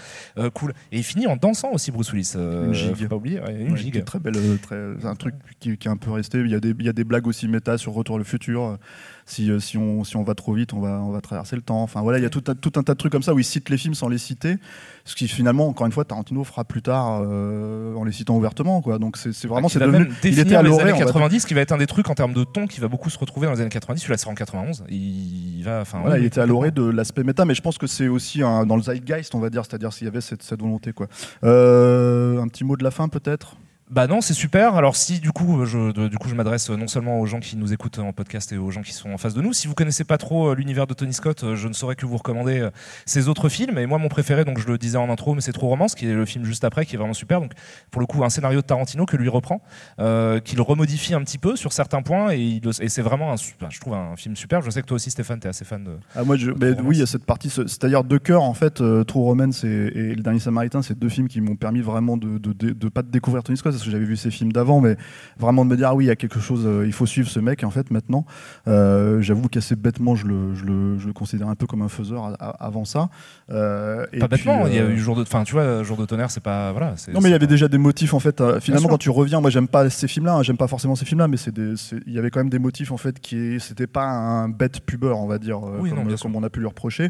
cool. 0.53 0.75
Et 0.91 0.99
il 0.99 1.03
finit 1.03 1.25
en 1.25 1.35
dansant 1.35 1.71
aussi, 1.71 1.89
Bruce 1.89 2.11
Willis. 2.13 2.33
une 2.35 2.75
gigue. 2.75 2.95
Faut 2.95 3.07
pas 3.07 3.15
oublier, 3.15 3.41
une 3.49 3.75
gigue. 3.75 4.03
Très 4.03 4.19
belle, 4.19 4.35
très, 4.61 4.82
un 5.03 5.15
truc 5.15 5.35
qui, 5.59 5.71
est 5.71 5.87
un 5.87 5.97
peu 5.97 6.11
resté. 6.11 6.39
Il 6.39 6.49
y, 6.49 6.55
a 6.55 6.59
des, 6.59 6.73
il 6.77 6.85
y 6.85 6.89
a 6.89 6.93
des 6.93 7.03
blagues 7.03 7.27
aussi 7.27 7.47
méta 7.47 7.77
sur 7.77 7.93
Retour 7.93 8.17
le 8.17 8.23
futur. 8.23 8.77
Si, 9.25 9.49
euh, 9.49 9.59
si, 9.59 9.77
on, 9.77 10.03
si 10.03 10.17
on 10.17 10.23
va 10.23 10.35
trop 10.35 10.53
vite, 10.53 10.73
on 10.73 10.81
va, 10.81 10.99
on 11.01 11.11
va 11.11 11.21
traverser 11.21 11.55
le 11.55 11.61
temps. 11.61 11.81
Enfin 11.81 12.01
voilà, 12.01 12.19
il 12.19 12.23
y 12.23 12.25
a 12.25 12.29
tout, 12.29 12.43
un, 12.47 12.55
tout 12.55 12.73
un 12.75 12.83
tas 12.83 12.93
de 12.93 12.97
trucs 12.97 13.11
comme 13.11 13.23
ça 13.23 13.33
où 13.33 13.39
il 13.39 13.45
cite 13.45 13.69
les 13.69 13.77
films 13.77 13.93
sans 13.93 14.09
les 14.09 14.17
citer. 14.17 14.57
Ce 15.05 15.15
qui 15.15 15.27
finalement, 15.27 15.67
encore 15.67 15.85
une 15.85 15.93
fois, 15.93 16.03
Tarantino 16.03 16.43
fera 16.43 16.65
plus 16.65 16.81
tard 16.81 17.21
euh, 17.23 17.95
en 17.95 18.03
les 18.03 18.11
citant 18.11 18.35
ouvertement. 18.35 18.81
Quoi. 18.81 18.99
Donc 18.99 19.15
c'est 19.17 19.47
vraiment. 19.47 19.69
c'est 19.69 19.79
devenu, 19.79 20.09
il 20.23 20.39
était 20.39 20.55
à 20.55 20.61
les 20.61 20.77
années 20.77 20.97
90, 20.97 21.45
qui 21.45 21.53
va 21.53 21.61
être 21.61 21.71
un 21.71 21.77
des 21.77 21.87
trucs 21.87 22.09
en 22.09 22.15
termes 22.15 22.33
de 22.33 22.43
ton 22.43 22.67
qui 22.67 22.81
va 22.81 22.89
beaucoup 22.89 23.09
se 23.09 23.17
retrouver 23.17 23.47
dans 23.47 23.53
les 23.53 23.61
années 23.61 23.69
90. 23.69 24.01
Celui-là 24.01 24.17
sera 24.17 24.31
en 24.31 24.35
91. 24.35 24.83
Il, 24.89 25.61
va, 25.63 25.81
enfin, 25.81 25.99
voilà, 26.01 26.19
il 26.19 26.25
était 26.25 26.41
à 26.41 26.45
l'orée 26.45 26.71
de 26.71 26.83
l'aspect 26.83 27.23
méta, 27.23 27.45
mais 27.45 27.55
je 27.55 27.61
pense 27.61 27.77
que 27.77 27.87
c'est 27.87 28.09
aussi 28.09 28.41
un, 28.43 28.65
dans 28.65 28.75
le 28.75 28.83
zeitgeist, 28.83 29.33
on 29.35 29.39
va 29.39 29.49
dire, 29.49 29.63
c'est-à-dire 29.65 29.93
s'il 29.93 30.05
y 30.05 30.09
avait 30.09 30.21
cette, 30.21 30.43
cette 30.43 30.61
volonté. 30.61 30.91
Quoi. 30.91 31.07
Euh, 31.43 32.41
un 32.41 32.47
petit 32.47 32.63
mot 32.63 32.75
de 32.75 32.83
la 32.83 32.91
fin 32.91 33.07
peut-être? 33.07 33.55
Bah 33.93 34.07
non, 34.07 34.21
c'est 34.21 34.33
super. 34.33 34.73
Alors 34.73 34.95
si 34.95 35.19
du 35.19 35.31
coup, 35.31 35.65
je, 35.65 36.07
du 36.07 36.17
coup, 36.17 36.27
je 36.27 36.33
m'adresse 36.33 36.71
non 36.71 36.87
seulement 36.87 37.19
aux 37.19 37.27
gens 37.27 37.39
qui 37.39 37.55
nous 37.57 37.73
écoutent 37.73 37.99
en 37.99 38.11
podcast 38.11 38.51
et 38.51 38.57
aux 38.57 38.71
gens 38.71 38.81
qui 38.81 38.91
sont 38.91 39.11
en 39.11 39.19
face 39.19 39.35
de 39.35 39.41
nous. 39.43 39.53
Si 39.53 39.67
vous 39.67 39.75
connaissez 39.75 40.03
pas 40.03 40.17
trop 40.17 40.47
euh, 40.47 40.55
l'univers 40.55 40.87
de 40.87 40.95
Tony 40.95 41.13
Scott, 41.13 41.43
euh, 41.43 41.55
je 41.55 41.67
ne 41.67 41.73
saurais 41.73 41.95
que 41.95 42.07
vous 42.07 42.17
recommander 42.17 42.59
euh, 42.59 42.71
ses 43.05 43.27
autres 43.27 43.49
films. 43.49 43.77
Et 43.77 43.85
moi, 43.85 43.99
mon 43.99 44.09
préféré, 44.09 44.45
donc 44.45 44.57
je 44.57 44.65
le 44.65 44.79
disais 44.79 44.97
en 44.97 45.11
intro, 45.11 45.35
mais 45.35 45.41
c'est 45.41 45.51
Trop 45.51 45.67
Romance, 45.67 45.93
qui 45.93 46.07
est 46.07 46.13
le 46.15 46.25
film 46.25 46.43
juste 46.43 46.63
après, 46.63 46.87
qui 46.87 46.95
est 46.95 46.97
vraiment 46.97 47.13
super. 47.13 47.39
Donc 47.39 47.51
pour 47.91 48.01
le 48.01 48.07
coup, 48.07 48.23
un 48.23 48.31
scénario 48.31 48.61
de 48.61 48.65
Tarantino 48.65 49.05
que 49.05 49.15
lui 49.15 49.29
reprend, 49.29 49.61
euh, 49.99 50.39
qu'il 50.39 50.59
remodifie 50.59 51.13
un 51.13 51.21
petit 51.21 51.37
peu 51.37 51.55
sur 51.55 51.71
certains 51.71 52.01
points, 52.01 52.31
et, 52.31 52.61
et 52.79 52.89
c'est 52.89 53.03
vraiment, 53.03 53.31
un, 53.31 53.35
je 53.69 53.79
trouve, 53.79 53.93
un 53.93 54.15
film 54.15 54.35
super. 54.35 54.63
Je 54.63 54.71
sais 54.71 54.81
que 54.81 54.87
toi 54.87 54.95
aussi, 54.95 55.11
Stéphane, 55.11 55.39
tu 55.39 55.45
es 55.45 55.51
assez 55.51 55.65
fan 55.65 55.83
de. 55.83 55.91
Ah 56.15 56.23
moi, 56.23 56.35
je, 56.35 56.49
oui, 56.49 56.95
il 56.95 56.99
y 56.99 57.03
a 57.03 57.05
cette 57.05 57.25
partie, 57.25 57.51
c'est-à-dire 57.51 58.03
deux 58.03 58.17
cœurs 58.17 58.41
en 58.41 58.55
fait. 58.55 58.81
True 59.05 59.21
Romance 59.21 59.63
et, 59.63 59.67
et, 59.67 60.15
Le 60.15 60.23
Dernier 60.23 60.39
Samaritain, 60.39 60.81
c'est 60.81 60.97
deux 60.97 61.09
films 61.09 61.27
qui 61.27 61.41
m'ont 61.41 61.57
permis 61.57 61.81
vraiment 61.81 62.17
de, 62.17 62.39
de, 62.39 62.53
de, 62.53 62.71
de, 62.71 62.89
pas 62.89 63.03
de 63.03 63.11
découvrir 63.11 63.43
Tony 63.43 63.55
Scott, 63.55 63.82
parce 63.83 63.87
que 63.87 63.91
j'avais 63.91 64.05
vu 64.05 64.15
ses 64.15 64.31
films 64.31 64.51
avant, 64.55 64.79
mais 64.79 64.95
vraiment 65.37 65.65
de 65.65 65.69
me 65.69 65.75
dire 65.75 65.89
ah 65.89 65.95
oui, 65.95 66.05
il 66.05 66.07
y 66.07 66.11
a 66.11 66.15
quelque 66.15 66.39
chose, 66.39 66.63
euh, 66.65 66.85
il 66.85 66.93
faut 66.93 67.05
suivre 67.05 67.29
ce 67.29 67.39
mec 67.39 67.63
en 67.63 67.69
fait 67.69 67.91
maintenant. 67.91 68.25
Euh, 68.67 69.21
J'avoue 69.21 69.49
qu'assez 69.49 69.75
bêtement, 69.75 70.15
je 70.15 70.25
le, 70.25 70.55
je, 70.55 70.63
le, 70.63 70.97
je 70.97 71.07
le 71.07 71.13
considère 71.13 71.49
un 71.49 71.55
peu 71.55 71.67
comme 71.67 71.81
un 71.81 71.89
faiseur 71.89 72.37
avant 72.39 72.85
ça. 72.85 73.09
Euh, 73.49 74.05
pas 74.19 74.27
bêtement, 74.27 74.67
il 74.67 74.75
y 74.75 74.79
a 74.79 74.85
eu 74.85 74.97
jour 74.97 75.15
de, 75.15 75.23
enfin 75.23 75.43
tu 75.43 75.53
vois, 75.53 75.83
jour 75.83 75.97
de 75.97 76.05
tonnerre, 76.05 76.31
c'est 76.31 76.43
pas 76.43 76.71
voilà. 76.71 76.95
Non 77.13 77.19
mais 77.21 77.29
il 77.29 77.31
y 77.33 77.35
avait 77.35 77.47
déjà 77.47 77.67
des 77.67 77.77
motifs 77.77 78.13
en 78.13 78.19
fait. 78.19 78.39
Euh, 78.39 78.59
finalement, 78.59 78.87
quand 78.87 78.97
tu 78.97 79.09
reviens, 79.09 79.41
moi 79.41 79.49
j'aime 79.49 79.67
pas 79.67 79.89
ces 79.89 80.07
films-là, 80.07 80.35
hein, 80.35 80.43
j'aime 80.43 80.57
pas 80.57 80.67
forcément 80.67 80.95
ces 80.95 81.05
films-là, 81.05 81.27
mais 81.27 81.37
c'est 81.37 81.53
il 81.57 82.13
y 82.13 82.17
avait 82.17 82.29
quand 82.29 82.39
même 82.39 82.49
des 82.49 82.59
motifs 82.59 82.91
en 82.91 82.97
fait 82.97 83.19
qui, 83.19 83.59
c'était 83.59 83.87
pas 83.87 84.05
un 84.05 84.49
bête 84.49 84.79
pubeur, 84.85 85.19
on 85.19 85.27
va 85.27 85.39
dire, 85.39 85.61
oui, 85.61 85.89
comme, 85.89 86.07
non, 86.07 86.15
comme 86.15 86.35
on 86.35 86.43
a 86.43 86.49
pu 86.49 86.59
lui 86.61 86.67
reprocher. 86.67 87.09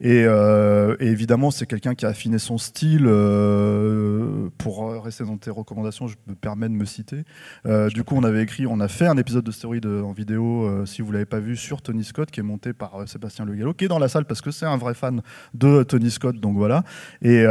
Et, 0.00 0.20
et 0.20 1.06
évidemment, 1.06 1.50
c'est 1.50 1.66
quelqu'un 1.66 1.94
qui 1.94 2.06
a 2.06 2.08
affiné 2.08 2.38
son 2.38 2.58
style. 2.58 3.04
pour 4.58 5.02
rester 5.02 5.24
dans 5.24 5.36
tes 5.36 5.50
recommandations, 5.50 6.06
je 6.10 6.16
me 6.30 6.34
permets 6.34 6.68
de 6.68 6.74
me 6.74 6.84
citer. 6.84 7.24
Euh, 7.66 7.88
du 7.88 8.04
coup, 8.04 8.14
on 8.16 8.24
avait 8.24 8.42
écrit, 8.42 8.66
on 8.66 8.80
a 8.80 8.88
fait 8.88 9.06
un 9.06 9.16
épisode 9.16 9.44
de 9.44 9.50
Story 9.50 9.80
en 9.84 10.12
vidéo, 10.12 10.64
euh, 10.64 10.86
si 10.86 11.02
vous 11.02 11.12
l'avez 11.12 11.26
pas 11.26 11.40
vu, 11.40 11.56
sur 11.56 11.82
Tony 11.82 12.04
Scott, 12.04 12.30
qui 12.30 12.40
est 12.40 12.44
monté 12.44 12.72
par 12.72 13.00
euh, 13.00 13.06
Sébastien 13.06 13.44
Le 13.44 13.54
Gallo, 13.54 13.74
qui 13.74 13.84
est 13.84 13.88
dans 13.88 13.98
la 13.98 14.08
salle 14.08 14.24
parce 14.24 14.40
que 14.40 14.50
c'est 14.50 14.66
un 14.66 14.76
vrai 14.76 14.94
fan 14.94 15.22
de 15.54 15.82
Tony 15.82 16.10
Scott, 16.10 16.36
donc 16.38 16.56
voilà, 16.56 16.84
et, 17.22 17.44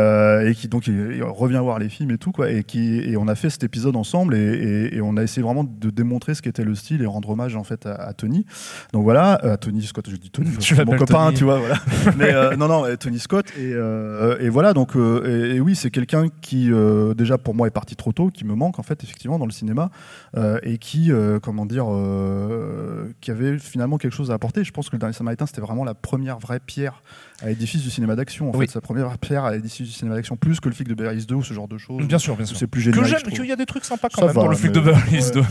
qui 0.56 0.68
donc 0.68 0.88
il, 0.88 1.24
revient 1.24 1.60
voir 1.62 1.80
les 1.80 1.90
films 1.90 2.12
et 2.12 2.18
tout 2.18 2.32
quoi, 2.32 2.52
et 2.52 2.64
qui 2.64 3.00
et 3.00 3.18
on 3.18 3.28
a 3.28 3.36
fait 3.36 3.50
cet 3.50 3.64
épisode 3.64 3.96
ensemble 3.96 4.36
et, 4.36 5.00
on 5.02 5.18
a 5.18 5.24
essayé 5.24 5.42
vraiment 5.42 5.64
de 5.64 5.90
démontrer 5.90 6.36
ce 6.36 6.42
qu'était 6.42 6.64
le 6.64 6.76
style 6.76 7.02
et 7.02 7.06
rendre 7.06 7.30
hommage 7.30 7.56
en 7.56 7.64
fait 7.64 7.86
à, 7.86 8.14
Tony. 8.14 8.46
Donc 8.94 9.04
voilà, 9.04 9.34
à 9.34 9.58
Tony 9.58 9.82
Scott, 9.84 10.10
je 10.10 10.16
dis 10.16 10.30
Tony, 10.30 10.50
je 10.60 10.76
mon 10.84 10.98
copain, 10.98 11.32
tu 11.34 11.46
vois, 11.46 11.60
voilà. 11.60 11.78
Mais 12.18 12.58
non 12.58 12.68
non, 12.68 12.84
Tony 13.00 13.20
Scott 13.20 13.46
et, 13.58 13.72
et 13.72 14.50
voilà 14.50 14.74
donc 14.74 14.96
et, 14.96 15.60
oui, 15.60 15.76
c'est 15.76 15.92
quelqu'un 15.92 16.26
qui 16.42 16.70
déjà 17.16 17.38
pour 17.38 17.56
moi 17.56 17.68
est 17.68 17.72
parti 17.72 17.96
trop 17.96 18.12
tôt, 18.12 18.30
qui 18.40 18.46
me 18.46 18.56
manque 18.56 18.80
en 18.80 18.84
fait 18.84 19.04
effectivement 19.04 19.38
dans 19.38 19.46
le 19.46 19.52
cinéma. 19.52 19.92
Euh, 20.38 20.60
et 20.64 20.78
qui, 20.78 21.12
euh, 21.12 21.40
comment 21.40 21.66
dire, 21.66 21.86
euh, 21.90 23.14
qui 23.22 23.32
avait 23.32 23.60
finalement 23.60 23.98
quelque 23.98 24.14
chose 24.14 24.32
à 24.32 24.36
apporter. 24.36 24.64
Je 24.64 24.72
pense 24.72 24.90
que 24.90 24.96
le 24.96 25.00
dernier 25.00 25.14
Samaritain, 25.14 25.46
c'était 25.46 25.62
vraiment 25.62 25.84
la 25.84 25.94
première 25.94 26.40
vraie 26.40 26.60
pierre 26.60 27.02
à 27.42 27.48
l'édifice 27.48 27.82
du 27.82 27.90
cinéma 27.90 28.16
d'action. 28.16 28.50
En 28.50 28.60
fait, 28.60 28.70
sa 28.70 28.82
première 28.82 29.18
pierre 29.18 29.46
à 29.46 29.54
l'édifice 29.54 29.88
du 29.88 29.94
cinéma 29.94 30.16
d'action, 30.16 30.36
plus 30.36 30.60
que 30.60 30.68
le 30.70 30.76
flic 30.76 30.88
de 30.88 30.94
Beverly 30.94 31.26
2 31.26 31.36
ou 31.36 31.44
ce 31.44 31.54
genre 31.54 31.68
de 31.68 31.78
choses. 31.78 32.06
Bien 32.06 32.20
sûr, 32.20 32.36
bien 32.36 32.46
sûr. 32.46 32.58
C'est 32.58 32.68
plus 32.68 32.82
génial. 32.82 33.24
Qu'il 33.24 33.46
y 33.46 33.52
a 33.52 33.56
des 33.56 33.66
trucs 33.66 33.86
sympas 33.86 34.10
quand 34.14 34.26
même 34.26 34.34
dans 34.34 34.48
le 34.48 34.56
flic 34.56 34.72
de 34.72 34.80
Beverly 34.80 35.20
2. 35.32 35.42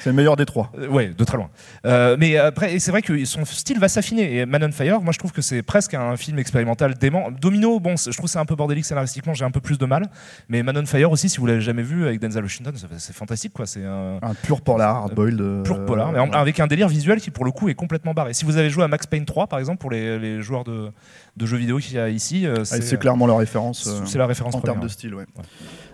C'est 0.00 0.10
le 0.10 0.12
meilleur 0.12 0.36
des 0.36 0.44
trois. 0.44 0.72
ouais, 0.90 1.08
de 1.16 1.24
très 1.24 1.36
loin. 1.36 1.50
Euh, 1.86 2.16
mais 2.18 2.36
après, 2.36 2.78
c'est 2.78 2.90
vrai 2.90 3.02
que 3.02 3.24
son 3.24 3.44
style 3.44 3.78
va 3.78 3.88
s'affiner. 3.88 4.38
Et 4.38 4.46
Man 4.46 4.64
on 4.64 4.72
Fire, 4.72 5.00
moi, 5.00 5.12
je 5.12 5.18
trouve 5.18 5.32
que 5.32 5.42
c'est 5.42 5.62
presque 5.62 5.94
un 5.94 6.16
film 6.16 6.38
expérimental 6.38 6.94
dément. 6.94 7.30
Domino, 7.30 7.80
bon, 7.80 7.96
je 7.96 8.16
trouve 8.16 8.28
c'est 8.28 8.38
un 8.38 8.44
peu 8.44 8.56
bordélique 8.56 8.84
scénaristiquement, 8.84 9.34
j'ai 9.34 9.44
un 9.44 9.50
peu 9.50 9.60
plus 9.60 9.78
de 9.78 9.86
mal. 9.86 10.10
Mais 10.48 10.62
Man 10.62 10.76
on 10.76 10.86
Fire 10.86 11.10
aussi, 11.10 11.28
si 11.28 11.38
vous 11.38 11.46
l'avez 11.46 11.60
jamais 11.60 11.82
vu 11.82 12.06
avec 12.06 12.20
Denzel 12.20 12.42
Washington, 12.42 12.74
c'est 12.98 13.14
fantastique, 13.14 13.52
quoi. 13.52 13.66
C'est 13.66 13.84
un... 13.84 14.18
un 14.22 14.34
pur 14.34 14.60
polar, 14.60 14.96
hard-boiled. 15.04 15.40
Euh, 15.40 15.62
pur 15.62 15.84
polar, 15.86 16.12
mais 16.12 16.18
avec 16.34 16.60
un 16.60 16.66
délire 16.66 16.88
visuel 16.88 17.20
qui, 17.20 17.30
pour 17.30 17.44
le 17.44 17.52
coup, 17.52 17.68
est 17.68 17.74
complètement 17.74 18.14
barré. 18.14 18.34
Si 18.34 18.44
vous 18.44 18.56
avez 18.56 18.70
joué 18.70 18.84
à 18.84 18.88
Max 18.88 19.06
Payne 19.06 19.24
3, 19.24 19.46
par 19.46 19.58
exemple, 19.58 19.78
pour 19.78 19.90
les, 19.90 20.18
les 20.18 20.42
joueurs 20.42 20.64
de, 20.64 20.90
de 21.36 21.46
jeux 21.46 21.56
vidéo 21.56 21.78
qu'il 21.78 21.94
y 21.94 21.98
a 21.98 22.08
ici. 22.08 22.46
Euh, 22.46 22.56
ah, 22.60 22.64
c'est 22.64 22.98
clairement 22.98 23.26
la 23.26 23.36
référence. 23.36 23.88
c'est 24.06 24.18
la 24.18 24.26
référence 24.26 24.54
en 24.54 24.60
termes 24.60 24.80
de 24.80 24.88
style. 24.88 25.14
Ouais. 25.14 25.24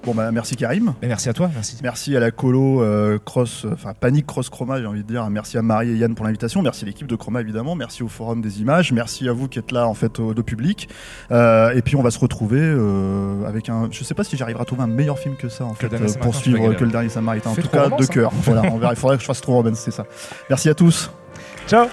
Bon, 0.05 0.15
bah, 0.15 0.31
merci 0.31 0.57
Karim. 0.57 0.95
Et 1.03 1.09
merci 1.09 1.29
à 1.29 1.33
toi. 1.33 1.51
Merci. 1.53 1.79
Merci 1.83 2.17
à 2.17 2.21
la 2.21 2.31
colo 2.31 2.83
euh, 2.83 3.19
cross, 3.19 3.67
enfin 3.73 3.93
panique 3.93 4.27
cross 4.27 4.49
chroma, 4.49 4.81
j'ai 4.81 4.87
envie 4.87 5.03
de 5.03 5.09
dire. 5.09 5.29
Merci 5.31 5.59
à 5.59 5.63
Marie 5.63 5.91
et 5.91 5.97
Yann 5.97 6.15
pour 6.15 6.25
l'invitation. 6.25 6.63
Merci 6.63 6.85
à 6.85 6.87
l'équipe 6.87 7.07
de 7.07 7.17
Chroma 7.17 7.41
évidemment. 7.41 7.75
Merci 7.75 8.03
au 8.03 8.09
forum 8.09 8.41
des 8.41 8.61
images. 8.61 8.93
Merci 8.93 9.29
à 9.29 9.33
vous 9.33 9.49
qui 9.49 9.59
êtes 9.59 9.73
là 9.73 9.89
en 9.89 9.95
fait 9.95 10.19
au, 10.21 10.35
de 10.35 10.43
public. 10.43 10.89
Euh, 11.31 11.71
et 11.75 11.83
puis 11.83 11.97
on 11.97 12.03
va 12.03 12.11
se 12.11 12.19
retrouver 12.19 12.63
avec 13.47 13.69
un. 13.69 13.89
Je 13.91 14.05
sais 14.05 14.15
pas 14.15 14.25
si 14.25 14.37
j'arriverai 14.37 14.63
à 14.63 14.65
trouver 14.65 14.83
un 14.83 14.89
meilleur 14.89 15.19
film 15.19 15.37
que 15.37 15.49
ça 15.49 15.65
en 15.65 15.75
fait 15.75 15.89
pour 16.21 16.35
suivre 16.35 16.75
que 16.75 16.85
le 16.85 16.91
dernier 16.91 17.09
Samaritain. 17.09 17.51
En 17.51 17.55
tout 17.55 17.69
cas, 17.69 17.89
de 17.89 18.07
cœur. 18.07 18.33
voilà, 18.43 18.63
on 18.73 18.79
verra. 18.79 18.93
Il 18.93 18.99
faudrait 18.99 19.17
que 19.17 19.23
je 19.23 19.27
fasse 19.27 19.41
trop 19.41 19.55
Robin, 19.55 19.75
c'est 19.75 19.91
ça. 19.91 20.07
Merci 20.49 20.69
à 20.69 20.75
tous. 20.75 21.11
Ciao. 21.67 21.87